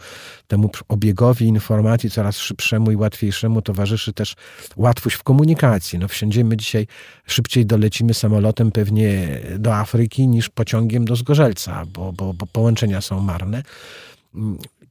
[0.47, 4.35] temu obiegowi informacji coraz szybszemu i łatwiejszemu towarzyszy też
[4.75, 5.99] łatwość w komunikacji.
[5.99, 6.87] No wsiądziemy dzisiaj,
[7.25, 13.19] szybciej dolecimy samolotem pewnie do Afryki niż pociągiem do Zgorzelca, bo, bo, bo połączenia są
[13.19, 13.63] marne.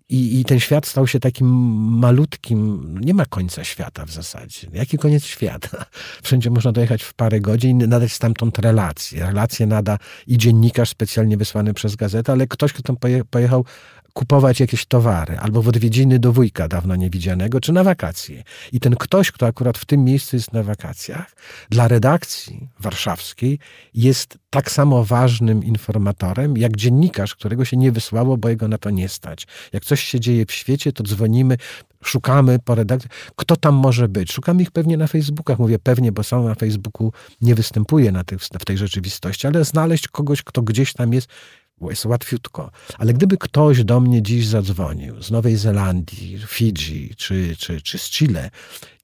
[0.08, 1.46] I, I, ten świat stał się takim
[1.98, 4.68] malutkim, nie ma końca świata w zasadzie.
[4.72, 5.84] Jaki koniec świata?
[6.22, 9.26] Wszędzie można dojechać w parę godzin nadać stamtąd relacje.
[9.26, 12.96] Relacje nada i dziennikarz specjalnie wysłany przez gazetę, ale ktoś, kto tam
[13.30, 13.64] pojechał
[14.16, 18.42] kupować jakieś towary, albo w odwiedziny do wujka dawno niewidzianego, czy na wakacje.
[18.72, 21.36] I ten ktoś, kto akurat w tym miejscu jest na wakacjach,
[21.70, 23.58] dla redakcji warszawskiej
[23.94, 28.90] jest tak samo ważnym informatorem, jak dziennikarz, którego się nie wysłało, bo jego na to
[28.90, 29.46] nie stać.
[29.72, 31.56] Jak coś się dzieje w świecie, to dzwonimy,
[32.04, 33.10] szukamy po redakcji.
[33.36, 34.32] Kto tam może być?
[34.32, 35.58] Szukamy ich pewnie na Facebookach.
[35.58, 40.08] Mówię pewnie, bo sam na Facebooku nie występuję na tych, w tej rzeczywistości, ale znaleźć
[40.08, 41.28] kogoś, kto gdzieś tam jest,
[41.78, 42.70] bo jest łatwiutko.
[42.98, 48.10] Ale gdyby ktoś do mnie dziś zadzwonił z Nowej Zelandii, Fidżi czy, czy, czy z
[48.10, 48.50] Chile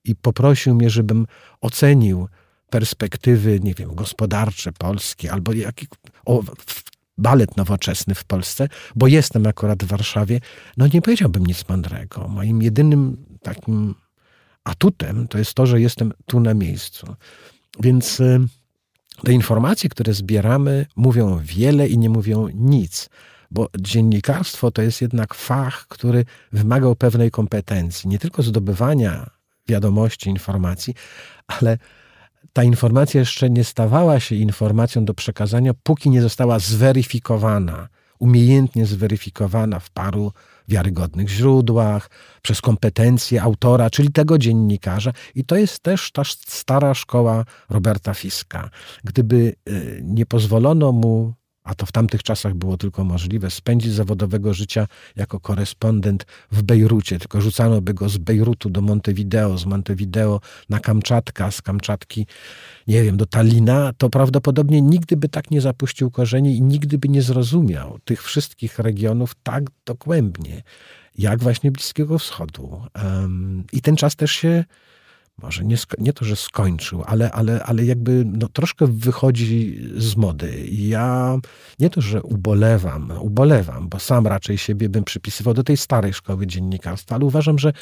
[0.05, 1.27] i poprosił mnie, żebym
[1.61, 2.29] ocenił
[2.71, 5.87] perspektywy, nie wiem, gospodarcze polskie albo jaki,
[6.27, 6.43] o,
[7.19, 10.41] balet nowoczesny w Polsce, bo jestem akurat w Warszawie,
[10.77, 12.29] no nie powiedziałbym nic mądrego.
[12.29, 13.95] Moim jedynym takim
[14.65, 17.17] atutem to jest to, że jestem tu na miejscu.
[17.81, 18.41] Więc y,
[19.25, 23.09] te informacje, które zbieramy, mówią wiele i nie mówią nic,
[23.51, 29.31] bo dziennikarstwo to jest jednak fach, który wymagał pewnej kompetencji, nie tylko zdobywania
[29.69, 30.95] wiadomości, informacji,
[31.47, 31.79] ale
[32.53, 39.79] ta informacja jeszcze nie stawała się informacją do przekazania, póki nie została zweryfikowana, umiejętnie zweryfikowana
[39.79, 40.33] w paru
[40.73, 42.11] wiarygodnych źródłach,
[42.43, 45.13] przez kompetencje autora, czyli tego dziennikarza.
[45.35, 48.71] I to jest też ta stara szkoła Roberta Fiska.
[49.05, 54.55] Gdyby y, nie pozwolono mu a to w tamtych czasach było tylko możliwe, spędzić zawodowego
[54.55, 54.87] życia
[55.17, 60.81] jako korespondent w Bejrucie, tylko rzucano by go z Bejrutu do Montevideo, z Montevideo na
[60.81, 62.27] Kamczatka, z Kamczatki,
[62.87, 67.09] nie wiem, do Talina, to prawdopodobnie nigdy by tak nie zapuścił korzeni i nigdy by
[67.09, 70.63] nie zrozumiał tych wszystkich regionów tak dogłębnie,
[71.19, 72.83] jak właśnie Bliskiego Wschodu.
[73.73, 74.65] I ten czas też się
[75.39, 80.67] może nie, nie to, że skończył, ale, ale, ale jakby no, troszkę wychodzi z mody.
[80.71, 81.37] Ja
[81.79, 86.47] nie to, że ubolewam, ubolewam, bo sam raczej siebie bym przypisywał do tej starej szkoły
[86.47, 87.73] dziennikarstwa, ale uważam, że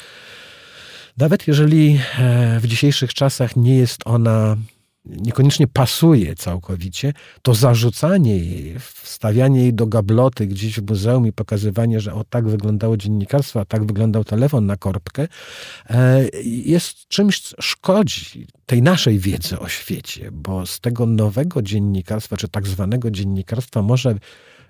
[1.17, 4.57] nawet jeżeli e, w dzisiejszych czasach nie jest ona
[5.05, 11.99] niekoniecznie pasuje całkowicie, to zarzucanie jej, wstawianie jej do gabloty gdzieś w muzeum i pokazywanie,
[11.99, 15.27] że o tak wyglądało dziennikarstwo, a tak wyglądał telefon na korbkę,
[15.89, 22.47] e, jest czymś, szkodzi tej naszej wiedzy o świecie, bo z tego nowego dziennikarstwa, czy
[22.47, 24.15] tak zwanego dziennikarstwa może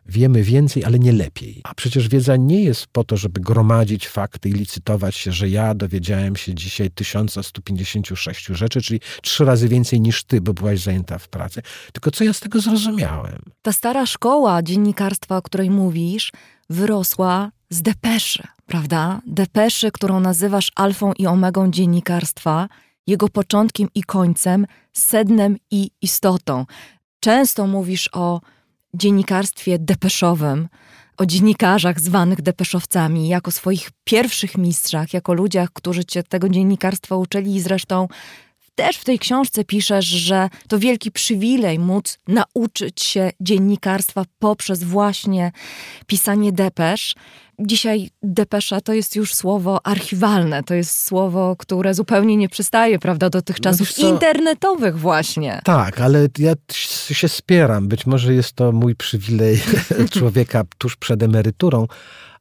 [0.05, 1.61] wiemy więcej, ale nie lepiej.
[1.63, 5.75] A przecież wiedza nie jest po to, żeby gromadzić fakty i licytować się, że ja
[5.75, 11.27] dowiedziałem się dzisiaj 1156 rzeczy, czyli trzy razy więcej niż ty, bo byłaś zajęta w
[11.27, 11.61] pracy.
[11.93, 13.41] Tylko co ja z tego zrozumiałem?
[13.61, 16.31] Ta stara szkoła dziennikarstwa, o której mówisz,
[16.69, 19.21] wyrosła z depeszy, prawda?
[19.27, 22.69] Depeszy, którą nazywasz alfą i omegą dziennikarstwa,
[23.07, 26.65] jego początkiem i końcem, sednem i istotą.
[27.19, 28.41] Często mówisz o
[28.93, 30.67] dziennikarstwie depeszowym,
[31.17, 37.55] o dziennikarzach zwanych depeszowcami, jako swoich pierwszych mistrzach, jako ludziach, którzy cię tego dziennikarstwa uczyli
[37.55, 38.07] i zresztą
[38.75, 45.51] też w tej książce piszesz, że to wielki przywilej móc nauczyć się dziennikarstwa poprzez właśnie
[46.07, 47.15] pisanie depesz.
[47.59, 53.29] Dzisiaj depesza to jest już słowo archiwalne, to jest słowo, które zupełnie nie przystaje, prawda,
[53.29, 55.61] do tych no czasów no internetowych właśnie.
[55.63, 56.53] Tak, ale ja
[57.11, 57.87] się spieram.
[57.87, 59.61] Być może jest to mój przywilej
[60.17, 61.87] człowieka tuż przed emeryturą,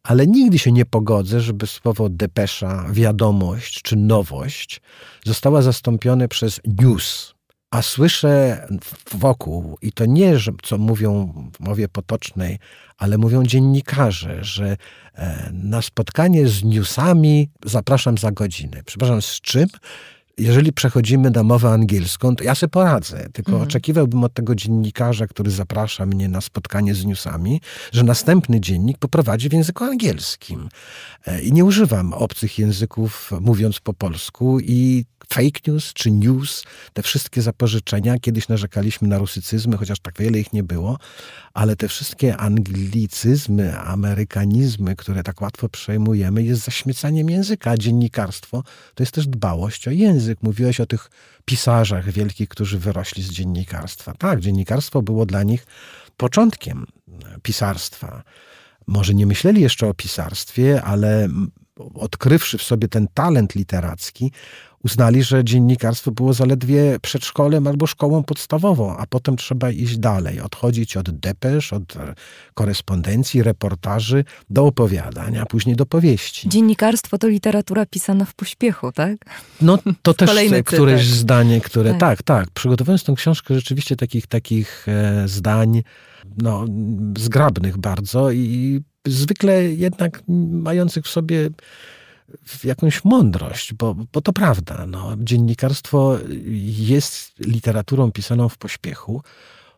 [0.03, 4.81] ale nigdy się nie pogodzę, żeby słowo depesza, wiadomość czy nowość
[5.25, 7.35] została zastąpione przez news.
[7.71, 8.67] A słyszę
[9.15, 12.59] wokół, i to nie, że, co mówią w mowie potocznej,
[12.99, 14.77] ale mówią dziennikarze, że
[15.15, 18.83] e, na spotkanie z newsami zapraszam za godzinę.
[18.87, 19.67] Przepraszam, z czym?
[20.39, 23.29] Jeżeli przechodzimy na mowę angielską, to ja sobie poradzę.
[23.33, 23.69] Tylko mhm.
[23.69, 27.61] oczekiwałbym od tego dziennikarza, który zaprasza mnie na spotkanie z newsami,
[27.93, 30.69] że następny dziennik poprowadzi w języku angielskim.
[31.27, 37.03] E, I nie używam obcych języków mówiąc po polsku i fake news czy news, te
[37.03, 40.99] wszystkie zapożyczenia, kiedyś narzekaliśmy na rusycyzmy, chociaż tak wiele ich nie było,
[41.55, 48.63] ale te wszystkie anglicyzmy, amerykanizmy, które tak łatwo przejmujemy, jest zaśmiecaniem języka, dziennikarstwo
[48.95, 51.11] to jest też dbałość o język, mówiłeś o tych
[51.45, 54.15] pisarzach wielkich, którzy wyrośli z dziennikarstwa.
[54.15, 55.67] Tak, dziennikarstwo było dla nich
[56.17, 56.87] początkiem
[57.43, 58.23] pisarstwa.
[58.87, 61.29] Może nie myśleli jeszcze o pisarstwie, ale
[61.95, 64.33] odkrywszy w sobie ten talent literacki,
[64.85, 70.97] uznali, że dziennikarstwo było zaledwie przedszkolem albo szkołą podstawową, a potem trzeba iść dalej, odchodzić
[70.97, 71.95] od depesz, od
[72.55, 76.49] korespondencji, reportaży do opowiadania, a później do powieści.
[76.49, 79.17] Dziennikarstwo to literatura pisana w pośpiechu, tak?
[79.61, 81.19] No to też Kolejny któreś cytat.
[81.19, 81.91] zdanie, które...
[81.91, 82.01] Tak.
[82.01, 82.51] tak, tak.
[82.51, 85.83] Przygotowując tę książkę, rzeczywiście takich, takich e, zdań
[86.39, 86.65] no,
[87.19, 91.51] zgrabnych bardzo i zwykle jednak mających w sobie
[92.65, 94.87] jakąś mądrość, bo, bo to prawda.
[94.87, 96.19] No, dziennikarstwo
[96.65, 99.23] jest literaturą pisaną w pośpiechu,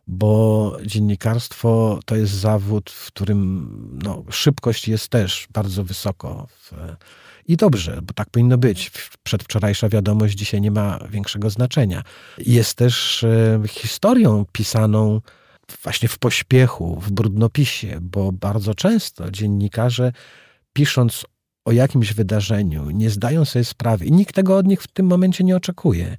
[0.07, 3.69] bo dziennikarstwo to jest zawód, w którym
[4.03, 6.47] no, szybkość jest też bardzo wysoko.
[6.51, 6.73] W,
[7.49, 8.91] I dobrze, bo tak powinno być.
[9.23, 12.03] Przedwczorajsza wiadomość dzisiaj nie ma większego znaczenia.
[12.39, 15.21] Jest też e, historią pisaną
[15.83, 20.13] właśnie w pośpiechu, w brudnopisie, bo bardzo często dziennikarze
[20.73, 21.25] pisząc
[21.65, 25.45] o jakimś wydarzeniu, nie zdają sobie sprawy i nikt tego od nich w tym momencie
[25.45, 26.17] nie oczekuje,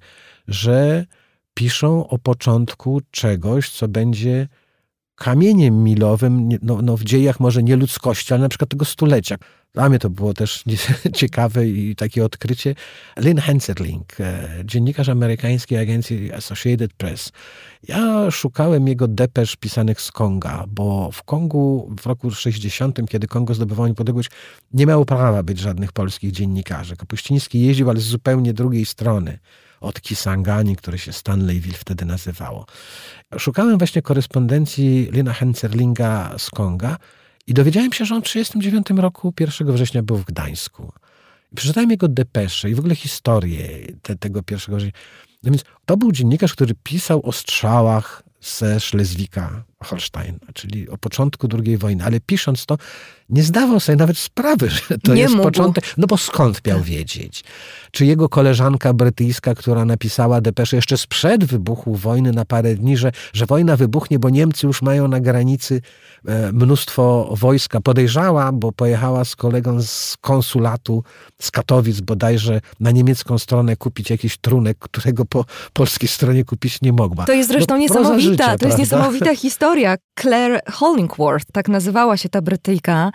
[0.47, 1.05] że
[1.53, 4.47] piszą o początku czegoś, co będzie
[5.15, 9.35] kamieniem milowym no, no w dziejach może nie ludzkości, ale na przykład tego stulecia.
[9.73, 10.63] Dla mnie to było też
[11.15, 12.75] ciekawe i takie odkrycie.
[13.17, 17.31] Lynn Henserling, e, dziennikarz amerykańskiej agencji Associated Press.
[17.87, 23.53] Ja szukałem jego depesz pisanych z Konga, bo w Kongu w roku 60, kiedy Kongo
[23.53, 24.29] zdobywało niepodległość,
[24.73, 26.95] nie miało prawa być żadnych polskich dziennikarzy.
[26.95, 29.39] Kapuściński jeździł, ale z zupełnie drugiej strony
[29.81, 32.65] od Kisangani, które się Stanleyville wtedy nazywało.
[33.37, 36.97] Szukałem właśnie korespondencji Lina Henserlinga z Konga
[37.47, 40.91] i dowiedziałem się, że on w 1939 roku 1 września był w Gdańsku.
[41.51, 43.67] I przeczytałem jego depesze i w ogóle historię
[44.01, 44.99] te, tego pierwszego września.
[45.43, 51.47] No więc to był dziennikarz, który pisał o strzałach ze Szlezwika Holstein, czyli o początku
[51.65, 52.77] II wojny, ale pisząc to,
[53.29, 55.43] nie zdawał sobie nawet sprawy, że to nie jest mógł.
[55.43, 55.93] początek.
[55.97, 56.87] No bo skąd miał tak.
[56.87, 57.43] wiedzieć?
[57.95, 63.11] Czy jego koleżanka brytyjska, która napisała depeszę jeszcze sprzed wybuchu wojny na parę dni, że,
[63.33, 65.81] że wojna wybuchnie, bo Niemcy już mają na granicy
[66.25, 67.81] e, mnóstwo wojska.
[67.81, 71.03] Podejrzała, bo pojechała z kolegą z konsulatu
[71.41, 76.93] z Katowic bodajże na niemiecką stronę kupić jakiś trunek, którego po polskiej stronie kupić nie
[76.93, 77.25] mogła.
[77.25, 78.77] To jest zresztą no, niesamowita, życia, to jest prawda?
[78.77, 79.95] niesamowita historia.
[80.21, 83.11] Claire Hollingworth, tak nazywała się ta Brytyjka,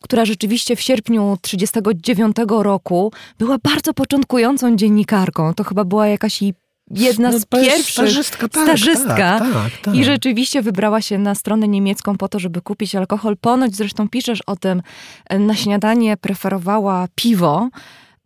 [0.00, 5.54] która rzeczywiście w sierpniu 1939 roku była bardzo początkującą dziennikarką.
[5.54, 6.54] To chyba była jakaś jej
[6.90, 7.92] jedna no, z pierwszych.
[7.92, 12.38] Stażystka, tak, stażystka tak, tak, tak, I rzeczywiście wybrała się na stronę niemiecką po to,
[12.38, 13.36] żeby kupić alkohol.
[13.36, 14.82] Ponoć zresztą piszesz o tym,
[15.30, 17.68] na śniadanie preferowała piwo.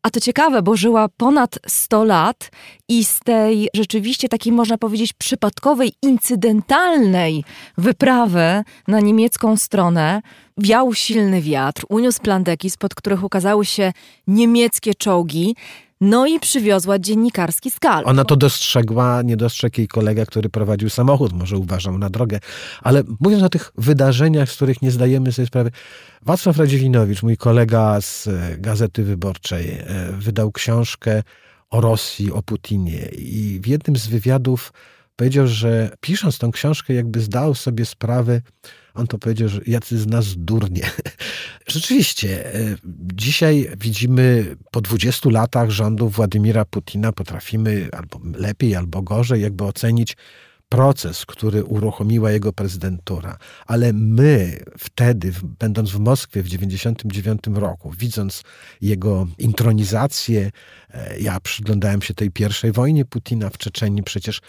[0.02, 2.51] A to ciekawe, bo żyła ponad 100 lat
[2.89, 7.44] i z tej rzeczywiście takiej, można powiedzieć, przypadkowej, incydentalnej
[7.78, 10.22] wyprawy na niemiecką stronę
[10.59, 13.93] wiał silny wiatr, uniósł plandeki, spod których ukazały się
[14.27, 15.56] niemieckie czołgi.
[16.01, 18.06] No i przywiozła dziennikarski skalp.
[18.06, 22.40] Ona to dostrzegła, nie dostrzegł jej kolega, który prowadził samochód, może uważał na drogę.
[22.82, 25.70] Ale mówiąc o tych wydarzeniach, z których nie zdajemy sobie sprawy,
[26.22, 31.22] Wacław Radziewinowicz, mój kolega z e, Gazety Wyborczej, e, wydał książkę
[31.70, 34.72] o Rosji, o Putinie i w jednym z wywiadów
[35.16, 38.40] powiedział, że pisząc tą książkę jakby zdał sobie sprawę,
[38.95, 40.91] on to powiedział, że jacy z nas durnie.
[41.67, 42.77] Rzeczywiście, e,
[43.15, 50.17] dzisiaj widzimy po 20 latach rządów Władimira Putina potrafimy albo lepiej, albo gorzej jakby ocenić
[50.71, 53.39] proces, który uruchomiła jego prezydentura.
[53.67, 58.43] Ale my wtedy, będąc w Moskwie w 1999 roku, widząc
[58.81, 60.51] jego intronizację,
[60.91, 64.41] e, ja przyglądałem się tej pierwszej wojnie Putina w Czeczeniu, przecież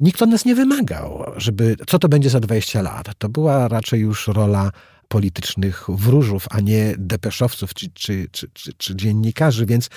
[0.00, 3.08] Nikt od nas nie wymagał, żeby co to będzie za 20 lat.
[3.18, 4.70] To była raczej już rola
[5.08, 9.90] politycznych wróżów, a nie depeszowców czy, czy, czy, czy, czy dziennikarzy, więc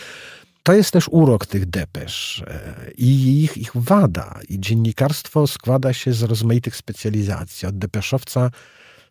[0.63, 4.39] to jest też urok tych depesz e, i ich, ich wada.
[4.49, 7.67] I dziennikarstwo składa się z rozmaitych specjalizacji.
[7.67, 8.51] Od depeszowca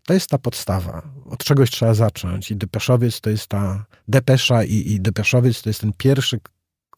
[0.06, 1.02] to jest ta podstawa.
[1.30, 2.50] Od czegoś trzeba zacząć.
[2.50, 6.40] I depeszowiec to jest ta depesza i, i depeszowiec to jest ten pierwszy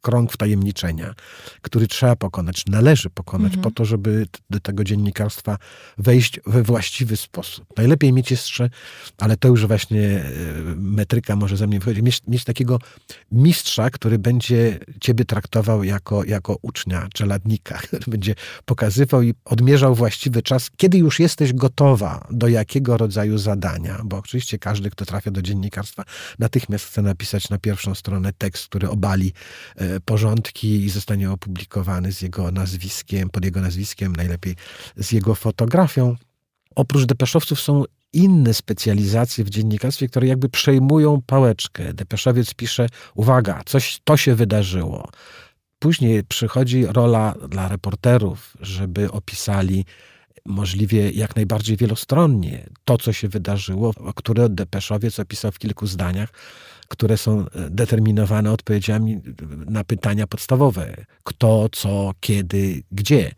[0.00, 1.14] krąg wtajemniczenia,
[1.62, 3.62] który trzeba pokonać, należy pokonać mhm.
[3.62, 5.58] po to, żeby do tego dziennikarstwa
[5.98, 7.66] wejść we właściwy sposób.
[7.76, 8.70] Najlepiej mieć jeszcze,
[9.18, 10.24] ale to już właśnie e,
[10.76, 12.78] metryka może ze mnie wychodzi, mieć, mieć takiego
[13.32, 18.34] mistrza, który będzie ciebie traktował jako, jako ucznia, czeladnika, który będzie
[18.64, 24.58] pokazywał i odmierzał właściwy czas, kiedy już jesteś gotowa do jakiego rodzaju zadania, bo oczywiście
[24.58, 26.04] każdy, kto trafia do dziennikarstwa,
[26.38, 29.32] natychmiast chce napisać na pierwszą stronę tekst, który obali
[29.76, 34.54] e, porządki i zostanie opublikowany z jego nazwiskiem, pod jego nazwiskiem, najlepiej
[34.96, 36.16] z jego fotografią.
[36.74, 41.94] Oprócz depeszowców są inne specjalizacje w dziennikarstwie, które jakby przejmują pałeczkę.
[41.94, 45.10] Depeszowiec pisze, uwaga, coś to się wydarzyło.
[45.78, 49.84] Później przychodzi rola dla reporterów, żeby opisali
[50.46, 56.28] możliwie jak najbardziej wielostronnie to, co się wydarzyło, które Depeszowiec opisał w kilku zdaniach,
[56.88, 59.20] które są e, determinowane odpowiedziami
[59.66, 60.94] na pytania podstawowe.
[61.24, 63.32] Kto, co, kiedy, gdzie.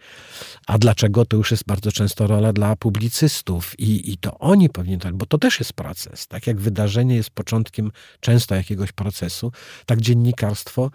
[0.67, 4.99] A dlaczego, to już jest bardzo często rola dla publicystów i, i to oni powinni,
[5.13, 6.27] bo to też jest proces.
[6.27, 9.53] Tak jak wydarzenie jest początkiem często jakiegoś procesu,
[9.87, 10.91] tak dziennikarstwo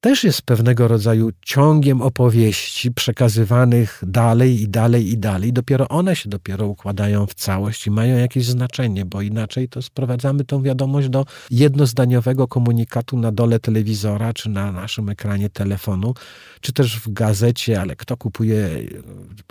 [0.00, 5.52] też jest pewnego rodzaju ciągiem opowieści przekazywanych dalej i dalej i dalej.
[5.52, 10.44] Dopiero one się dopiero układają w całość i mają jakieś znaczenie, bo inaczej to sprowadzamy
[10.44, 16.14] tą wiadomość do jednozdaniowego komunikatu na dole telewizora, czy na naszym ekranie telefonu,
[16.60, 18.68] czy też w gazecie, ale kto kupuje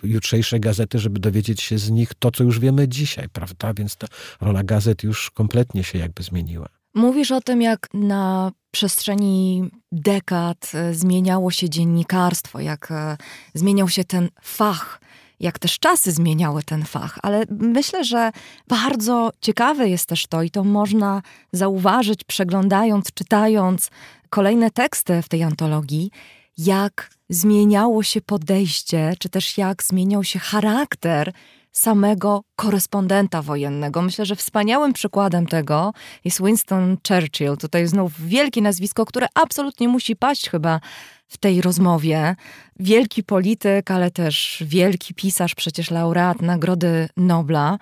[0.04, 3.74] jutrzejsze gazety, żeby dowiedzieć się z nich to, co już wiemy dzisiaj, prawda?
[3.74, 4.08] Więc ta
[4.42, 6.77] rola gazet już kompletnie się jakby zmieniła.
[6.98, 13.18] Mówisz o tym, jak na przestrzeni dekad e, zmieniało się dziennikarstwo, jak e,
[13.54, 15.02] zmieniał się ten fach,
[15.40, 18.32] jak też czasy zmieniały ten fach, ale myślę, że
[18.68, 21.22] bardzo ciekawe jest też to i to można
[21.52, 23.90] zauważyć, przeglądając, czytając
[24.30, 26.12] kolejne teksty w tej antologii,
[26.58, 31.34] jak zmieniało się podejście, czy też jak zmieniał się charakter
[31.72, 34.02] samego korespondenta wojennego.
[34.02, 35.94] Myślę, że wspaniałym przykładem tego
[36.26, 37.58] jest Winston Churchill.
[37.58, 40.80] Tutaj znów wielkie nazwisko, które absolutnie musi paść chyba
[41.28, 42.36] w tej rozmowie.
[42.80, 47.78] Wielki polityk, ale też wielki pisarz, przecież laureat Nagrody Nobla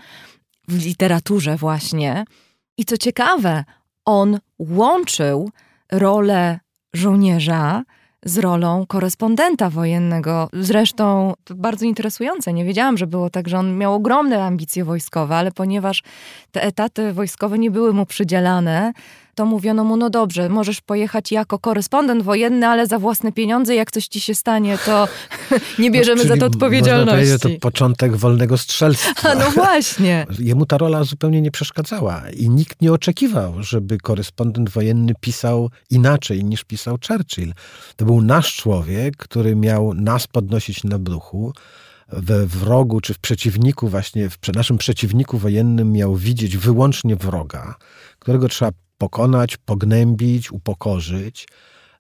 [0.68, 2.26] w literaturze właśnie.
[2.78, 3.64] I co ciekawe,
[4.06, 5.50] on łączył
[5.92, 6.60] rolę
[6.94, 7.84] żołnierza
[8.26, 10.50] z rolą korespondenta wojennego.
[10.54, 12.54] Zresztą to bardzo interesujące.
[12.54, 16.04] Nie wiedziałam, że było tak, że on miał ogromne ambicje wojskowe, ale ponieważ
[16.52, 18.94] te etaty wojskowe nie były mu przydzielane,
[19.36, 23.92] to mówiono mu, no dobrze, możesz pojechać jako korespondent wojenny, ale za własne pieniądze, jak
[23.92, 25.08] coś ci się stanie, to
[25.80, 27.32] nie bierzemy no, za to odpowiedzialności.
[27.32, 29.30] Można to początek wolnego strzelstwa.
[29.30, 30.26] A no właśnie.
[30.40, 36.44] Jemu ta rola zupełnie nie przeszkadzała i nikt nie oczekiwał, żeby korespondent wojenny pisał inaczej
[36.44, 37.54] niż pisał Churchill.
[37.96, 41.54] To był nasz człowiek, który miał nas podnosić na duchu,
[42.08, 47.76] we wrogu czy w przeciwniku, właśnie w naszym przeciwniku wojennym miał widzieć wyłącznie wroga,
[48.20, 51.48] którego trzeba pokonać, pognębić, upokorzyć.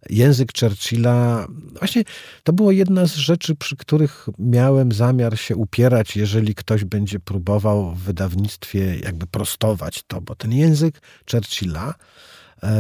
[0.09, 1.47] Język Churchilla,
[1.79, 2.03] właśnie
[2.43, 7.95] to było jedna z rzeczy, przy których miałem zamiar się upierać, jeżeli ktoś będzie próbował
[7.95, 11.01] w wydawnictwie jakby prostować to, bo ten język
[11.31, 11.93] Churchilla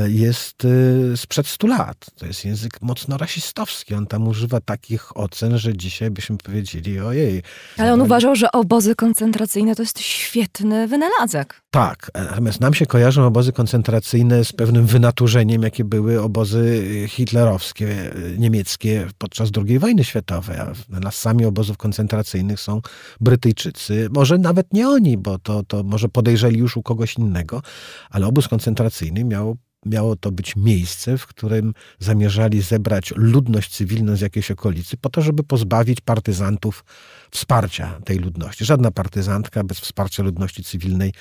[0.07, 2.05] jest e, sprzed 100 lat.
[2.17, 3.93] To jest język mocno rasistowski.
[3.93, 7.43] On tam używa takich ocen, że dzisiaj byśmy powiedzieli ojej.
[7.77, 11.61] Ale on uważał, że obozy koncentracyjne to jest świetny wynalazek.
[11.71, 18.11] Tak, e, natomiast nam się kojarzą obozy koncentracyjne z pewnym wynaturzeniem, jakie były obozy hitlerowskie,
[18.37, 20.57] niemieckie podczas II wojny światowej.
[20.57, 22.81] A na sami obozów koncentracyjnych są
[23.21, 24.07] Brytyjczycy.
[24.11, 27.61] Może nawet nie oni, bo to, to może podejrzeli już u kogoś innego,
[28.09, 34.21] ale obóz koncentracyjny miał miało to być miejsce, w którym zamierzali zebrać ludność cywilną z
[34.21, 36.83] jakiejś okolicy, po to, żeby pozbawić partyzantów
[37.31, 38.65] wsparcia tej ludności.
[38.65, 41.13] Żadna partyzantka bez wsparcia ludności cywilnej,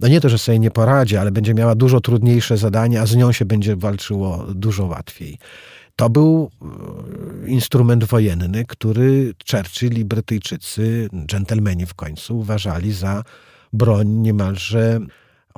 [0.00, 3.16] no nie to, że sobie nie poradzi, ale będzie miała dużo trudniejsze zadanie, a z
[3.16, 5.38] nią się będzie walczyło dużo łatwiej.
[5.96, 13.24] To był e, instrument wojenny, który Churchill i Brytyjczycy, dżentelmeni w końcu, uważali za
[13.72, 15.00] broń niemalże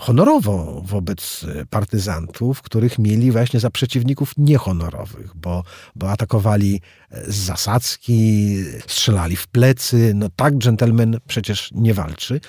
[0.03, 5.63] honorową wobec partyzantów, których mieli właśnie za przeciwników niehonorowych, bo,
[5.97, 6.81] bo atakowali
[7.11, 8.57] z zasadzki,
[8.87, 10.13] strzelali w plecy.
[10.15, 12.41] No tak dżentelmen przecież nie walczy.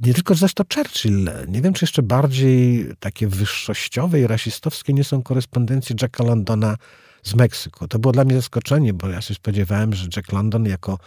[0.00, 1.30] Nie tylko zresztą Churchill.
[1.48, 6.76] Nie wiem, czy jeszcze bardziej takie wyższościowe i rasistowskie nie są korespondencje Jacka Londona
[7.22, 7.88] z Meksyku.
[7.88, 10.98] To było dla mnie zaskoczenie, bo ja się spodziewałem, że Jack London jako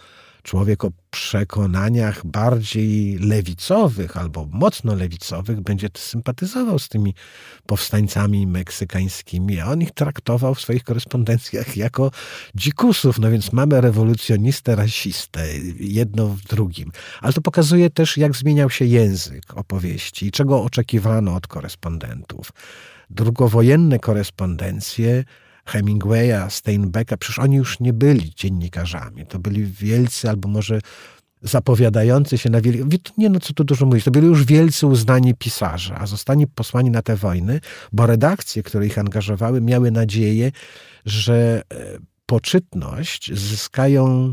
[0.42, 7.14] człowiek o przekonaniach bardziej lewicowych albo mocno lewicowych będzie sympatyzował z tymi
[7.66, 12.10] powstańcami meksykańskimi, a on ich traktował w swoich korespondencjach jako
[12.54, 13.18] dzikusów.
[13.18, 15.46] No więc mamy rewolucjonistę, rasistę,
[15.80, 16.92] jedno w drugim.
[17.20, 22.52] Ale to pokazuje też, jak zmieniał się język opowieści i czego oczekiwano od korespondentów.
[23.10, 25.24] Drugowojenne korespondencje
[25.64, 29.26] Hemingwaya, Steinbecka, przecież oni już nie byli dziennikarzami.
[29.26, 30.80] To byli wielcy albo może
[31.42, 32.98] zapowiadający się na wielkie...
[33.18, 36.90] Nie no, co tu dużo mówić, to byli już wielcy uznani pisarze, a zostali posłani
[36.90, 37.60] na te wojny,
[37.92, 40.52] bo redakcje, które ich angażowały, miały nadzieję,
[41.04, 44.32] że e, poczytność zyskają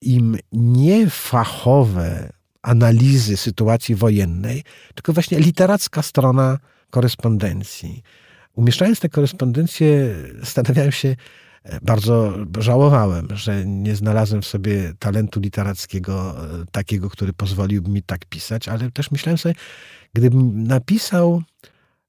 [0.00, 4.64] im nie fachowe analizy sytuacji wojennej,
[4.94, 6.58] tylko właśnie literacka strona
[6.90, 8.02] korespondencji.
[8.54, 11.16] Umieszczając te korespondencje, zastanawiałem się,
[11.62, 18.02] e, bardzo żałowałem, że nie znalazłem w sobie talentu literackiego e, takiego, który pozwoliłby mi
[18.02, 19.54] tak pisać, ale też myślałem sobie,
[20.14, 21.42] gdybym napisał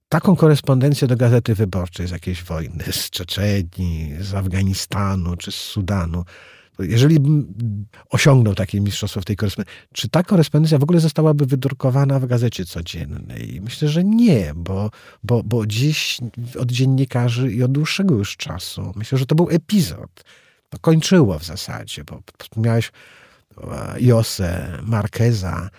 [0.10, 6.26] taką korespondencję do Gazety Wyborczej z jakiejś wojny, z Czeczenii, z Afganistanu czy z Sudanu,
[6.82, 7.54] jeżeli bym
[8.10, 12.66] osiągnął takie mistrzostwo w tej korespondencji, czy ta korespondencja w ogóle zostałaby wydrukowana w gazecie
[12.66, 13.60] codziennej?
[13.64, 14.92] Myślę, że nie, bo,
[15.24, 16.18] bo, bo dziś
[16.60, 20.24] od dziennikarzy i od dłuższego już czasu, myślę, że to był epizod.
[20.70, 22.22] To kończyło w zasadzie, bo
[22.58, 22.92] miałeś
[23.58, 25.70] e, Josę, Marqueza,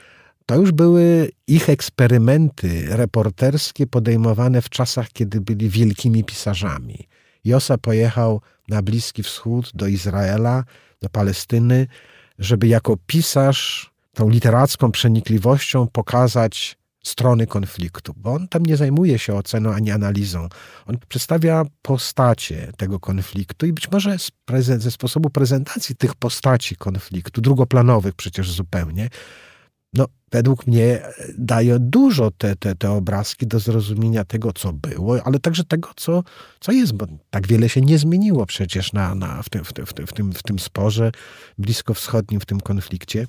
[0.46, 7.08] to już były ich eksperymenty reporterskie podejmowane w czasach, kiedy byli wielkimi pisarzami.
[7.44, 10.64] Josa pojechał na Bliski Wschód, do Izraela,
[11.02, 11.86] do Palestyny,
[12.38, 19.34] żeby jako pisarz tą literacką przenikliwością pokazać strony konfliktu, bo on tam nie zajmuje się
[19.34, 20.48] oceną ani analizą.
[20.86, 24.16] On przedstawia postacie tego konfliktu i być może
[24.78, 29.08] ze sposobu prezentacji tych postaci konfliktu, drugoplanowych przecież zupełnie,
[29.93, 31.02] no, według mnie
[31.39, 36.23] daje dużo te, te, te obrazki do zrozumienia tego, co było, ale także tego, co,
[36.60, 39.86] co jest, bo tak wiele się nie zmieniło przecież na, na, w, tym, w, tym,
[39.86, 41.12] w, tym, w tym sporze
[41.59, 43.27] bliskowschodnim, w tym konflikcie.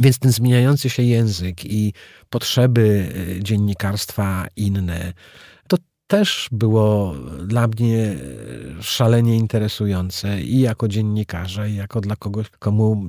[0.00, 1.92] Więc ten zmieniający się język i
[2.30, 5.12] potrzeby e, dziennikarstwa inne,
[6.10, 7.14] też było
[7.46, 8.16] dla mnie
[8.80, 13.06] szalenie interesujące i jako dziennikarza, i jako dla kogoś, komu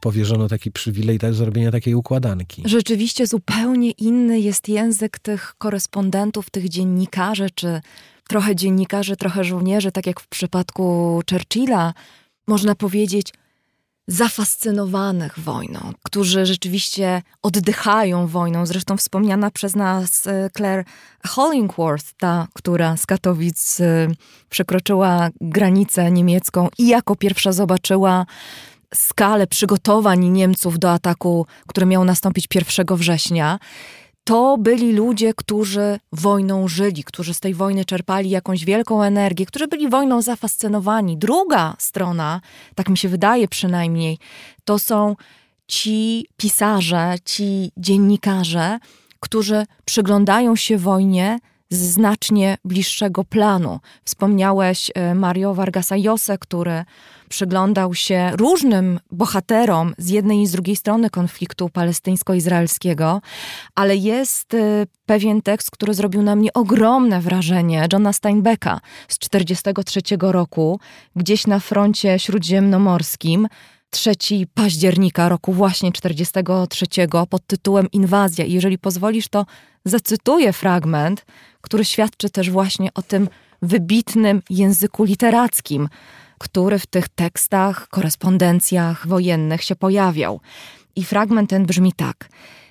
[0.00, 2.62] powierzono taki przywilej zrobienia takiej układanki.
[2.64, 7.80] Rzeczywiście zupełnie inny jest język tych korespondentów, tych dziennikarzy, czy
[8.28, 11.94] trochę dziennikarzy, trochę żołnierzy, tak jak w przypadku Churchilla.
[12.46, 13.32] Można powiedzieć,
[14.06, 18.66] zafascynowanych wojną, którzy rzeczywiście oddychają wojną.
[18.66, 20.84] Zresztą wspomniana przez nas e, Claire
[21.26, 24.08] Hollingworth, ta, która z Katowic e,
[24.50, 28.26] przekroczyła granicę niemiecką i jako pierwsza zobaczyła
[28.94, 33.58] skalę przygotowań Niemców do ataku, który miał nastąpić 1 września
[34.24, 39.68] to byli ludzie, którzy wojną żyli, którzy z tej wojny czerpali jakąś wielką energię, którzy
[39.68, 41.16] byli wojną zafascynowani.
[41.16, 42.40] Druga strona,
[42.74, 44.18] tak mi się wydaje przynajmniej,
[44.64, 45.16] to są
[45.66, 48.78] ci pisarze, ci dziennikarze,
[49.20, 51.38] którzy przyglądają się wojnie
[51.70, 53.80] z znacznie bliższego planu.
[54.04, 56.84] Wspomniałeś e, Mario Vargasa Jose, który
[57.30, 63.20] przyglądał się różnym bohaterom z jednej i z drugiej strony konfliktu palestyńsko-izraelskiego,
[63.74, 70.16] ale jest y, pewien tekst, który zrobił na mnie ogromne wrażenie, Johna Steinbecka z 1943
[70.20, 70.80] roku,
[71.16, 73.48] gdzieś na froncie śródziemnomorskim.
[73.90, 74.12] 3
[74.54, 76.86] października roku właśnie 43
[77.30, 78.44] pod tytułem Inwazja.
[78.44, 79.46] I jeżeli pozwolisz, to
[79.84, 81.26] zacytuję fragment,
[81.60, 83.28] który świadczy też właśnie o tym
[83.62, 85.88] wybitnym języku literackim,
[86.40, 90.40] który w tych tekstach, korespondencjach wojennych się pojawiał.
[90.96, 92.28] I fragment ten brzmi tak.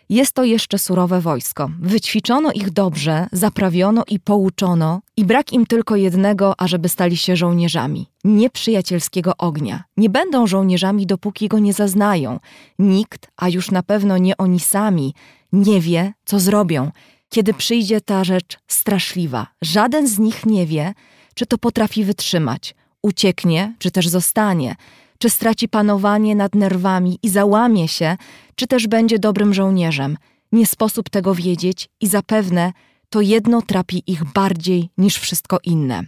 [0.10, 1.70] Jest to jeszcze surowe wojsko.
[1.80, 8.08] Wyćwiczono ich dobrze, zaprawiono i pouczono, i brak im tylko jednego, ażeby stali się żołnierzami
[8.24, 9.84] nieprzyjacielskiego ognia.
[9.98, 12.40] Nie będą żołnierzami, dopóki go nie zaznają.
[12.80, 15.14] Nikt, a już na pewno nie oni sami,
[15.52, 16.92] nie wie, co zrobią,
[17.30, 19.48] kiedy przyjdzie ta rzecz straszliwa.
[19.62, 20.94] Żaden z nich nie wie,
[21.36, 24.76] czy to potrafi wytrzymać ucieknie, czy też zostanie,
[25.18, 28.18] czy straci panowanie nad nerwami i załamie się,
[28.56, 30.18] czy też będzie dobrym żołnierzem.
[30.52, 32.74] Nie sposób tego wiedzieć i zapewne
[33.10, 36.04] to jedno trapi ich bardziej niż wszystko inne.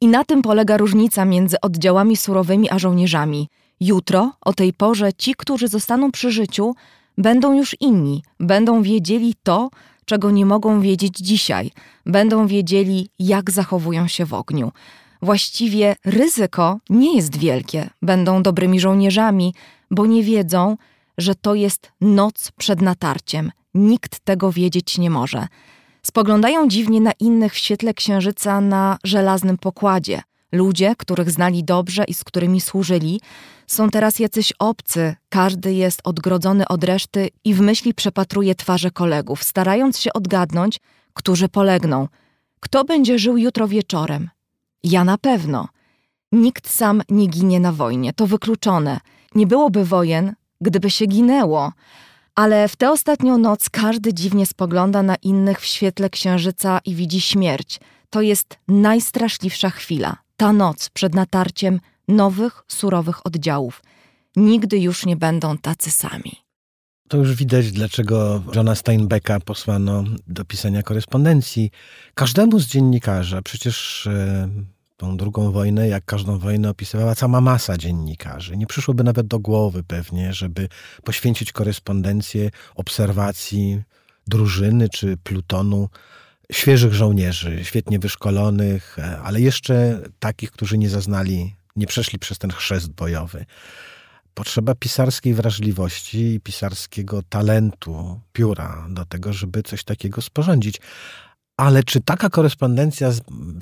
[0.00, 3.48] I na tym polega różnica między oddziałami surowymi a żołnierzami.
[3.80, 6.74] Jutro, o tej porze, ci, którzy zostaną przy życiu,
[7.18, 9.70] będą już inni, będą wiedzieli to,
[10.04, 11.70] czego nie mogą wiedzieć dzisiaj,
[12.06, 14.72] będą wiedzieli, jak zachowują się w ogniu
[15.24, 17.90] właściwie ryzyko nie jest wielkie.
[18.02, 19.54] Będą dobrymi żołnierzami,
[19.90, 20.76] bo nie wiedzą,
[21.18, 23.52] że to jest noc przed natarciem.
[23.74, 25.46] Nikt tego wiedzieć nie może.
[26.02, 30.22] Spoglądają dziwnie na innych w świetle księżyca na żelaznym pokładzie.
[30.52, 33.20] Ludzie, których znali dobrze i z którymi służyli,
[33.66, 39.42] są teraz jacyś obcy, każdy jest odgrodzony od reszty i w myśli przepatruje twarze kolegów,
[39.42, 40.80] starając się odgadnąć,
[41.12, 42.08] którzy polegną.
[42.60, 44.30] Kto będzie żył jutro wieczorem?
[44.84, 45.68] Ja na pewno.
[46.32, 49.00] Nikt sam nie ginie na wojnie, to wykluczone.
[49.34, 51.72] Nie byłoby wojen, gdyby się ginęło.
[52.34, 57.20] Ale w tę ostatnią noc każdy dziwnie spogląda na innych w świetle księżyca i widzi
[57.20, 57.80] śmierć.
[58.10, 60.16] To jest najstraszliwsza chwila.
[60.36, 63.82] Ta noc przed natarciem nowych, surowych oddziałów.
[64.36, 66.43] Nigdy już nie będą tacy sami.
[67.08, 71.70] To już widać, dlaczego Johna Steinbecka posłano do pisania korespondencji.
[72.14, 74.48] Każdemu z dziennikarzy, przecież e,
[74.96, 78.56] tą drugą wojnę, jak każdą wojnę opisywała cała masa dziennikarzy.
[78.56, 80.68] Nie przyszłoby nawet do głowy pewnie, żeby
[81.04, 83.82] poświęcić korespondencję obserwacji
[84.26, 85.88] drużyny czy plutonu
[86.52, 92.50] świeżych żołnierzy, świetnie wyszkolonych, e, ale jeszcze takich, którzy nie zaznali, nie przeszli przez ten
[92.50, 93.44] chrzest bojowy.
[94.34, 100.80] Potrzeba pisarskiej wrażliwości i pisarskiego talentu, pióra do tego, żeby coś takiego sporządzić.
[101.56, 103.10] Ale czy taka korespondencja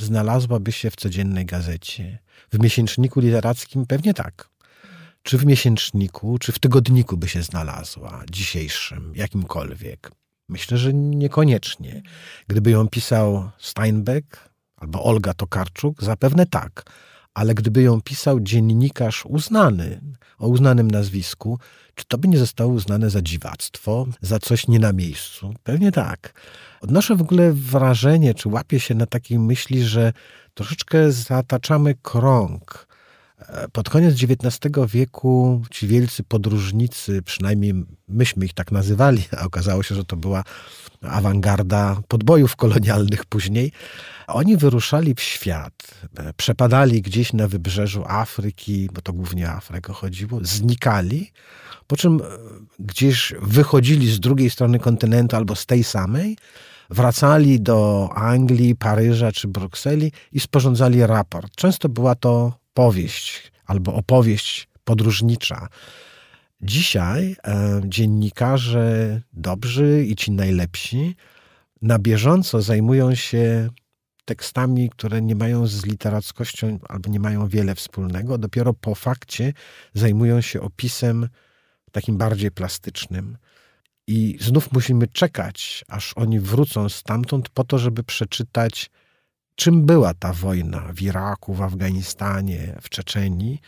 [0.00, 2.18] znalazłaby się w codziennej gazecie?
[2.52, 4.48] W miesięczniku literackim pewnie tak.
[5.22, 10.10] Czy w miesięczniku, czy w tygodniku by się znalazła, dzisiejszym, jakimkolwiek?
[10.48, 12.02] Myślę, że niekoniecznie.
[12.46, 16.84] Gdyby ją pisał Steinbeck albo Olga Tokarczuk, zapewne tak.
[17.34, 20.00] Ale gdyby ją pisał dziennikarz uznany,
[20.38, 21.59] o uznanym nazwisku,
[21.94, 25.54] czy to by nie zostało uznane za dziwactwo, za coś nie na miejscu?
[25.62, 26.34] Pewnie tak.
[26.80, 30.12] Odnoszę w ogóle wrażenie, czy łapię się na takiej myśli, że
[30.54, 32.91] troszeczkę zataczamy krąg.
[33.73, 34.59] Pod koniec XIX
[34.89, 37.74] wieku ci wielcy podróżnicy, przynajmniej
[38.09, 40.44] myśmy ich tak nazywali, a okazało się, że to była
[41.02, 43.73] awangarda podbojów kolonialnych później,
[44.27, 45.74] oni wyruszali w świat,
[46.19, 51.32] e, przepadali gdzieś na wybrzeżu Afryki, bo to głównie o Afrykę chodziło, znikali,
[51.86, 52.24] po czym e,
[52.78, 56.36] gdzieś wychodzili z drugiej strony kontynentu albo z tej samej,
[56.90, 61.52] wracali do Anglii, Paryża czy Brukseli i sporządzali raport.
[61.56, 65.68] Często była to powieść albo opowieść podróżnicza.
[66.60, 71.16] Dzisiaj e, dziennikarze dobrzy i ci najlepsi
[71.82, 73.68] na bieżąco zajmują się
[74.24, 78.38] tekstami, które nie mają z literackością albo nie mają wiele wspólnego.
[78.38, 79.52] Dopiero po fakcie
[79.94, 81.28] zajmują się opisem
[81.92, 83.38] takim bardziej plastycznym.
[84.06, 88.90] I znów musimy czekać, aż oni wrócą stamtąd, po to, żeby przeczytać,
[89.62, 93.60] czym była ta wojna w Iraku, w Afganistanie, w Czeczenii,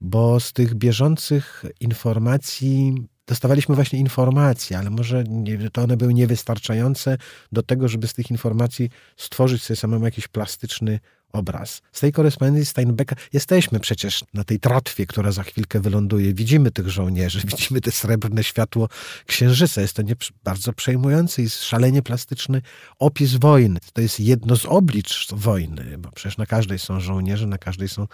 [0.00, 2.94] bo z tych bieżących informacji
[3.26, 7.18] dostawaliśmy właśnie informacje, ale może nie, to one były niewystarczające
[7.52, 11.00] do tego, żeby z tych informacji stworzyć sobie samemu jakiś plastyczny
[11.32, 11.82] obraz.
[11.92, 16.34] Z tej korespondencji Steinbecka jesteśmy przecież na tej tratwie, która za chwilkę wyląduje.
[16.34, 18.88] Widzimy tych żołnierzy, widzimy te srebrne światło
[19.26, 19.80] księżyca.
[19.80, 22.62] Jest to nie, bardzo przejmujący i szalenie plastyczny
[22.98, 23.80] opis wojny.
[23.92, 28.06] To jest jedno z oblicz wojny, bo przecież na każdej są żołnierze, na każdej są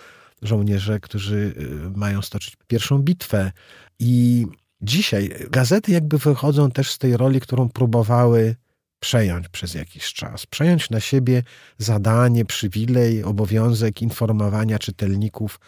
[0.43, 1.55] żołnierze, którzy
[1.95, 3.53] y, mają stoczyć pierwszą bitwę.
[3.99, 4.47] I
[4.83, 8.57] dzisiaj gazety jakby wychodzą też z tej roli, którą próbowały
[9.01, 11.43] przejąć przez jakiś czas, przejąć na siebie
[11.79, 15.61] zadanie, przywilej, obowiązek informowania czytelników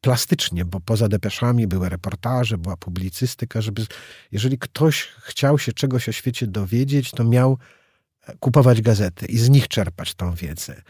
[0.00, 3.86] plastycznie, bo poza depeszami były reportaże, była publicystyka, żeby
[4.32, 7.58] jeżeli ktoś chciał się czegoś o świecie dowiedzieć, to miał
[8.26, 10.82] e, kupować gazety i z nich czerpać tą wiedzę.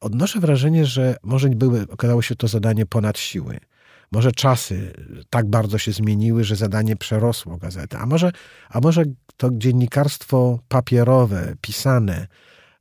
[0.00, 3.60] Odnoszę wrażenie, że może były, okazało się to zadanie ponad siły.
[4.12, 4.92] Może czasy
[5.30, 8.32] tak bardzo się zmieniły, że zadanie przerosło gazetę, a może,
[8.68, 9.04] a może
[9.36, 12.26] to dziennikarstwo papierowe, pisane,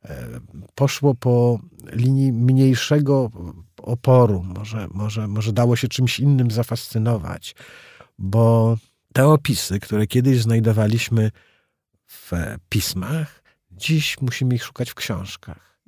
[0.06, 0.27] e,
[0.76, 1.60] poszło po
[1.91, 3.32] linii mniejszego
[3.77, 7.56] oporu, może, może, może dało się czymś innym zafascynować,
[8.19, 8.77] bo
[9.14, 11.32] te opisy, które kiedyś znajdowaliśmy
[12.07, 12.32] w
[12.69, 15.80] pismach, dziś musimy ich szukać w książkach.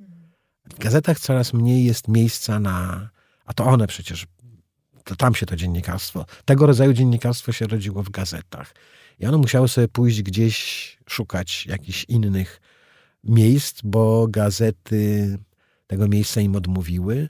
[0.64, 3.08] W gazetach coraz mniej jest miejsca na,
[3.44, 4.26] a to one przecież
[5.04, 8.74] to tam się to dziennikarstwo, tego rodzaju dziennikarstwo się rodziło w gazetach.
[9.18, 12.60] I one musiały sobie pójść gdzieś, szukać jakichś innych
[13.24, 15.38] miejsc, bo gazety
[15.86, 17.28] tego miejsca im odmówiły,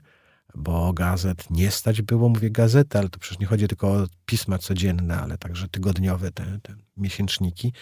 [0.55, 4.57] bo gazet nie stać było, mówię gazety, ale to przecież nie chodzi tylko o pisma
[4.57, 7.73] codzienne, ale także tygodniowe, te, te miesięczniki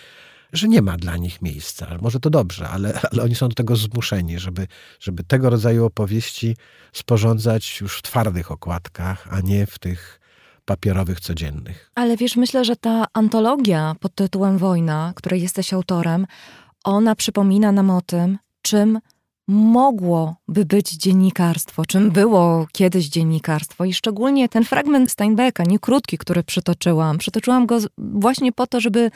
[0.54, 1.98] że nie ma dla nich miejsca.
[2.02, 4.68] Może to dobrze, ale, ale oni są do tego zmuszeni, żeby,
[5.00, 6.58] żeby tego rodzaju opowieści
[6.94, 10.20] sporządzać już w twardych okładkach, a nie w tych
[10.68, 11.92] papierowych, codziennych.
[11.96, 16.28] Ale wiesz, myślę, że ta antologia pod tytułem Wojna, której jesteś autorem,
[16.84, 19.00] ona przypomina nam o tym, czym
[19.48, 26.44] mogłoby być dziennikarstwo, czym było kiedyś dziennikarstwo i szczególnie ten fragment Steinbecka, nie krótki, który
[26.44, 27.18] przytoczyłam.
[27.18, 29.12] Przytoczyłam go właśnie po to, żeby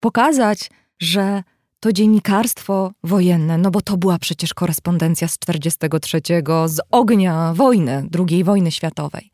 [0.00, 1.42] pokazać, że
[1.80, 6.20] to dziennikarstwo wojenne, no bo to była przecież korespondencja z 43,
[6.66, 9.30] z ognia wojny, II wojny światowej.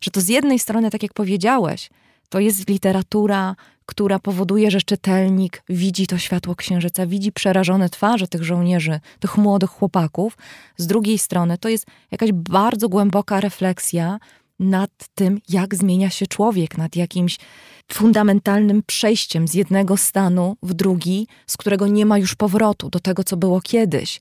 [0.00, 1.90] Że to z jednej strony, tak jak powiedziałeś,
[2.28, 8.44] To jest literatura, która powoduje, że czytelnik widzi to światło księżyca, widzi przerażone twarze tych
[8.44, 10.38] żołnierzy, tych młodych chłopaków.
[10.76, 14.18] Z drugiej strony to jest jakaś bardzo głęboka refleksja
[14.58, 17.38] nad tym, jak zmienia się człowiek, nad jakimś
[17.92, 23.24] fundamentalnym przejściem z jednego stanu w drugi, z którego nie ma już powrotu do tego,
[23.24, 24.20] co było kiedyś.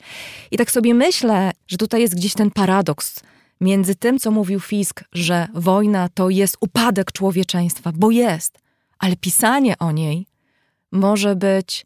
[0.51, 3.19] I tak sobie myślę, że tutaj jest gdzieś ten paradoks
[3.61, 8.57] między tym, co mówił Fisk, że wojna to jest upadek człowieczeństwa, bo jest,
[8.99, 10.27] ale pisanie o niej
[10.91, 11.85] może być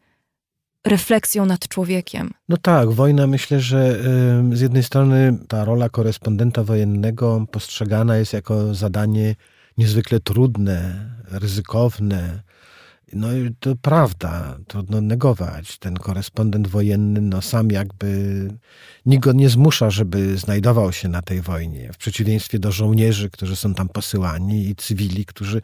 [0.88, 2.32] refleksją nad człowiekiem.
[2.50, 4.00] No tak, wojna myślę, że
[4.52, 9.36] y, z jednej strony ta rola korespondenta wojennego postrzegana jest jako zadanie
[9.78, 12.44] niezwykle trudne, ryzykowne.
[13.14, 13.28] No
[13.60, 15.78] to prawda, trudno negować.
[15.78, 18.48] Ten korespondent wojenny, no sam jakby
[19.06, 21.94] nikt go nie zmusza, żeby znajdował się na tej wojnie.
[21.94, 25.62] W przeciwieństwie do żołnierzy, którzy są tam posyłani i cywili, którzy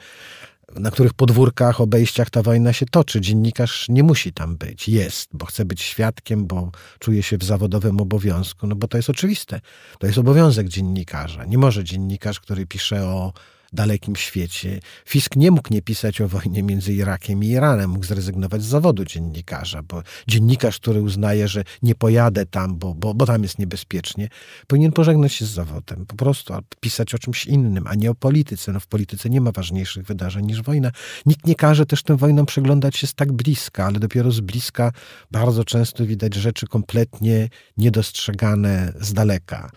[0.75, 3.21] na których podwórkach, obejściach ta wojna się toczy.
[3.21, 4.89] Dziennikarz nie musi tam być.
[4.89, 9.09] Jest, bo chce być świadkiem, bo czuje się w zawodowym obowiązku, no bo to jest
[9.09, 9.61] oczywiste.
[9.99, 11.45] To jest obowiązek dziennikarza.
[11.45, 13.33] Nie może dziennikarz, który pisze o
[13.73, 14.79] dalekim świecie.
[15.05, 19.05] Fisk nie mógł nie pisać o wojnie między Irakiem i Iranem, mógł zrezygnować z zawodu
[19.05, 24.29] dziennikarza, bo dziennikarz, który uznaje, że nie pojadę tam, bo, bo, bo tam jest niebezpiecznie,
[24.67, 28.71] powinien pożegnać się z zawodem, po prostu pisać o czymś innym, a nie o polityce.
[28.71, 30.91] No w polityce nie ma ważniejszych wydarzeń niż wojna.
[31.25, 34.91] Nikt nie każe też tym wojnom przeglądać się z tak bliska, ale dopiero z bliska
[35.31, 39.71] bardzo często widać rzeczy kompletnie niedostrzegane z daleka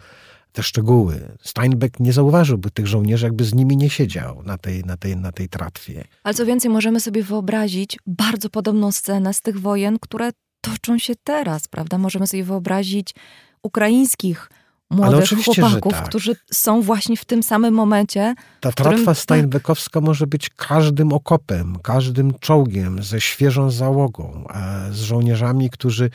[0.53, 1.37] te szczegóły.
[1.43, 5.33] Steinbeck nie zauważyłby tych żołnierzy, jakby z nimi nie siedział na tej, na tej, na
[5.33, 6.05] tej tratwie.
[6.25, 11.15] Ale co więcej, możemy sobie wyobrazić bardzo podobną scenę z tych wojen, które toczą się
[11.25, 11.99] teraz, prawda?
[11.99, 13.15] Możemy sobie wyobrazić
[13.63, 14.51] ukraińskich
[14.91, 16.09] młodych chłopaków, tak.
[16.09, 18.35] którzy są właśnie w tym samym momencie.
[18.61, 19.15] Ta tratwa którym...
[19.15, 24.45] Steinbeckowska może być każdym okopem, każdym czołgiem, ze świeżą załogą,
[24.91, 26.11] z żołnierzami, którzy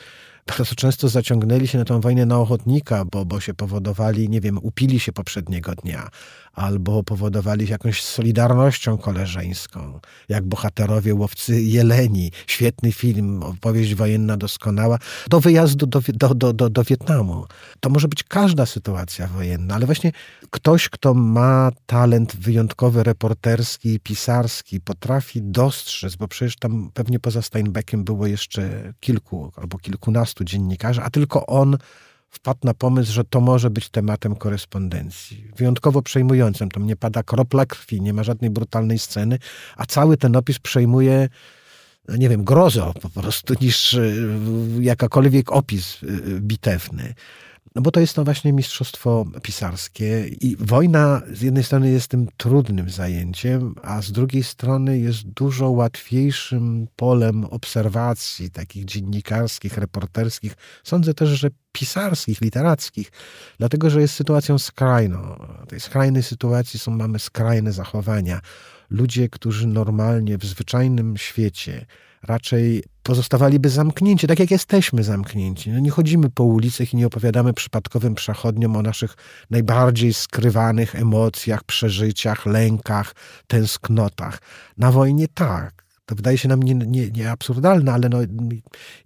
[0.46, 4.58] bardzo często zaciągnęli się na tę wojnę na ochotnika, bo, bo się powodowali, nie wiem,
[4.62, 6.08] upili się poprzedniego dnia,
[6.56, 12.32] albo powodowali jakąś solidarnością koleżeńską, jak bohaterowie łowcy jeleni.
[12.46, 17.46] Świetny film, opowieść wojenna doskonała, do wyjazdu do, do, do, do, do Wietnamu.
[17.80, 20.12] To może być każda sytuacja wojenna, ale właśnie
[20.50, 28.04] ktoś, kto ma talent wyjątkowy, reporterski, pisarski, potrafi dostrzec, bo przecież tam pewnie poza Steinbeckiem
[28.04, 31.76] było jeszcze kilku albo kilkunastu dziennikarzy, a tylko on
[32.36, 35.50] wpadł na pomysł, że to może być tematem korespondencji.
[35.56, 36.70] Wyjątkowo przejmującym.
[36.70, 39.38] Tam nie pada kropla krwi, nie ma żadnej brutalnej sceny,
[39.76, 41.28] a cały ten opis przejmuje
[42.08, 44.28] nie wiem, grozo po prostu, niż y,
[44.80, 47.14] jakakolwiek opis y, bitewny.
[47.74, 52.28] No bo to jest to właśnie mistrzostwo pisarskie i wojna z jednej strony jest tym
[52.36, 61.14] trudnym zajęciem, a z drugiej strony jest dużo łatwiejszym polem obserwacji takich dziennikarskich, reporterskich, sądzę
[61.14, 63.12] też, że pisarskich, literackich,
[63.58, 65.36] dlatego że jest sytuacją skrajną.
[65.66, 68.40] W tej skrajnej sytuacji są, mamy skrajne zachowania.
[68.90, 71.86] Ludzie, którzy normalnie w zwyczajnym świecie
[72.26, 75.70] raczej pozostawaliby zamknięci, tak jak jesteśmy zamknięci.
[75.70, 79.16] No nie chodzimy po ulicach i nie opowiadamy przypadkowym przechodniom o naszych
[79.50, 83.14] najbardziej skrywanych emocjach, przeżyciach, lękach,
[83.46, 84.38] tęsknotach.
[84.76, 85.86] Na wojnie tak.
[86.06, 88.18] To wydaje się nam nie, nie, nie absurdalne, ale no,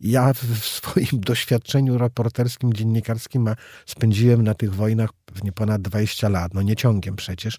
[0.01, 3.49] ja w swoim doświadczeniu reporterskim, dziennikarskim
[3.87, 6.55] spędziłem na tych wojnach pewnie ponad 20 lat.
[6.55, 7.59] No nie ciągiem przecież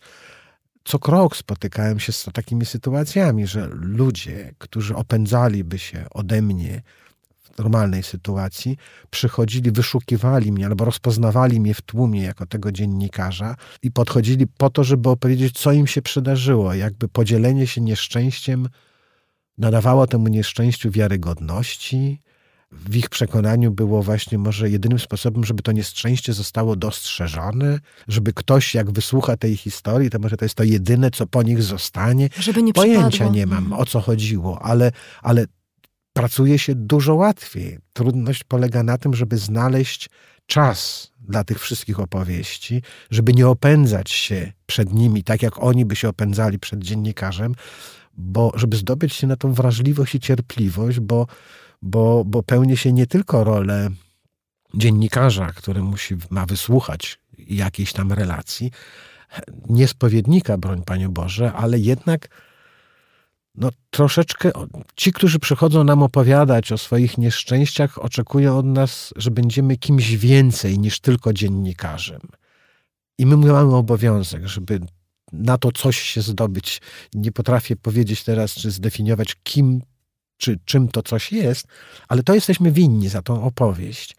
[0.84, 6.82] co krok spotykałem się z takimi sytuacjami, że ludzie, którzy opędzaliby się ode mnie
[7.38, 8.78] w normalnej sytuacji,
[9.10, 14.84] przychodzili, wyszukiwali mnie albo rozpoznawali mnie w tłumie jako tego dziennikarza i podchodzili po to,
[14.84, 16.74] żeby opowiedzieć, co im się przydarzyło.
[16.74, 18.70] Jakby podzielenie się nieszczęściem
[19.58, 22.22] nadawało temu nieszczęściu wiarygodności,
[22.72, 28.76] w ich przekonaniu było właśnie może jedynym sposobem, żeby to nieszczęście zostało dostrzeżone, żeby ktoś
[28.76, 32.30] jak wysłucha tej historii, to może to jest to jedyne, co po nich zostanie.
[32.40, 33.34] Żeby nie Pojęcia przypadło.
[33.34, 34.92] nie mam, o co chodziło, ale,
[35.22, 35.46] ale
[36.14, 37.80] pracuje się dużo łatwiej.
[37.94, 40.10] Trudność polega na tym, żeby znaleźć
[40.46, 42.82] czas dla tych wszystkich opowieści,
[43.12, 47.56] żeby nie opędzać się przed nimi, tak jak oni by się opędzali przed dziennikarzem,
[48.18, 51.28] bo żeby zdobyć się na tą wrażliwość i cierpliwość, bo
[51.82, 53.90] bo, bo pełni się nie tylko rolę
[54.74, 58.72] dziennikarza, który musi, ma wysłuchać jakiejś tam relacji,
[59.70, 62.28] nie spowiednika, broń Panie Boże, ale jednak
[63.56, 64.52] no, troszeczkę
[64.96, 70.80] ci, którzy przychodzą nam opowiadać o swoich nieszczęściach, oczekują od nas, że będziemy kimś więcej
[70.80, 72.22] niż tylko dziennikarzem.
[73.18, 74.80] I my mamy obowiązek, żeby
[75.34, 76.82] na to coś się zdobyć.
[77.14, 79.82] Nie potrafię powiedzieć teraz, czy zdefiniować, kim
[80.38, 81.68] czy czym to coś jest,
[82.08, 84.16] ale to jesteśmy winni za tą opowieść.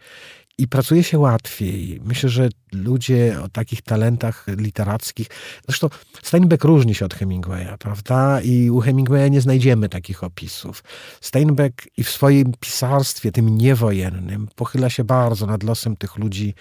[0.57, 1.99] I pracuje się łatwiej.
[2.03, 5.27] Myślę, że ludzie o takich talentach literackich.
[5.67, 5.89] Zresztą
[6.23, 8.41] Steinbeck różni się od Hemingwaya, prawda?
[8.41, 10.83] I u Hemingwaya nie znajdziemy takich opisów.
[11.21, 16.53] Steinbeck i w swoim pisarstwie, tym niewojennym, pochyla się bardzo nad losem tych ludzi,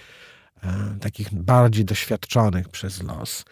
[0.62, 3.44] e, takich bardziej doświadczonych przez los.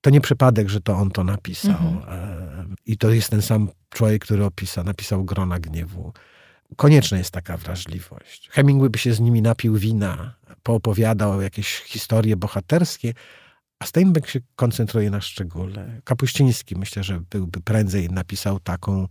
[0.00, 1.70] To nie przypadek, że to on to napisał.
[1.70, 2.04] Mhm.
[2.08, 6.12] E, I to jest ten sam człowiek, który opisał, napisał Grona Gniewu.
[6.76, 8.48] Konieczna jest taka wrażliwość.
[8.52, 13.14] Hemingway by się z nimi napił wina, poopowiadał jakieś historie bohaterskie,
[13.78, 16.00] a Steinbeck się koncentruje na szczególe.
[16.04, 19.08] Kapuściński myślę, że byłby prędzej napisał taką,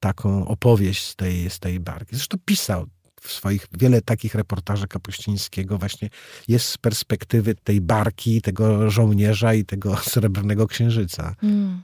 [0.00, 2.16] taką opowieść z tej, z tej barki.
[2.16, 2.86] Zresztą pisał
[3.20, 6.10] w swoich, wiele takich reportaży Kapuścińskiego właśnie
[6.48, 11.34] jest z perspektywy tej barki, tego żołnierza i tego srebrnego księżyca.
[11.42, 11.82] Mm.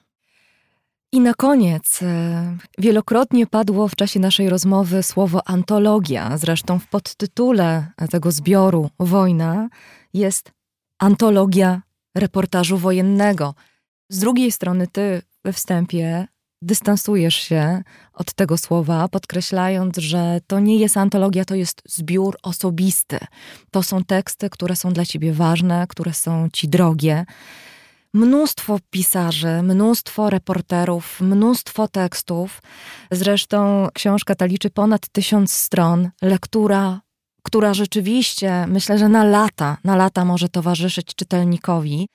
[1.15, 6.39] I na koniec, e, wielokrotnie padło w czasie naszej rozmowy słowo antologia.
[6.39, 9.69] Zresztą w podtytule tego zbioru Wojna
[10.15, 10.53] jest
[10.99, 11.83] antologia
[12.15, 13.55] reportażu wojennego.
[14.09, 16.27] Z drugiej strony, ty we wstępie
[16.63, 17.83] dystansujesz się
[18.13, 23.19] od tego słowa, podkreślając, że to nie jest antologia, to jest zbiór osobisty.
[23.71, 27.25] To są teksty, które są dla ciebie ważne, które są ci drogie
[28.15, 32.63] mnóstwo pisarzy, mnóstwo reporterów, mnóstwo tekstów.
[33.11, 36.11] Zresztą książka ta liczy ponad tysiąc stron.
[36.23, 37.01] Lektura,
[37.43, 42.09] która rzeczywiście, myślę, że na lata, na lata może towarzyszyć czytelnikowi.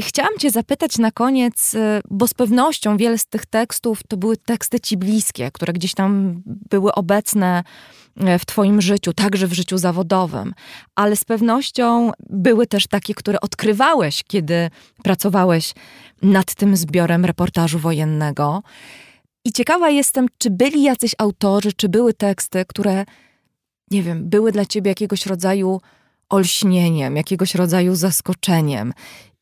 [0.00, 4.36] Chciałam Cię zapytać na koniec, y, bo z pewnością wiele z tych tekstów to były
[4.36, 7.64] teksty Ci bliskie, które gdzieś tam były obecne
[8.38, 10.54] w Twoim życiu, także w życiu zawodowym,
[10.94, 14.70] ale z pewnością były też takie, które odkrywałeś, kiedy
[15.02, 15.74] pracowałeś
[16.22, 18.62] nad tym zbiorem reportażu wojennego.
[19.44, 23.04] I ciekawa jestem, czy byli jacyś autorzy, czy były teksty, które,
[23.90, 25.80] nie wiem, były dla Ciebie jakiegoś rodzaju
[26.28, 28.92] olśnieniem, jakiegoś rodzaju zaskoczeniem.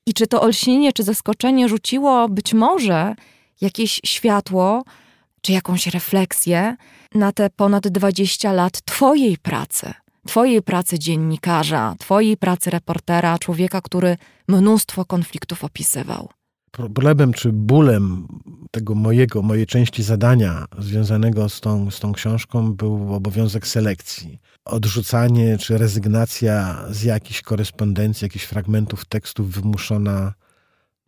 [0.06, 3.14] I czy to olśnienie, czy zaskoczenie rzuciło być może
[3.60, 4.84] jakieś światło,
[5.44, 6.76] czy jakąś refleksję
[7.14, 9.92] na te ponad 20 lat Twojej pracy,
[10.26, 14.16] Twojej pracy dziennikarza, Twojej pracy reportera, człowieka, który
[14.48, 16.28] mnóstwo konfliktów opisywał?
[16.70, 18.28] Problemem czy bólem
[18.70, 25.58] tego mojego, mojej części zadania związanego z tą, z tą książką był obowiązek selekcji odrzucanie
[25.58, 30.34] czy rezygnacja z jakichś korespondencji, jakichś fragmentów tekstów wymuszona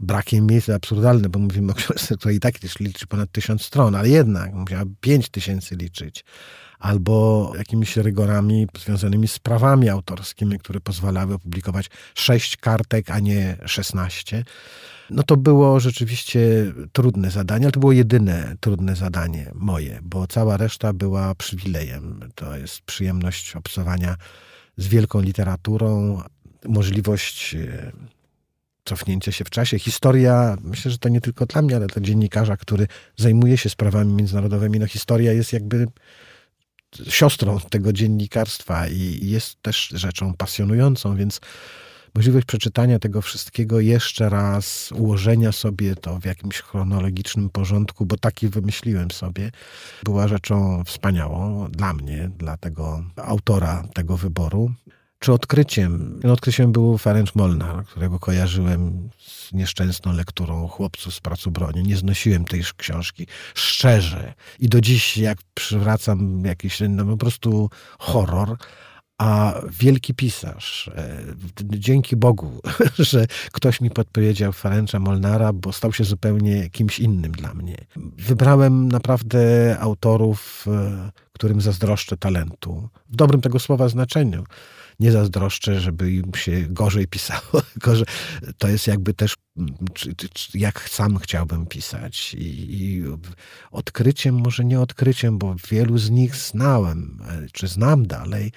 [0.01, 4.09] brakiem miejsca absurdalne, bo mówimy o książce, która i tak liczy ponad tysiąc stron, ale
[4.09, 6.25] jednak musiała pięć tysięcy liczyć.
[6.79, 14.45] Albo jakimiś rygorami związanymi z prawami autorskimi, które pozwalały opublikować sześć kartek, a nie szesnaście.
[15.11, 16.41] No to było rzeczywiście
[16.93, 22.21] trudne zadanie, ale to było jedyne trudne zadanie moje, bo cała reszta była przywilejem.
[22.35, 24.17] To jest przyjemność obcowania
[24.77, 26.23] z wielką literaturą,
[26.69, 27.57] możliwość
[28.87, 29.79] e, cofnięcia się w czasie.
[29.79, 32.87] Historia, myślę, że to nie tylko dla mnie, ale dla dziennikarza, który
[33.17, 34.79] zajmuje się sprawami międzynarodowymi.
[34.79, 35.87] No historia jest jakby
[37.09, 41.41] siostrą tego dziennikarstwa i jest też rzeczą pasjonującą, więc
[42.15, 48.49] możliwość przeczytania tego wszystkiego jeszcze raz, ułożenia sobie to w jakimś chronologicznym porządku, bo taki
[48.49, 49.51] wymyśliłem sobie,
[50.05, 54.73] była rzeczą wspaniałą dla mnie, dla tego autora tego wyboru.
[55.19, 56.21] Czy odkryciem?
[56.25, 61.83] No, odkryciem był Ferenc Molnar, którego kojarzyłem z nieszczęsną lekturą chłopców z pracu broni.
[61.83, 64.35] Nie znosiłem tej książki szczerze.
[64.59, 68.57] I do dziś, jak przywracam jakiś, no po prostu horror,
[69.19, 71.19] a wielki pisarz, e,
[71.65, 72.61] dzięki Bogu,
[72.99, 77.77] że ktoś mi podpowiedział Ferencza Molnara, bo stał się zupełnie kimś innym dla mnie.
[78.19, 82.89] Wybrałem naprawdę autorów, e, którym zazdroszczę talentu.
[83.09, 84.45] W dobrym tego słowa znaczeniu.
[85.01, 87.63] Nie zazdroszczę, żeby im się gorzej pisało,
[87.95, 88.05] że
[88.59, 89.35] to jest jakby też
[90.55, 92.35] jak sam chciałbym pisać.
[92.35, 93.05] I, I,
[93.71, 98.53] odkryciem, może nie odkryciem, bo wielu z nich znałem, e, czy znam dalej,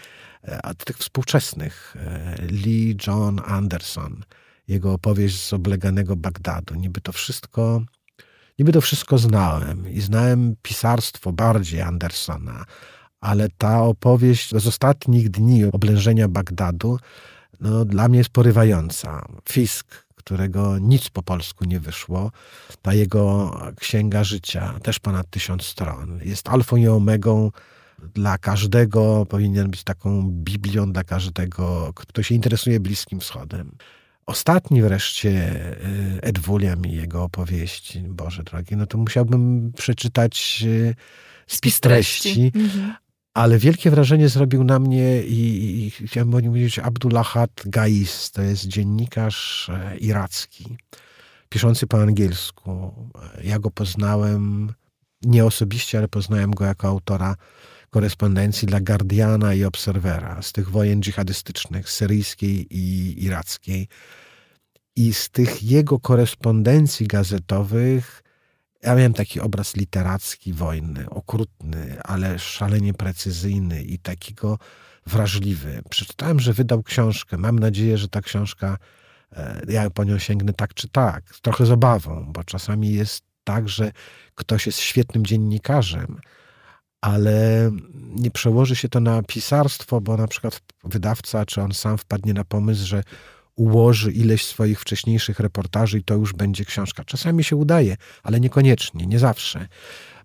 [0.47, 1.95] E, a tych współczesnych.
[1.99, 4.23] E, Lee John Anderson,
[4.67, 6.75] jego opowieść z obleganego Bagdadu.
[6.75, 7.81] Niby to wszystko,
[8.59, 12.65] niby to wszystko znałem i znałem pisarstwo bardziej Andersona,
[13.21, 16.97] ale ta opowieść z ostatnich dni oblężenia Bagdadu
[17.59, 19.25] no, dla mnie jest porywająca.
[19.49, 22.31] Fisk, którego nic po polsku nie wyszło,
[22.81, 27.51] ta jego księga życia, też ponad tysiąc stron, jest alfą i omegą
[28.13, 33.71] dla każdego, powinien być taką Biblią dla każdego, kto się interesuje Bliskim Wschodem.
[34.25, 35.29] ostatni wreszcie
[36.17, 40.95] y, Ed William i jego opowieści, Boże drogi, no to musiałbym przeczytać y,
[41.47, 42.51] spis treści.
[42.55, 42.95] Mhm.
[43.39, 48.41] Ale wielkie wrażenie zrobił na mnie i, i chciałem o nim powiedzieć Abdullahat Gais, to
[48.41, 50.77] jest dziennikarz e, iracki,
[51.49, 52.93] piszący po angielsku.
[53.43, 54.73] Ja go poznałem
[55.21, 57.35] nie osobiście, ale poznałem go jako autora
[57.89, 63.87] korespondencji dla Guardiana i Obserwera z tych wojen dżihadystycznych, syryjskiej i irackiej.
[64.95, 68.23] I z tych jego korespondencji gazetowych
[68.83, 74.57] ja miałem taki obraz literacki wojny, okrutny, ale szalenie precyzyjny i takiego
[75.07, 75.81] wrażliwy.
[75.89, 77.37] Przeczytałem, że wydał książkę.
[77.37, 78.77] Mam nadzieję, że ta książka,
[79.31, 81.23] e, ja po nią sięgnę tak czy tak.
[81.41, 83.91] Trochę z obawą, bo czasami jest tak, że
[84.35, 86.19] ktoś jest świetnym dziennikarzem,
[87.01, 87.71] ale
[88.15, 92.43] nie przełoży się to na pisarstwo, bo na przykład wydawca, czy on sam wpadnie na
[92.43, 93.03] pomysł, że
[93.59, 97.03] ułoży ileś swoich wcześniejszych reportaży i to już będzie książka.
[97.03, 99.67] Czasami się udaje, ale niekoniecznie, nie zawsze.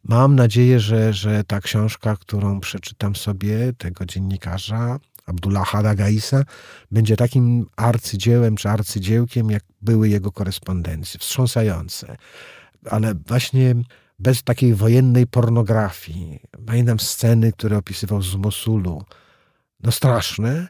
[0.05, 6.44] Mam nadzieję, że, że ta książka, którą przeczytam sobie, tego dziennikarza, Abdullah Hadagaisa,
[6.90, 11.20] będzie takim arcydziełem czy arcydziełkiem, jak były jego korespondencje.
[11.20, 12.16] Wstrząsające.
[12.90, 13.74] Ale właśnie
[14.19, 16.40] bez takiej wojennej pornografii.
[16.66, 19.05] Pamiętam sceny, które opisywał z Mosulu.
[19.81, 20.69] No straszne,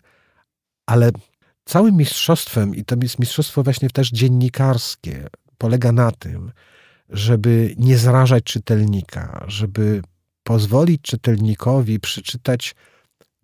[0.86, 1.10] ale
[1.64, 5.26] całym mistrzostwem, i to jest mistrzostwo właśnie też dziennikarskie,
[5.58, 6.52] polega na tym,
[7.08, 10.02] żeby nie zrażać czytelnika, żeby
[10.42, 12.74] pozwolić czytelnikowi przeczytać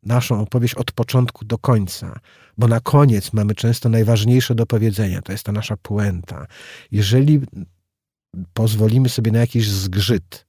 [0.02, 2.20] naszą opowieść od początku do końca,
[2.58, 6.46] bo na koniec mamy często najważniejsze do powiedzenia, to jest ta nasza puenta.
[6.90, 7.40] Jeżeli
[8.52, 10.46] pozwolimy sobie na jakiś zgrzyt,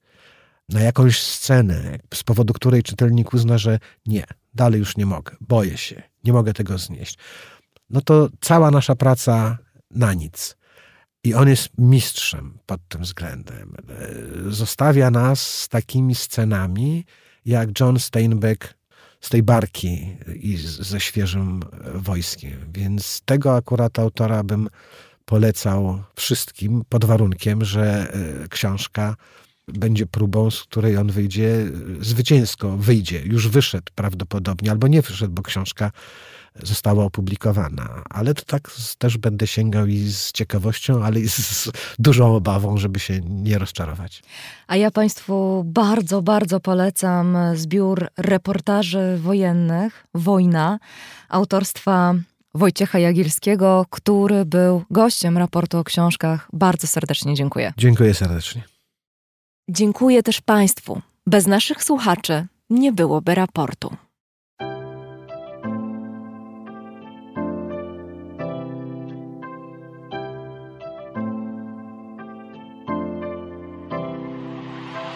[0.68, 4.24] na jakąś scenę, z powodu której czytelnik uzna, że nie,
[4.54, 7.18] dalej już nie mogę, boję się, nie mogę tego znieść,
[7.92, 9.58] no to cała nasza praca
[9.90, 10.56] na nic.
[11.24, 13.74] I on jest mistrzem pod tym względem.
[14.48, 17.04] Zostawia nas z takimi scenami,
[17.44, 18.74] jak John Steinbeck
[19.20, 21.60] z tej barki i ze świeżym
[21.94, 22.72] wojskiem.
[22.74, 24.68] Więc tego akurat autora bym
[25.24, 29.16] polecał wszystkim pod warunkiem, że e, książka
[29.68, 31.70] będzie próbą, z której on wyjdzie
[32.00, 35.90] zwycięsko, wyjdzie, już wyszedł prawdopodobnie, albo nie wyszedł, bo książka
[36.62, 38.02] została opublikowana.
[38.10, 43.00] Ale to tak też będę sięgał i z ciekawością, ale i z dużą obawą, żeby
[43.00, 44.22] się nie rozczarować.
[44.66, 50.78] A ja Państwu bardzo, bardzo polecam zbiór reportaży wojennych, Wojna,
[51.28, 52.14] autorstwa
[52.54, 56.48] Wojciecha Jagilskiego, który był gościem raportu o książkach.
[56.52, 57.72] Bardzo serdecznie dziękuję.
[57.76, 58.62] Dziękuję serdecznie.
[59.68, 61.02] Dziękuję też Państwu.
[61.26, 63.96] Bez naszych słuchaczy nie byłoby raportu.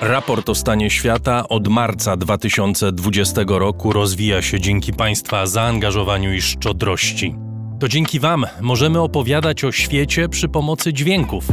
[0.00, 7.34] Raport o stanie świata od marca 2020 roku rozwija się dzięki Państwa zaangażowaniu i szczodrości.
[7.80, 11.48] To dzięki Wam możemy opowiadać o świecie przy pomocy dźwięków.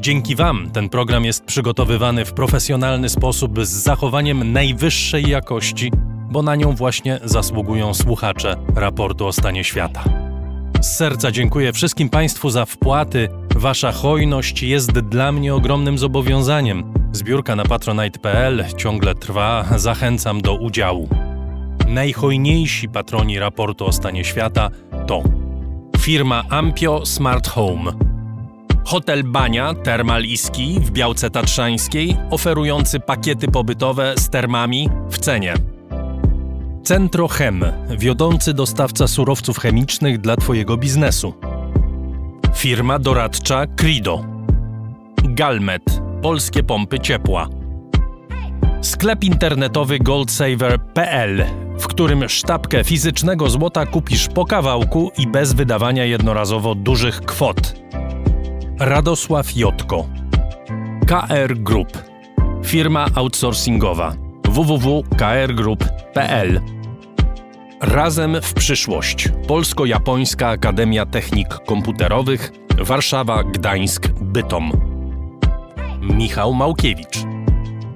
[0.00, 5.92] Dzięki Wam ten program jest przygotowywany w profesjonalny sposób z zachowaniem najwyższej jakości,
[6.30, 10.29] bo na nią właśnie zasługują słuchacze raportu o stanie świata.
[10.80, 13.28] Z serca dziękuję wszystkim Państwu za wpłaty.
[13.56, 16.92] Wasza hojność jest dla mnie ogromnym zobowiązaniem.
[17.12, 21.08] Zbiórka na patronite.pl ciągle trwa, zachęcam do udziału.
[21.88, 24.70] Najhojniejsi patroni raportu o stanie świata
[25.06, 25.22] to
[25.98, 27.92] firma Ampio Smart Home,
[28.84, 35.69] hotel Bania Termal Iski w Białce Tatrzańskiej, oferujący pakiety pobytowe z termami w cenie.
[36.82, 37.64] Centro Chem,
[37.98, 41.34] wiodący dostawca surowców chemicznych dla Twojego biznesu.
[42.54, 44.24] Firma doradcza Crido.
[45.24, 45.82] Galmet,
[46.22, 47.48] polskie pompy ciepła.
[48.82, 51.44] Sklep internetowy goldsaver.pl,
[51.78, 57.74] w którym sztabkę fizycznego złota kupisz po kawałku i bez wydawania jednorazowo dużych kwot.
[58.78, 60.06] Radosław Jotko.
[61.06, 61.98] KR Group.
[62.64, 66.60] Firma outsourcingowa www.krgroup.pl
[67.80, 69.28] Razem w przyszłość.
[69.46, 74.72] Polsko-Japońska Akademia Technik Komputerowych Warszawa, Gdańsk, Bytom.
[76.00, 77.18] Michał Małkiewicz.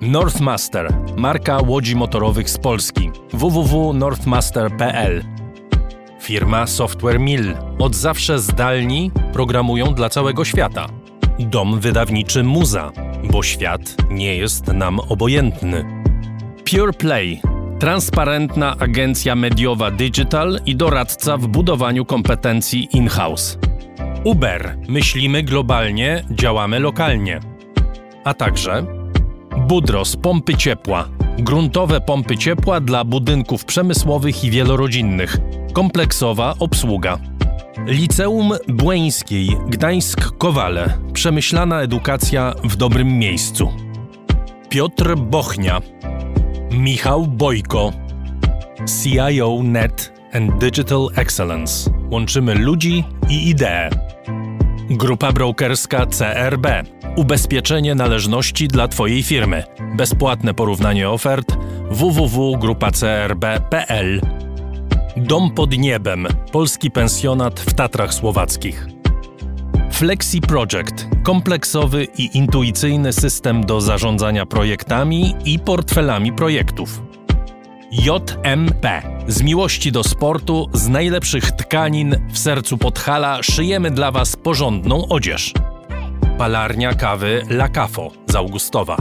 [0.00, 3.10] Northmaster, marka łodzi motorowych z Polski.
[3.32, 5.24] www.northmaster.pl
[6.20, 7.54] Firma Software Mill.
[7.78, 10.86] Od zawsze zdalni programują dla całego świata.
[11.38, 12.92] Dom wydawniczy Muza,
[13.30, 16.03] bo świat nie jest nam obojętny.
[16.70, 17.40] Pure Play.
[17.78, 23.58] Transparentna agencja mediowa digital i doradca w budowaniu kompetencji in-house
[24.24, 24.76] Uber.
[24.88, 27.40] Myślimy globalnie, działamy lokalnie.
[28.24, 28.86] A także
[29.68, 31.08] Budros pompy ciepła.
[31.38, 35.36] Gruntowe pompy ciepła dla budynków przemysłowych i wielorodzinnych.
[35.72, 37.18] Kompleksowa obsługa.
[37.86, 40.88] Liceum Błeńskiej Gdańsk-Kowale.
[41.12, 43.72] Przemyślana edukacja w dobrym miejscu.
[44.68, 45.80] Piotr Bochnia.
[46.78, 47.92] Michał Bojko.
[49.02, 51.90] CIO Net and Digital Excellence.
[52.10, 53.90] Łączymy ludzi i idee.
[54.90, 56.66] Grupa brokerska CRB.
[57.16, 59.64] Ubezpieczenie należności dla Twojej firmy.
[59.96, 61.56] Bezpłatne porównanie ofert
[61.90, 64.20] www.grupacrb.pl
[65.16, 66.26] Dom pod niebem.
[66.52, 68.93] Polski pensjonat w Tatrach Słowackich.
[69.92, 71.08] Flexi Project.
[71.22, 77.02] Kompleksowy i intuicyjny system do zarządzania projektami i portfelami projektów.
[77.92, 79.02] JMP.
[79.28, 85.52] Z miłości do sportu, z najlepszych tkanin w sercu Podhala szyjemy dla Was porządną odzież.
[86.38, 88.96] Palarnia kawy La Cafo z Augustowa.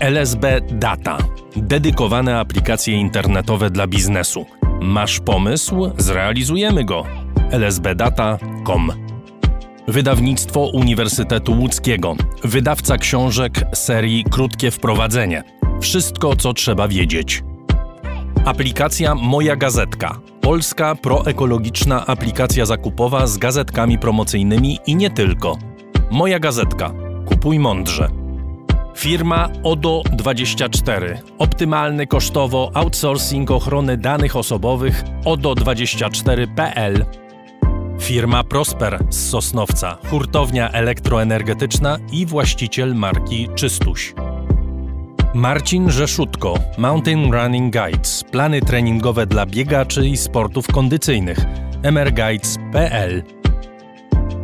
[0.00, 1.18] LSB Data.
[1.56, 4.46] Dedykowane aplikacje internetowe dla biznesu.
[4.80, 5.90] Masz pomysł?
[5.98, 7.04] Zrealizujemy go.
[7.52, 9.07] lsbdata.com
[9.88, 12.16] Wydawnictwo Uniwersytetu Łódzkiego.
[12.44, 15.42] Wydawca książek serii Krótkie Wprowadzenie.
[15.80, 17.42] Wszystko, co trzeba wiedzieć.
[18.44, 20.20] Aplikacja Moja Gazetka.
[20.40, 25.58] Polska proekologiczna aplikacja zakupowa z gazetkami promocyjnymi i nie tylko.
[26.10, 26.92] Moja Gazetka.
[27.26, 28.08] Kupuj mądrze.
[28.96, 31.16] Firma ODO24.
[31.38, 37.04] Optymalny kosztowo outsourcing ochrony danych osobowych ODO24.pl.
[38.00, 44.14] Firma Prosper z Sosnowca, hurtownia elektroenergetyczna i właściciel marki Czystuś.
[45.34, 51.38] Marcin Rzeszutko, Mountain Running Guides, plany treningowe dla biegaczy i sportów kondycyjnych,
[51.82, 53.22] mrguides.pl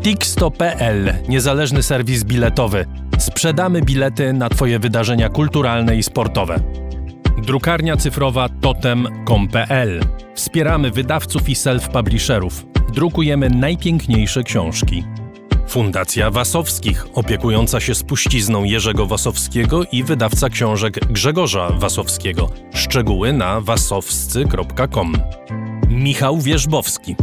[0.02, 2.86] Tixto.pl, niezależny serwis biletowy.
[3.18, 6.60] Sprzedamy bilety na Twoje wydarzenia kulturalne i sportowe.
[7.42, 10.00] Drukarnia cyfrowa totem.com.pl.
[10.34, 12.73] Wspieramy wydawców i self-publisherów.
[12.92, 15.04] Drukujemy najpiękniejsze książki.
[15.68, 22.50] Fundacja Wasowskich, opiekująca się spuścizną Jerzego Wasowskiego i wydawca książek Grzegorza Wasowskiego.
[22.74, 25.12] Szczegóły na wasowscy.com.
[25.88, 27.16] Michał Wierzbowski.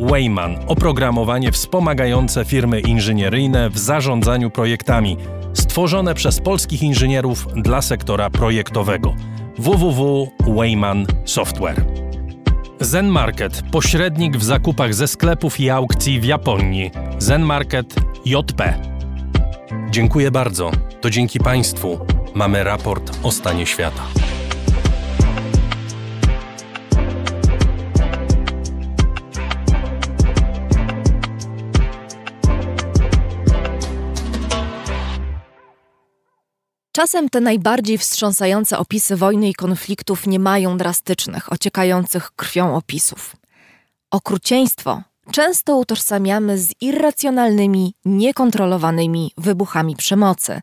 [0.00, 5.16] Wayman oprogramowanie wspomagające firmy inżynieryjne w zarządzaniu projektami,
[5.52, 9.14] stworzone przez polskich inżynierów dla sektora projektowego.
[9.58, 12.03] www.wayman Software.
[12.84, 16.90] Zen Market pośrednik w zakupach ze sklepów i aukcji w Japonii.
[17.18, 17.94] Zen Market
[18.24, 18.78] JP.
[19.90, 20.70] Dziękuję bardzo.
[21.00, 21.98] To dzięki Państwu
[22.34, 24.02] mamy raport o stanie świata.
[36.96, 43.36] Czasem te najbardziej wstrząsające opisy wojny i konfliktów nie mają drastycznych, ociekających krwią opisów.
[44.10, 50.60] Okrucieństwo często utożsamiamy z irracjonalnymi, niekontrolowanymi wybuchami przemocy.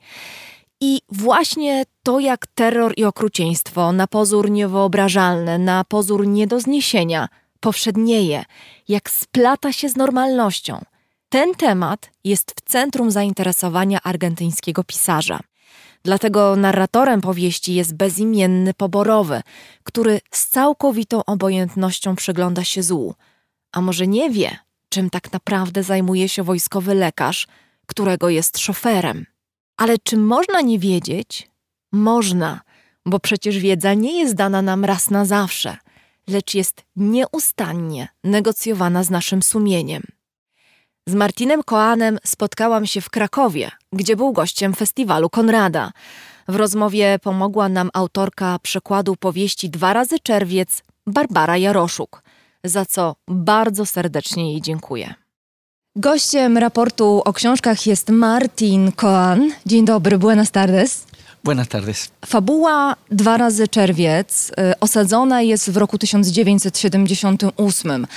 [0.81, 7.27] I właśnie to, jak terror i okrucieństwo, na pozór niewyobrażalne, na pozór nie do zniesienia,
[7.59, 8.45] powszednieje,
[8.87, 10.81] jak splata się z normalnością.
[11.29, 15.39] Ten temat jest w centrum zainteresowania argentyńskiego pisarza.
[16.03, 19.41] Dlatego narratorem powieści jest bezimienny poborowy,
[19.83, 23.15] który z całkowitą obojętnością przygląda się złu.
[23.71, 24.57] A może nie wie,
[24.89, 27.47] czym tak naprawdę zajmuje się wojskowy lekarz,
[27.85, 29.25] którego jest szoferem.
[29.77, 31.49] Ale czy można nie wiedzieć?
[31.91, 32.61] Można,
[33.05, 35.77] bo przecież wiedza nie jest dana nam raz na zawsze–
[36.29, 40.03] lecz jest nieustannie negocjowana z naszym sumieniem.
[41.07, 45.91] Z Martinem Koanem spotkałam się w Krakowie, gdzie był gościem festiwalu Konrada.
[46.47, 52.23] W rozmowie pomogła nam autorka przekładu powieści Dwa razy czerwiec, Barbara Jaroszuk,
[52.63, 55.13] za co bardzo serdecznie jej dziękuję.
[55.95, 59.51] Gościem raportu o książkach jest Martin Koan.
[59.65, 61.08] Dzień dobry, buenas tardes.
[61.43, 62.09] Buenas tardes.
[62.25, 68.07] Fabuła Dwa razy czerwiec y, osadzona jest w roku 1978.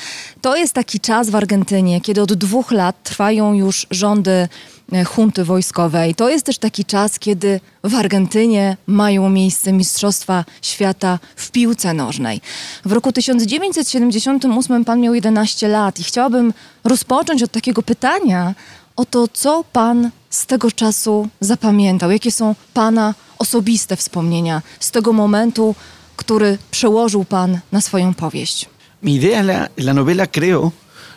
[0.41, 4.49] To jest taki czas w Argentynie, kiedy od dwóch lat trwają już rządy
[4.93, 6.15] y, hunty wojskowej.
[6.15, 12.41] To jest też taki czas, kiedy w Argentynie mają miejsce Mistrzostwa Świata w piłce nożnej.
[12.85, 16.53] W roku 1978 pan miał 11 lat i chciałabym
[16.85, 18.55] rozpocząć od takiego pytania
[18.97, 25.13] o to, co pan z tego czasu zapamiętał, jakie są pana osobiste wspomnienia z tego
[25.13, 25.75] momentu,
[26.17, 28.69] który przełożył pan na swoją powieść.
[29.03, 30.73] Mi idea, la, la novela creo,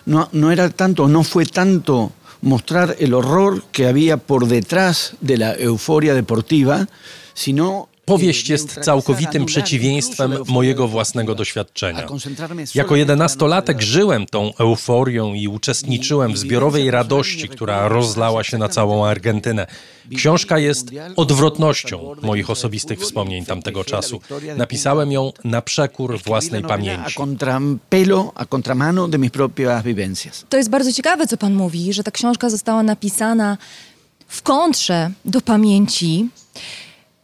[0.08, 2.12] no, no era tanto, no fue tanto
[2.42, 6.86] mostrar el horror que había por detrás de la euforia deportiva,
[7.34, 12.08] sino Powieść jest całkowitym przeciwieństwem mojego własnego doświadczenia.
[12.76, 19.06] Jako jedenastolatek żyłem tą euforią i uczestniczyłem w zbiorowej radości, która rozlała się na całą
[19.06, 19.68] Argentynę.
[20.16, 24.22] Książka jest odwrotnością moich osobistych wspomnień tamtego czasu.
[24.58, 27.16] Napisałem ją na przekór własnej pamięci.
[30.50, 33.58] To jest bardzo ciekawe, co pan mówi, że ta książka została napisana
[34.28, 36.30] w kontrze do pamięci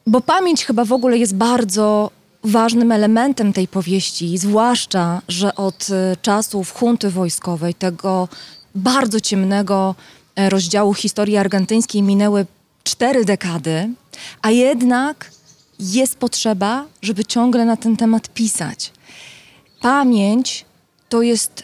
[0.07, 2.11] bo pamięć chyba w ogóle jest bardzo
[2.43, 8.27] ważnym elementem tej powieści, zwłaszcza, że od e, czasów hunty wojskowej, tego
[8.75, 9.95] bardzo ciemnego
[10.35, 12.45] e, rozdziału historii argentyńskiej minęły
[12.83, 13.89] cztery dekady,
[14.41, 15.31] a jednak
[15.79, 18.91] jest potrzeba, żeby ciągle na ten temat pisać.
[19.81, 20.65] Pamięć
[21.09, 21.63] to jest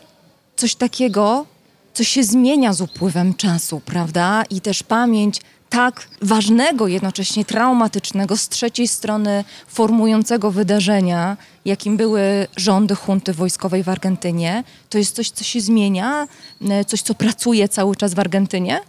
[0.56, 1.46] coś takiego,
[1.94, 4.44] co się zmienia z upływem czasu, prawda?
[4.50, 12.96] I też pamięć tak ważnego, jednocześnie traumatycznego, z trzeciej strony formującego wydarzenia, jakim były rządy
[12.96, 16.28] hunty wojskowej w Argentynie, to jest coś, co się zmienia,
[16.70, 18.80] e, coś, co pracuje cały czas w Argentynie?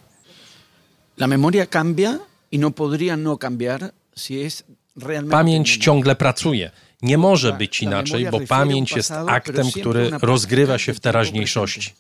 [1.19, 2.19] La memoria cambia
[2.53, 4.65] y no podría no cambiar si es
[4.97, 5.31] realmente...
[5.31, 6.71] Pamięć ciągle pracuje.
[7.03, 11.95] Nie może być inaczej, bo pamięć jest aktem, który rozgrywa się w teraźniejszości.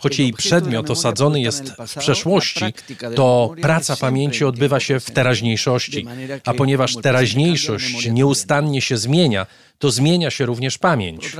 [0.00, 2.64] Choć jej przedmiot osadzony jest w przeszłości,
[3.14, 6.06] to praca pamięci odbywa się w teraźniejszości,
[6.44, 9.46] a ponieważ teraźniejszość nieustannie się zmienia,
[9.78, 11.36] to zmienia się również pamięć.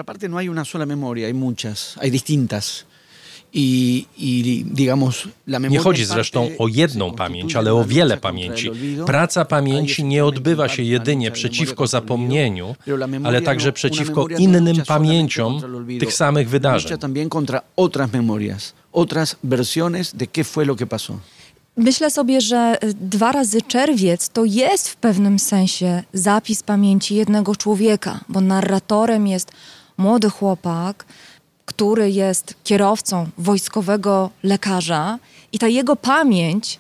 [5.71, 8.71] Nie chodzi zresztą o jedną pamięć, ale o wiele pamięci.
[9.07, 12.75] Praca pamięci nie odbywa się jedynie przeciwko zapomnieniu,
[13.25, 15.61] ale także przeciwko innym pamięciom
[16.01, 16.99] tych samych wydarzeń.
[21.77, 27.57] Myślę sobie, że y, dwa razy czerwiec to jest w pewnym sensie zapis pamięci jednego
[27.57, 29.53] człowieka, bo narratorem jest
[29.97, 31.05] młody chłopak,
[31.71, 35.19] który jest kierowcą wojskowego lekarza,
[35.53, 36.79] i ta jego pamięć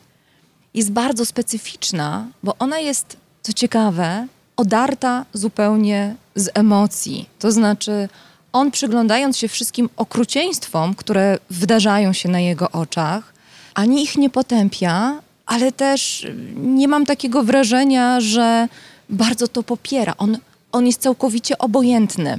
[0.75, 4.27] jest bardzo specyficzna, bo ona jest, co ciekawe,
[4.57, 7.29] odarta zupełnie z emocji.
[7.39, 8.09] To znaczy,
[8.53, 13.33] on przyglądając się wszystkim okrucieństwom, które wydarzają się na jego oczach,
[13.75, 16.27] ani ich nie potępia, ale też
[16.57, 18.69] nie mam takiego wrażenia, że
[19.09, 20.15] bardzo to popiera.
[20.19, 20.39] On,
[20.73, 22.39] on jest całkowicie obojętny.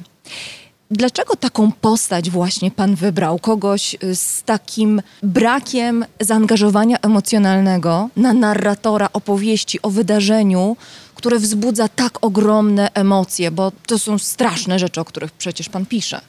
[0.91, 3.39] Dlaczego taką postać właśnie pan wybrał?
[3.39, 10.77] Kogoś y, z takim brakiem zaangażowania emocjonalnego na narratora opowieści o wydarzeniu,
[11.15, 16.21] które wzbudza tak ogromne emocje, bo to są straszne rzeczy, o których przecież pan pisze.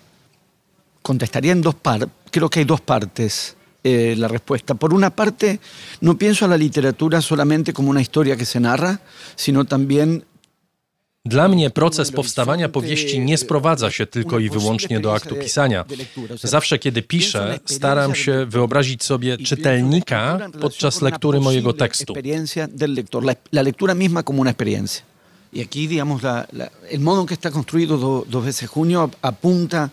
[1.02, 2.08] Contestaría en dos partes.
[2.30, 3.56] Creo que hay dos partes.
[3.84, 4.76] Eh, la respuesta.
[4.76, 5.58] Por una parte,
[6.00, 9.00] no pienso a la literatura solamente como una historia que se narra,
[9.34, 10.24] sino también
[11.24, 15.84] dla mnie proces powstawania powieści nie sprowadza się tylko i wyłącznie do aktu pisania.
[16.42, 22.14] Zawsze, kiedy piszę, staram się wyobrazić sobie czytelnika podczas lektury mojego tekstu.
[25.54, 25.68] Y
[26.90, 29.90] el modo en que está construido veces junio apunta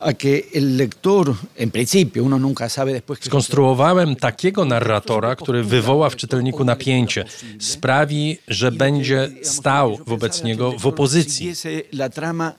[0.00, 3.18] a que el lector, en principio, uno nunca sabe después...
[3.20, 7.24] Skonstruowałem takiego narratora, który wywoła w czytelniku napięcie,
[7.60, 11.52] sprawi, że będzie stał wobec niego w opozycji.
[11.92, 12.52] La trama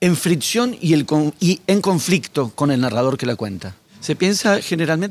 [0.00, 1.04] en fricción y, el,
[1.42, 3.72] y en conflicto con el narrador que la cuenta.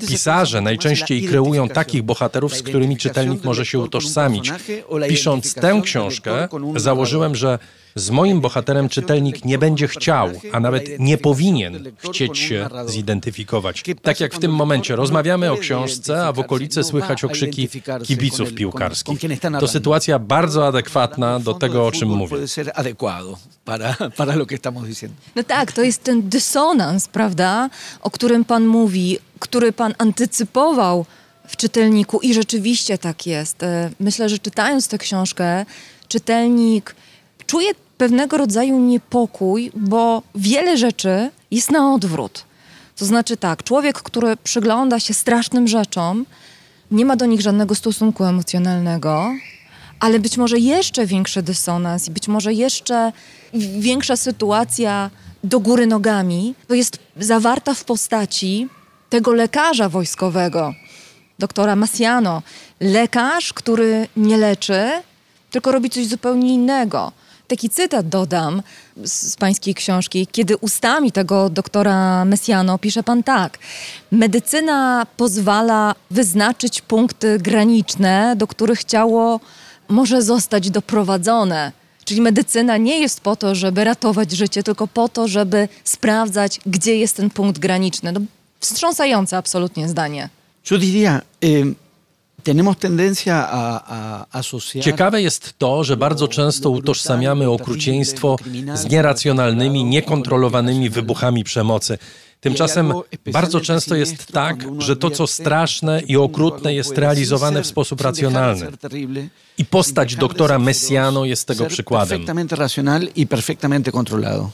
[0.07, 4.51] Pisarze najczęściej kreują takich bohaterów, z którymi czytelnik może się utożsamić.
[5.09, 7.59] Pisząc tę książkę, założyłem, że
[7.95, 13.83] z moim bohaterem czytelnik nie będzie chciał, a nawet nie powinien chcieć się zidentyfikować.
[14.01, 17.69] Tak jak w tym momencie rozmawiamy o książce, a w okolicy słychać okrzyki
[18.03, 19.19] kibiców piłkarskich.
[19.59, 22.37] To sytuacja bardzo adekwatna do tego, o czym mówię.
[25.35, 27.69] No tak, to jest ten dysonans, prawda,
[28.01, 31.05] o którym pan mówi, który pan antycypował
[31.47, 33.63] w czytelniku i rzeczywiście tak jest.
[33.63, 35.65] E, myślę, że czytając tę książkę,
[36.07, 36.95] czytelnik
[37.53, 42.45] czuje pewnego rodzaju niepokój, bo wiele rzeczy jest na odwrót.
[42.97, 46.25] To znaczy tak, człowiek, który przygląda się strasznym rzeczom,
[46.91, 49.33] nie ma do nich żadnego stosunku emocjonalnego,
[49.99, 53.11] ale być może jeszcze większy dysonans i być może jeszcze
[53.79, 55.09] większa sytuacja
[55.43, 58.67] do góry nogami, to jest zawarta w postaci
[59.09, 60.73] tego lekarza wojskowego,
[61.39, 62.41] doktora Massiano.
[62.79, 64.91] Lekarz, który nie leczy,
[65.51, 67.11] tylko robi coś zupełnie innego.
[67.47, 68.61] Taki cytat dodam
[69.03, 73.57] z, z pańskiej książki, kiedy ustami tego doktora Messiano pisze pan tak.
[74.11, 79.39] Medycyna pozwala wyznaczyć punkty graniczne, do których ciało
[79.87, 81.71] może zostać doprowadzone.
[82.05, 86.97] Czyli medycyna nie jest po to, żeby ratować życie, tylko po to, żeby sprawdzać, gdzie
[86.97, 88.11] jest ten punkt graniczny.
[88.11, 88.19] No,
[88.59, 90.29] wstrząsające absolutnie zdanie.
[90.71, 91.75] Yo diría, eh,
[92.43, 94.83] tenemos tendencia a, a asociar...
[94.83, 98.35] Ciekawe jest to, że bardzo często utożsamiamy okrucieństwo
[98.73, 101.97] z nieracjonalnymi, niekontrolowanymi wybuchami przemocy.
[102.39, 102.93] Tymczasem
[103.31, 108.67] bardzo często jest tak, że to, co straszne i okrutne, jest realizowane w sposób racjonalny.
[109.57, 112.09] I postać doktora Messiano jest tego przykładem.
[112.09, 114.49] Perfectamente racional perfectamente controlado.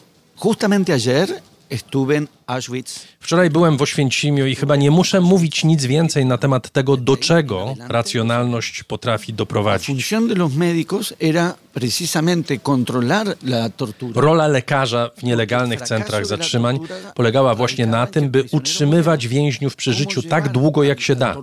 [0.46, 1.30] Justamente ayer
[1.70, 3.08] estuve en Auschwitz.
[3.20, 7.18] Wczoraj byłem w Oświęcimiu i chyba nie muszę mówić nic więcej na temat tego, do
[7.18, 9.88] czego racjonalność potrafi doprowadzić.
[11.80, 14.22] Precisamente controlar la tortura.
[14.22, 16.80] Rola lekarza w nielegalnych centrach zatrzymań
[17.16, 21.36] polegała właśnie na tym, by utrzymywać więźniów przy życiu tak długo, jak się da.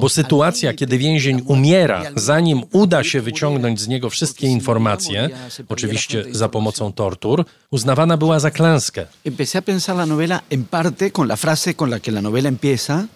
[0.00, 5.30] Bo sytuacja, kiedy więzień umiera, zanim uda się wyciągnąć z niego wszystkie informacje,
[5.68, 9.06] oczywiście za pomocą tortur, uznawana była za klęskę.
[9.26, 12.48] Empecé a pensar la novela en parte con la frase con la que la novela
[12.48, 13.06] empieza,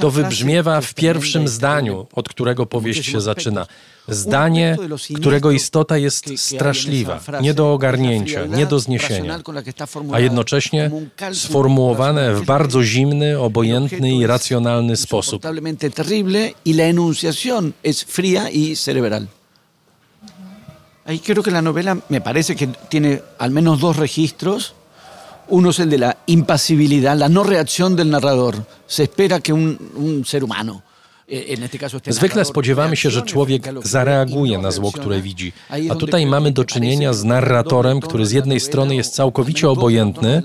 [0.00, 3.66] To wybrzmiewa w pierwszym zdaniu, od którego powieść się zaczyna.
[4.08, 4.76] Zdanie,
[5.16, 9.40] którego istota jest straszliwa, nie do ogarnięcia, nie do zniesienia,
[10.12, 10.90] a jednocześnie
[11.32, 15.42] sformułowane w bardzo zimny, obojętny i racjonalny sposób.
[15.44, 15.48] Y
[18.88, 19.26] y.
[21.06, 24.74] Ahí creo que la novela me parece que tiene al menos dos registros.
[25.48, 28.54] Uno es el de la impasibilidad, la no reacción del narrador.
[28.86, 30.82] Se espera que un, un ser humano,
[31.28, 31.58] eh,
[32.08, 35.52] Zwykle spodziewamy się, że człowiek zareaguje y na no zło, które widzi.
[35.90, 40.42] A tutaj mamy do czynienia z narratorem, który z jednej strony jest całkowicie obojętny,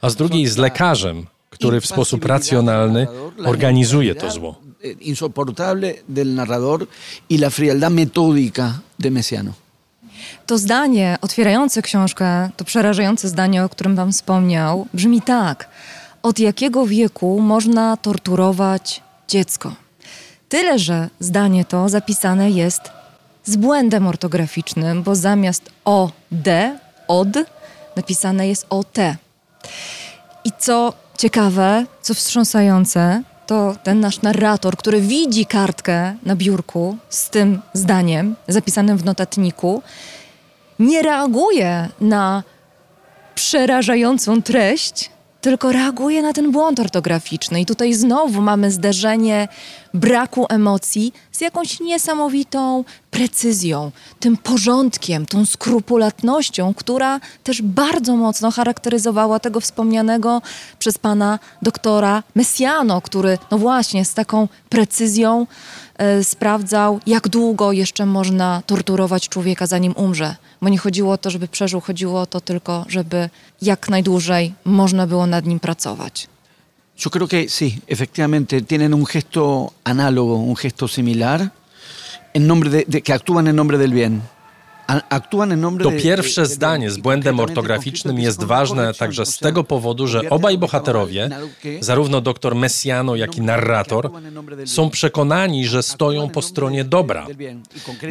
[0.00, 3.06] a z drugiej z lekarzem, który w sposób racjonalny
[3.44, 4.64] organizuje to zło.
[4.84, 6.86] eh, insoportable del narrador
[7.28, 9.54] y la frialdad metódica de Messiano.
[10.46, 15.68] To zdanie otwierające książkę, to przerażające zdanie, o którym Wam wspomniał, brzmi tak.
[16.22, 19.72] Od jakiego wieku można torturować dziecko?
[20.48, 22.80] Tyle, że zdanie to zapisane jest
[23.44, 26.78] z błędem ortograficznym, bo zamiast o d,
[27.08, 27.28] od,
[27.96, 29.16] napisane jest o t.
[30.44, 37.30] I co ciekawe, co wstrząsające, to ten nasz narrator, który widzi kartkę na biurku z
[37.30, 39.82] tym zdaniem zapisanym w notatniku,
[40.78, 42.42] nie reaguje na
[43.34, 45.10] przerażającą treść,
[45.44, 47.60] tylko reaguje na ten błąd ortograficzny.
[47.60, 49.48] I tutaj znowu mamy zderzenie
[49.94, 53.90] braku emocji z jakąś niesamowitą precyzją,
[54.20, 60.42] tym porządkiem, tą skrupulatnością, która też bardzo mocno charakteryzowała tego wspomnianego
[60.78, 65.46] przez pana doktora Messiano, który no właśnie z taką precyzją
[66.22, 70.36] sprawdzał, jak długo jeszcze można torturować człowieka, zanim umrze.
[70.62, 73.30] Bo nie chodziło o to, żeby przeżył, chodziło o to tylko, żeby
[73.62, 76.28] jak najdłużej można było nad nim pracować.
[77.04, 81.50] Yo creo que sí, efectivamente, tienen un gesto análogo, un gesto similar,
[82.34, 84.20] en nombre de, de- que actúan en nombre del bien.
[85.82, 90.06] To de- pierwsze de- zdanie z y błędem ortograficznym jest ważne także z tego powodu,
[90.06, 91.28] że obaj bohaterowie,
[91.80, 94.10] zarówno dr Messiano, jak i narrator,
[94.66, 97.26] są przekonani, że stoją po stronie dobra.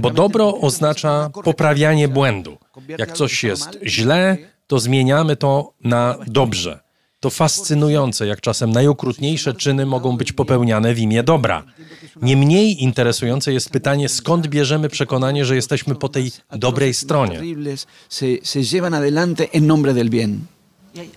[0.01, 2.57] Bo dobro oznacza poprawianie błędu.
[2.97, 4.37] Jak coś jest źle,
[4.67, 6.79] to zmieniamy to na dobrze.
[7.23, 11.63] To fascynujące, jak czasem najokrutniejsze czyny mogą być popełniane w imię dobra.
[12.21, 17.39] Niemniej interesujące jest pytanie, skąd bierzemy przekonanie, że jesteśmy po tej dobrej stronie.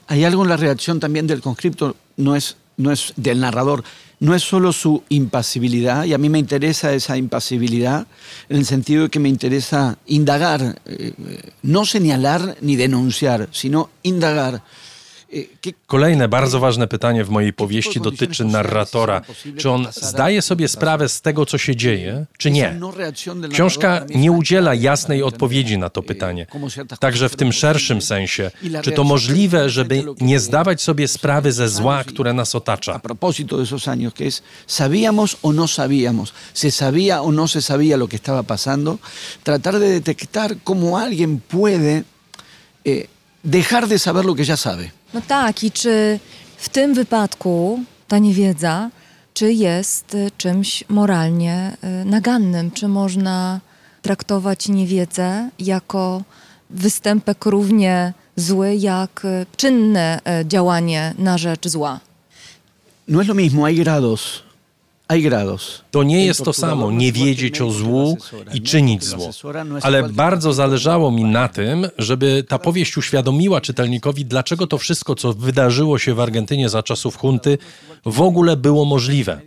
[0.09, 3.83] hay, algo en la reacción también del conscripto, no es, no es del narrador,
[4.21, 8.07] no es solo su impasibilidad, y a mí me interesa esa impasibilidad,
[8.49, 11.13] en el sentido de que me interesa indagar, eh,
[11.63, 14.63] no señalar ni denunciar, sino indagar.
[15.87, 19.23] Kolejne bardzo ważne pytanie w mojej powieści dotyczy narratora.
[19.57, 22.81] Czy on zdaje sobie sprawę z tego, co się dzieje, czy nie?
[23.51, 26.47] Książka nie udziela jasnej odpowiedzi na to pytanie.
[27.01, 28.51] Także w tym szerszym sensie,
[28.83, 32.95] czy to możliwe, żeby nie zdawać sobie sprawy ze zła, które nas otacza?
[32.95, 36.33] A propósito de esos años, que es, ¿sabíamos o no sabíamos?
[36.55, 38.99] ¿Se sabía o no se sabía lo que estaba pasando?
[39.43, 42.05] Tratar de detectar cómo alguien puede
[42.85, 43.09] eh,
[43.43, 44.93] dejar de saber lo que ya sabe.
[45.17, 46.21] No tak, i czy
[46.57, 48.91] w tym wypadku ta niewiedza,
[49.35, 52.71] czy jest y, czymś moralnie y, nagannym?
[52.71, 53.61] Czy można
[54.03, 56.23] traktować niewiedzę jako
[56.71, 62.01] występek równie zły, jak y, czynne działanie na rzecz zła?
[63.09, 64.46] No es lo mismo, hay grados.
[65.91, 68.19] To nie jest to samo nie wiedzieć o złu
[68.55, 69.31] i czynić zło.
[69.83, 75.33] Ale bardzo zależało mi na tym, żeby ta powieść uświadomiła czytelnikowi, dlaczego to wszystko, co
[75.33, 77.59] wydarzyło się w Argentynie za czasów hunty,
[78.07, 79.41] w ogóle było możliwe.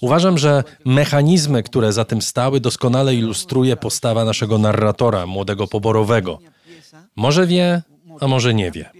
[0.00, 6.38] Uważam, że mechanizmy, które za tym stały, doskonale ilustruje postawa naszego narratora, młodego poborowego.
[7.16, 7.82] Może wie,
[8.20, 8.90] a może nie wie.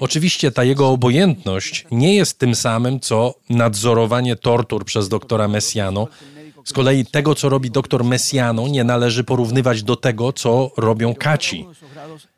[0.00, 6.08] Oczywiście ta jego obojętność nie jest tym samym, co nadzorowanie tortur przez doktora Messiano.
[6.68, 11.66] Z kolei tego, co robi doktor Messiano, nie należy porównywać do tego, co robią kaci.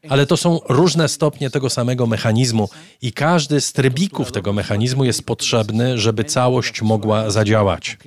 [0.08, 2.68] Ale to są różne stopnie tego samego mechanizmu
[3.02, 7.98] i każdy z trybików tego mechanizmu jest potrzebny, żeby całość mogła zadziałać.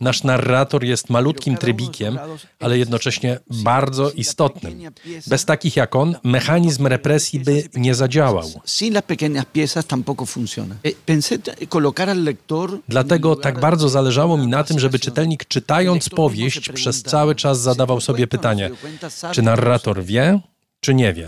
[0.00, 2.18] Nasz narrator jest malutkim trybikiem,
[2.60, 4.80] ale jednocześnie bardzo istotnym.
[5.26, 8.50] Bez takich jak on, mechanizm represji by nie zadziałał.
[10.84, 10.92] Eh.
[12.88, 18.00] Dlatego tak bardzo zależało mi na tym, żeby czytelnik czytając powieść przez cały czas zadawał
[18.00, 18.70] sobie pytanie,
[19.32, 20.40] czy narrator wie,
[20.80, 21.26] czy nie wie.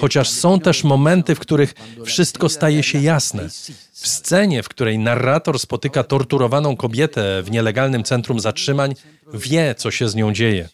[0.00, 1.74] Chociaż są też momenty, w których
[2.04, 3.48] wszystko staje się jasne.
[3.92, 8.94] W scenie, w której narrator spotyka torturowaną kobietę w nielegalnym centrum zatrzymań,
[9.34, 10.68] wie, co się z nią dzieje.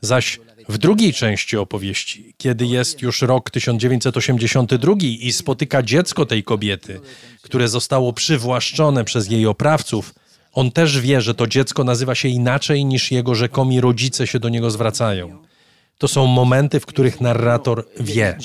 [0.00, 0.40] Zaś
[0.70, 7.00] w drugiej części opowieści, kiedy jest już rok 1982 i spotyka dziecko tej kobiety,
[7.42, 10.14] które zostało przywłaszczone przez jej oprawców,
[10.52, 14.48] on też wie, że to dziecko nazywa się inaczej niż jego rzekomi rodzice się do
[14.48, 15.38] niego zwracają.
[15.98, 18.36] To są momenty, w których narrator wie.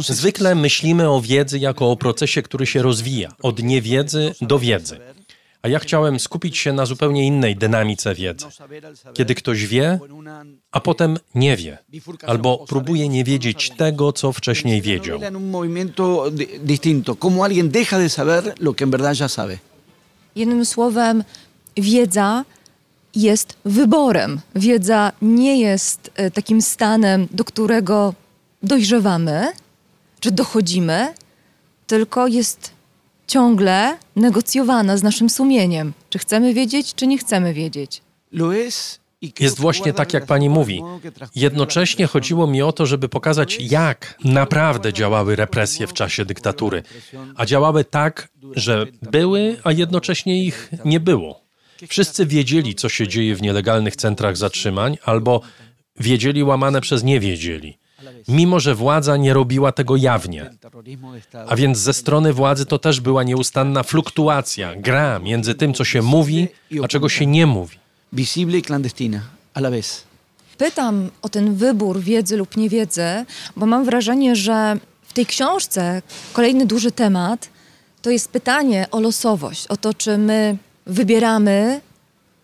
[0.00, 4.98] Zwykle myślimy o wiedzy jako o procesie, który się rozwija, od niewiedzy do wiedzy.
[5.64, 8.46] A ja chciałem skupić się na zupełnie innej dynamice wiedzy.
[9.14, 9.98] Kiedy ktoś wie,
[10.72, 11.78] a potem nie wie,
[12.26, 15.20] albo próbuje nie wiedzieć tego, co wcześniej wiedział.
[20.36, 21.24] Jednym słowem,
[21.76, 22.44] wiedza
[23.14, 24.40] jest wyborem.
[24.54, 28.14] Wiedza nie jest e, takim stanem, do którego
[28.62, 29.52] dojrzewamy
[30.20, 31.14] czy dochodzimy,
[31.86, 32.73] tylko jest
[33.26, 35.92] ciągle negocjowana z naszym sumieniem.
[36.10, 38.02] Czy chcemy wiedzieć, czy nie chcemy wiedzieć.
[39.40, 40.82] Jest właśnie tak, jak pani mówi.
[41.34, 46.82] Jednocześnie chodziło mi o to, żeby pokazać, jak naprawdę działały represje w czasie dyktatury.
[47.36, 51.44] A działały tak, że były, a jednocześnie ich nie było.
[51.88, 55.40] Wszyscy wiedzieli, co się dzieje w nielegalnych centrach zatrzymań, albo
[56.00, 57.78] wiedzieli łamane przez nie wiedzieli.
[58.28, 60.50] Mimo, że władza nie robiła tego jawnie.
[61.48, 66.02] A więc ze strony władzy to też była nieustanna fluktuacja, gra między tym, co się
[66.02, 66.48] mówi,
[66.84, 67.78] a czego się nie mówi.
[68.12, 69.20] Visible y clandestina
[69.54, 70.04] a la vez.
[70.58, 73.24] Pytam o ten wybór wiedzy lub niewiedzy,
[73.56, 76.02] bo mam wrażenie, że w tej książce
[76.32, 77.48] kolejny duży temat
[78.02, 80.56] to jest pytanie o losowość, o to, czy my
[80.86, 81.80] wybieramy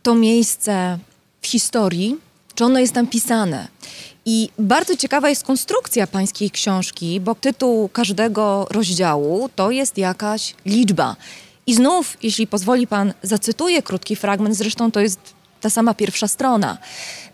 [0.02, 0.98] to miejsce
[1.42, 2.16] w historii,
[2.54, 3.68] czy ono jest tam pisane.
[4.26, 11.16] I bardzo ciekawa jest konstrukcja pańskiej książki, bo tytuł każdego rozdziału to jest jakaś liczba.
[11.66, 15.20] I znów, jeśli pozwoli pan, zacytuję krótki fragment, zresztą to jest
[15.60, 16.78] ta sama pierwsza strona,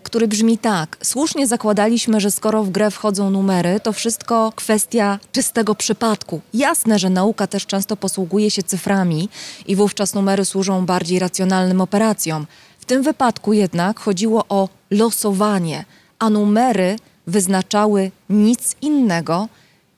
[0.02, 0.96] który brzmi tak.
[1.02, 6.40] Słusznie zakładaliśmy, że skoro w grę wchodzą numery, to wszystko kwestia czystego przypadku.
[6.54, 9.28] Jasne, że nauka też często posługuje się cyframi
[9.66, 12.46] i wówczas numery służą bardziej racjonalnym operacjom.
[12.78, 15.84] W tym wypadku jednak chodziło o losowanie,
[16.18, 16.96] a numery
[17.26, 19.48] wyznaczały nic innego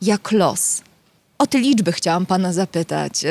[0.03, 0.83] jak los.
[1.39, 3.31] O te liczby chciałam pana zapytać, yy,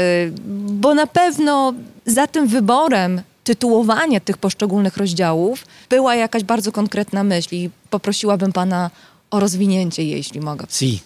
[0.67, 1.73] bo na pewno
[2.05, 8.89] za tym wyborem tytułowania tych poszczególnych rozdziałów była jakaś bardzo konkretna myśl i poprosiłabym pana
[9.31, 10.65] o rozwinięcie, jeśli mogę.
[10.69, 10.99] Sí.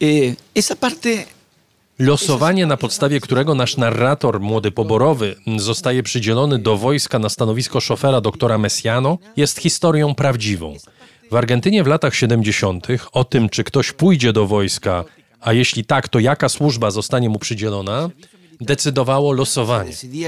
[0.00, 1.08] Eh, esa parte
[1.98, 8.20] Losowanie, na podstawie którego nasz narrator, młody poborowy, zostaje przydzielony do wojska na stanowisko szofera
[8.20, 10.76] doktora Messiano, jest historią prawdziwą.
[11.30, 12.86] W Argentynie w latach 70.
[13.12, 15.04] o tym, czy ktoś pójdzie do wojska,
[15.40, 18.10] a jeśli tak, to jaka służba zostanie mu przydzielona,
[18.60, 19.90] decydowało losowanie.
[19.90, 20.22] Y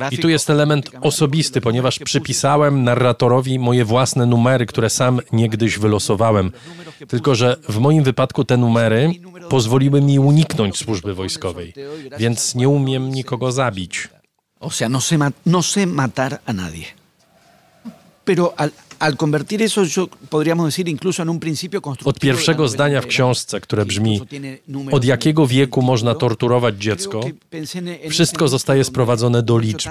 [0.00, 5.78] no I tu jest element osobisty, ponieważ przypisałem narratorowi moje własne numery, które sam niegdyś
[5.78, 6.52] wylosowałem.
[7.08, 9.12] Tylko, że w moim wypadku te numery
[9.48, 11.74] pozwoliły mi uniknąć służby wojskowej,
[12.18, 14.08] więc nie umiem nikogo zabić.
[14.60, 17.03] O sea, no sé, no sé matar a nadie.
[18.24, 21.80] Pero al, al convertir eso, yo podríamos decir incluso en un principio.
[22.04, 24.20] Od pierwszego zdania w książce, które brzmi
[24.92, 27.20] od jakiego wieku można torturować dziecko,
[28.10, 29.90] wszystko zostaje sprowadzone do liczb.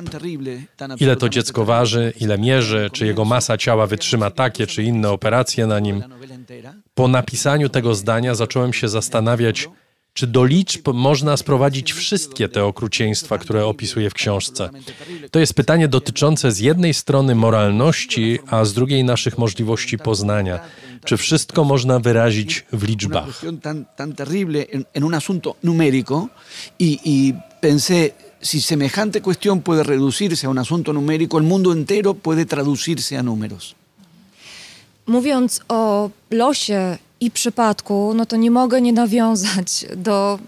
[0.99, 5.67] Ile to dziecko waży, ile mierzy, czy jego masa ciała wytrzyma takie czy inne operacje
[5.67, 6.03] na nim.
[6.93, 9.69] Po napisaniu tego zdania zacząłem się zastanawiać,
[10.13, 14.69] czy do liczb można sprowadzić wszystkie te okrucieństwa, które opisuję w książce.
[15.31, 20.59] To jest pytanie dotyczące z jednej strony moralności, a z drugiej naszych możliwości poznania.
[21.05, 23.41] Czy wszystko można wyrazić w liczbach?
[23.95, 26.29] tan, terrible en, en un asunto numérico
[26.81, 28.11] y, y pensé,
[28.41, 33.23] si semejante cuestión puede reducirse a un asunto numérico, el mundo entero puede traducirse a
[33.23, 33.75] números.
[35.05, 40.39] Mówiąc o losie i przypadku, no to nie mogę nie nawiązać do,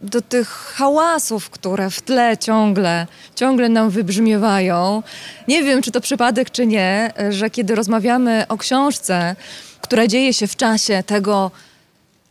[0.00, 5.02] do tych hałasów, które w tle ciągle, ciągle nam wybrzmiewają.
[5.48, 9.36] Nie wiem, czy to przypadek, czy nie, że kiedy rozmawiamy o książce,
[9.80, 11.50] która dzieje się w czasie tego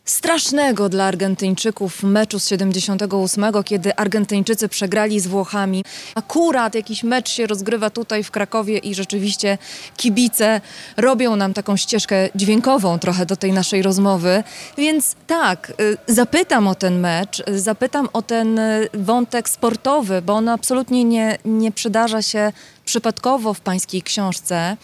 [0.09, 5.83] strasznego dla Argentyńczyków meczu z 78, kiedy Argentyńczycy przegrali z Włochami.
[6.15, 9.57] Akurat jakiś mecz się rozgrywa tutaj w Krakowie i rzeczywiście
[9.97, 10.61] kibice
[10.97, 14.43] robią nam taką ścieżkę dźwiękową trochę do tej naszej rozmowy.
[14.77, 15.73] Więc tak,
[16.09, 21.03] y, zapytam o ten mecz, y, zapytam o ten y, wątek sportowy, bo on absolutnie
[21.03, 22.51] nie, nie przydarza się
[22.85, 24.77] przypadkowo w pańskiej książce.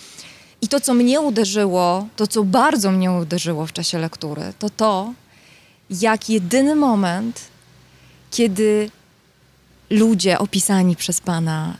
[0.63, 5.13] I to, co mnie uderzyło, to, co bardzo mnie uderzyło w czasie lektury, to to,
[5.89, 7.41] jak jedyny moment,
[8.31, 8.89] kiedy
[9.89, 11.77] ludzie opisani przez Pana,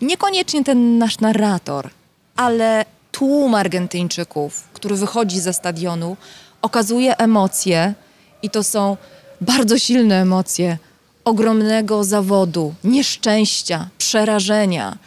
[0.00, 1.90] niekoniecznie ten nasz narrator,
[2.36, 6.16] ale tłum Argentyńczyków, który wychodzi ze stadionu,
[6.62, 7.94] okazuje emocje
[8.42, 8.96] i to są
[9.40, 10.78] bardzo silne emocje
[11.24, 14.98] ogromnego zawodu, nieszczęścia, przerażenia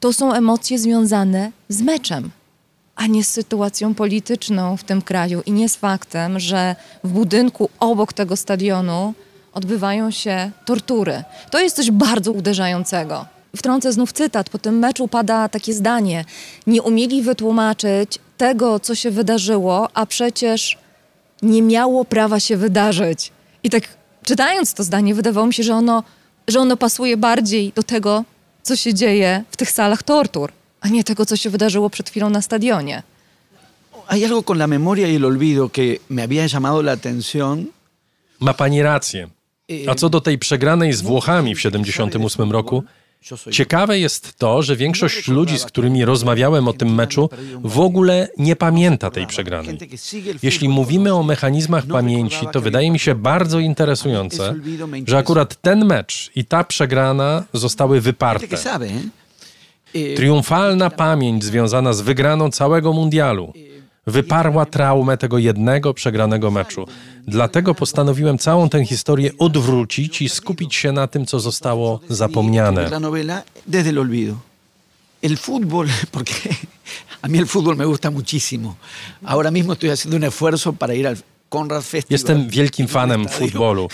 [0.00, 2.30] to są emocje związane z meczem,
[2.96, 7.70] a nie z sytuacją polityczną w tym kraju i nie z faktem, że w budynku
[7.80, 9.14] obok tego stadionu
[9.52, 11.24] odbywają się tortury.
[11.50, 13.26] To jest coś bardzo uderzającego.
[13.56, 14.50] Wtrącę znów cytat.
[14.50, 16.24] Po tym meczu pada takie zdanie:
[16.66, 20.78] Nie umieli wytłumaczyć tego, co się wydarzyło, a przecież
[21.42, 23.32] nie miało prawa się wydarzyć.
[23.62, 23.82] I tak
[24.24, 26.02] czytając to zdanie, wydawało mi się, że ono,
[26.48, 28.24] że ono pasuje bardziej do tego,
[28.66, 32.30] co się dzieje w tych salach tortur, a nie tego, co się wydarzyło przed chwilą
[32.30, 33.02] na stadionie.
[34.06, 37.66] Hay algo con la memoria y el olvido que me había llamado la atención.
[38.40, 39.28] Ma pani rację.
[39.88, 42.84] A co do tej przegranej z Włochami w 78 roku,
[43.50, 47.30] ciekawe jest to, że większość ludzi, z którymi rozmawiałem o tym meczu,
[47.64, 49.78] w ogóle nie pamięta tej przegranej.
[50.42, 54.54] Jeśli mówimy o mechanizmach pamięci, to wydaje mi się bardzo interesujące,
[55.06, 58.56] że akurat ten mecz i ta przegrana zostały wyparte.
[60.16, 63.52] Triumfalna pamięć związana z wygraną całego mundialu
[64.06, 66.86] wyparła traumę tego jednego przegranego meczu.
[67.26, 72.90] Dlatego postanowiłem całą tę historię odwrócić i skupić się na tym, co zostało zapomniane.
[75.22, 76.54] El fútbol, porque
[77.22, 78.76] a mí el fútbol me gusta muchísimo.
[79.24, 81.16] Ahora mismo estoy haciendo un esfuerzo para ir al
[81.48, 82.12] Conrad Festival.
[82.14, 83.88] Jestem wielkim fanem futbolu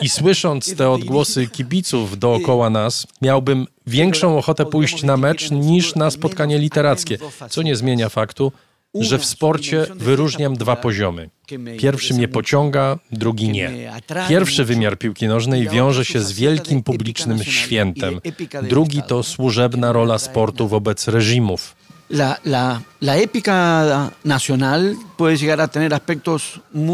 [0.00, 6.10] i słysząc te odgłosy kibiców dookoła nas, miałbym większą ochotę pójść na mecz niż na
[6.10, 7.18] spotkanie literackie,
[7.50, 8.52] co nie zmienia faktu,
[8.94, 11.30] że w sporcie wyróżniam dwa poziomy.
[11.78, 13.92] Pierwszy mnie pociąga, drugi nie.
[14.28, 18.20] Pierwszy wymiar piłki nożnej wiąże się z wielkim publicznym świętem.
[18.62, 21.76] Drugi to służebna rola sportu wobec reżimów.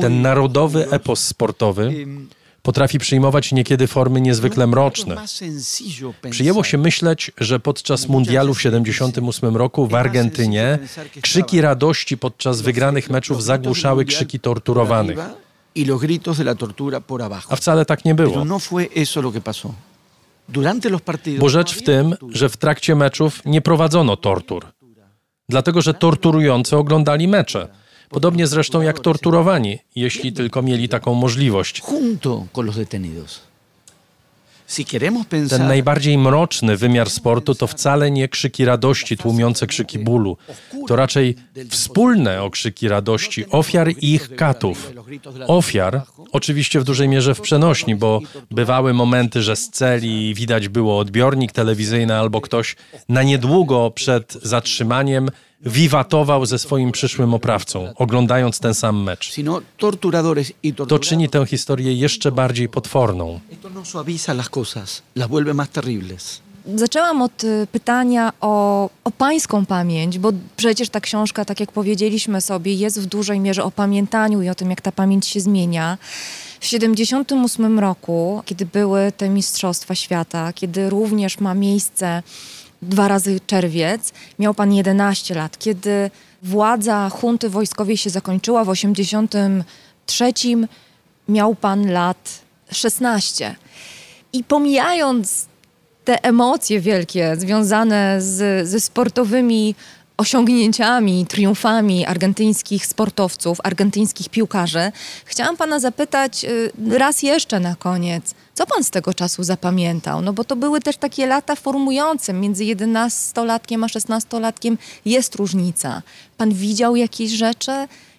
[0.01, 2.07] Ten narodowy epos sportowy
[2.65, 5.29] potrafi przyjmować niekiedy formy niezwykle mroczne.
[5.29, 6.31] sencillo pensar.
[6.31, 10.79] Przyjęło się myśleć, że podczas mundialu w 78 roku w Argentynie
[11.23, 15.19] krzyki radości podczas wygranych meczów zagłuszały krzyki torturowanych.
[17.53, 18.45] A wcale tak nie było.
[18.45, 18.61] no
[21.39, 24.67] Bo no rzecz w tym, że w trakcie meczów nie prowadzono tortur.
[25.49, 27.69] Dlatego, że torturujący oglądali mecze.
[28.15, 31.83] Podobnie zresztą jak torturowani, jeśli tylko mieli taką możliwość.
[35.51, 40.37] Ten najbardziej mroczny wymiar sportu to wcale nie krzyki radości tłumiące krzyki bólu.
[40.89, 41.37] To raczej
[41.71, 44.93] wspólne okrzyki radości ofiar i ich katów.
[45.47, 46.03] Ofiar,
[46.33, 48.21] oczywiście w dużej mierze w przenośni, bo
[48.51, 52.77] bywały momenty, że z celi widać było odbiornik telewizyjny albo ktoś
[53.09, 55.29] na niedługo przed zatrzymaniem
[55.61, 59.33] wiwatował ze swoim przyszłym oprawcą, oglądając ten sam mecz.
[59.79, 63.41] torturadores y To czyni tę historię jeszcze bardziej potworną.
[66.67, 66.79] No.
[66.79, 72.41] Zaczęłam od y, pytania o, o pańską pamięć, bo przecież ta książka, tak jak powiedzieliśmy
[72.41, 75.99] sobie, jest w dużej mierze o pamiętaniu i o tym, jak ta pamięć się zmienia.
[76.61, 82.23] W 1978 roku, kiedy były te Mistrzostwa Świata, kiedy również ma miejsce
[82.89, 85.59] dwa razy czerwiec, miał pan 11 lat.
[85.59, 86.11] Kiedy
[86.43, 90.33] władza hunty wojskowej się zakończyła w 1983,
[91.29, 92.41] miał pan lat
[92.71, 93.57] 16.
[94.33, 95.47] I pomijając
[96.05, 99.75] te emocje wielkie związane z, ze sportowymi
[100.17, 104.93] osiągnięciami, triumfami argentyńskich sportowców, argentyńskich piłkarzy,
[105.25, 110.23] chciałam pana zapytać y, raz jeszcze na koniec, co pan z tego czasu zapamiętał?
[110.23, 116.03] No bo to były też takie lata formujące, między 11-latkiem a 16-latkiem jest różnica.
[116.37, 117.71] Pan widział jakieś rzeczy?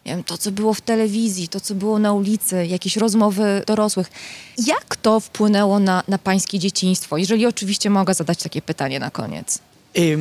[0.06, 4.12] Nie wiem, to, co było w telewizji, to, co było na ulicy, jakieś rozmowy dorosłych.
[4.66, 7.18] Jak to wpłynęło na, na pańskie dzieciństwo?
[7.18, 9.60] Jeżeli oczywiście mogę zadać takie pytanie na koniec.
[9.96, 10.20] Eh,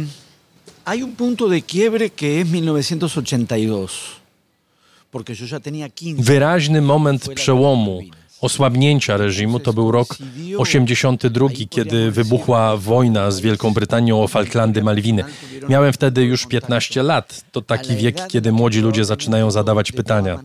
[0.84, 3.86] hay un punto de quiebre que es 1982,
[5.10, 6.23] porque yo ya tenía 15.
[6.23, 8.02] Wyraźny moment przełomu,
[8.44, 10.16] osłabnięcia reżimu to był rok
[10.58, 15.24] 82, kiedy wybuchła wojna z Wielką Brytanią o Falklandy Malwiny.
[15.68, 17.44] Miałem wtedy już 15 lat.
[17.52, 20.39] To taki wiek, kiedy młodzi ludzie zaczynają zadawać pytania.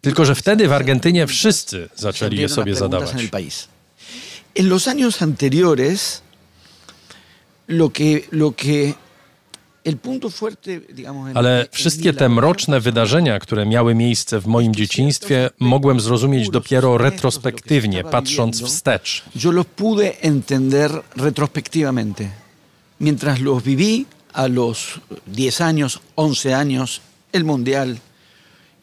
[0.00, 3.10] Tylko, że wtedy w Argentynie wszyscy zaczęli je sobie zadawać.
[4.54, 6.22] En los años anteriores,
[7.68, 8.94] lo que, lo que
[11.34, 18.04] Ale wszystkie te mroczne wydarzenia, które miały miejsce w moim dzieciństwie, mogłem zrozumieć dopiero retrospektywnie,
[18.04, 19.22] patrząc wstecz.
[19.36, 22.28] yo los pude entender retrospectivamente.
[23.00, 27.00] Mientras los viví a los 10 años, 11 años,
[27.32, 27.98] el Mundial,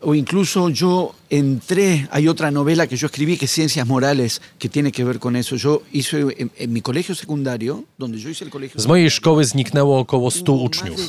[0.01, 4.69] o incluso yo entré, hay otra novela que yo escribí que es Ciencias Morales, que
[4.69, 5.55] tiene que ver con eso.
[5.55, 9.45] Yo hice en, en mi colegio secundario, donde yo hice el colegio Z mojej szkoły
[9.45, 10.99] zniknęło około 100 uczniów.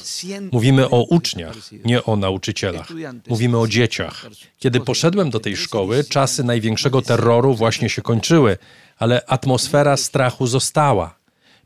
[0.52, 2.88] Mówimy o uczniach, nie o nauczycielach.
[3.28, 4.26] Mówimy o dzieciach.
[4.58, 8.58] Kiedy poszedłem do tej szkoły, czasy największego terroru właśnie się kończyły,
[8.98, 11.18] ale atmosfera strachu została.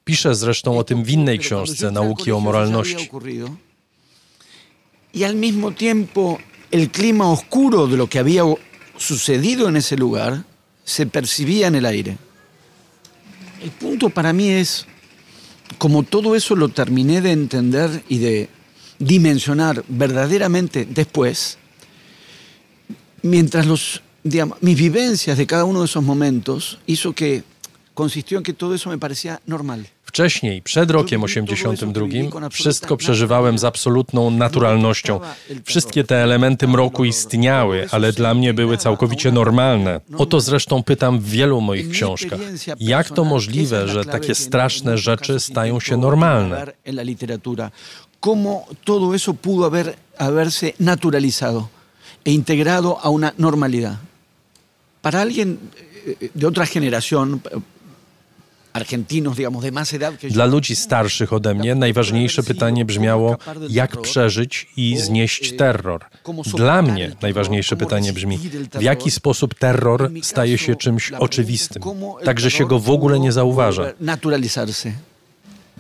[0.04, 3.08] Piszę zresztą o tym w innej książce, Nauki o moralności.
[5.14, 6.38] Y al mismo tiempo,
[6.72, 8.42] el clima oscuro de lo que había
[8.96, 10.44] sucedido en ese lugar
[10.84, 12.16] se percibía en el aire.
[13.62, 14.86] El punto para mí es,
[15.78, 18.48] como todo eso lo terminé de entender y de
[18.98, 21.58] dimensionar verdaderamente después,
[23.22, 24.02] mientras los,
[24.60, 27.44] mis vivencias de cada uno de esos momentos hizo que
[27.92, 29.88] consistió en que todo eso me parecía normal.
[30.12, 32.06] Wcześniej, przed rokiem 82,
[32.50, 35.20] wszystko przeżywałem z absolutną naturalnością.
[35.64, 40.00] Wszystkie te elementy mroku istniały, ale dla mnie były całkowicie normalne.
[40.18, 42.40] O to zresztą pytam w wielu moich książkach.
[42.80, 46.66] Jak to możliwe, że takie straszne rzeczy stają się normalne?
[48.20, 51.68] Cómo todo eso pudo haber, haberse naturalizado
[52.24, 53.96] e integrado a una normalidad.
[55.00, 55.58] Para alguien
[56.06, 57.40] eh, de otra generación,
[58.72, 63.36] argentinos, digamos, de más edad que yo, Dla ludzi starszych ode mnie najważniejsze pytanie brzmiało,
[63.68, 66.04] jak przeżyć i znieść terror.
[66.56, 68.38] Dla mnie najważniejsze pytanie brzmi,
[68.74, 71.82] w jaki sposób terror staje się czymś oczywistym,
[72.24, 73.92] tak że się go w ogóle nie zauważa.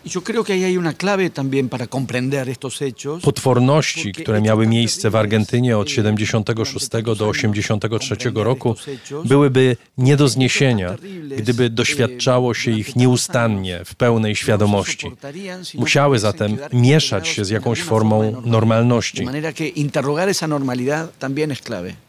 [0.04, 3.22] Y yo creo que ahí hay una clave también para comprender estos hechos.
[3.22, 8.76] Potworności, które miały miejsce w Argentynie od 76 do 83 roku,
[9.24, 10.96] byłyby nie do zniesienia,
[11.36, 15.10] gdyby doświadczało się ich nieustannie, w pełnej świadomości.
[15.74, 19.26] Musiały zatem mieszać się z jakąś formą normalności.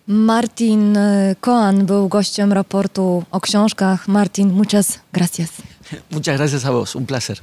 [0.08, 0.98] Martin
[1.42, 4.08] Koan był gościem raportu o książkach.
[4.08, 5.50] Martin, muchas gracias.
[6.12, 7.42] Muchas gracias a vos, un placer.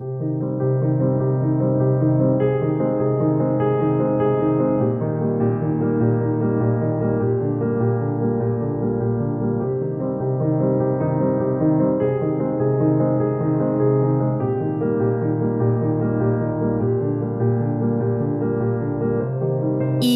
[0.00, 0.06] I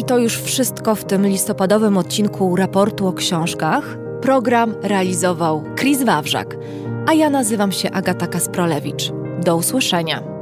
[0.03, 3.97] to już wszystko w tym listopadowym odcinku raportu o książkach.
[4.21, 6.57] Program realizował Chris Wawrzak,
[7.07, 9.18] A ja nazywam się Agata Kasprolewicz.
[9.43, 10.38] Do usłyszenia.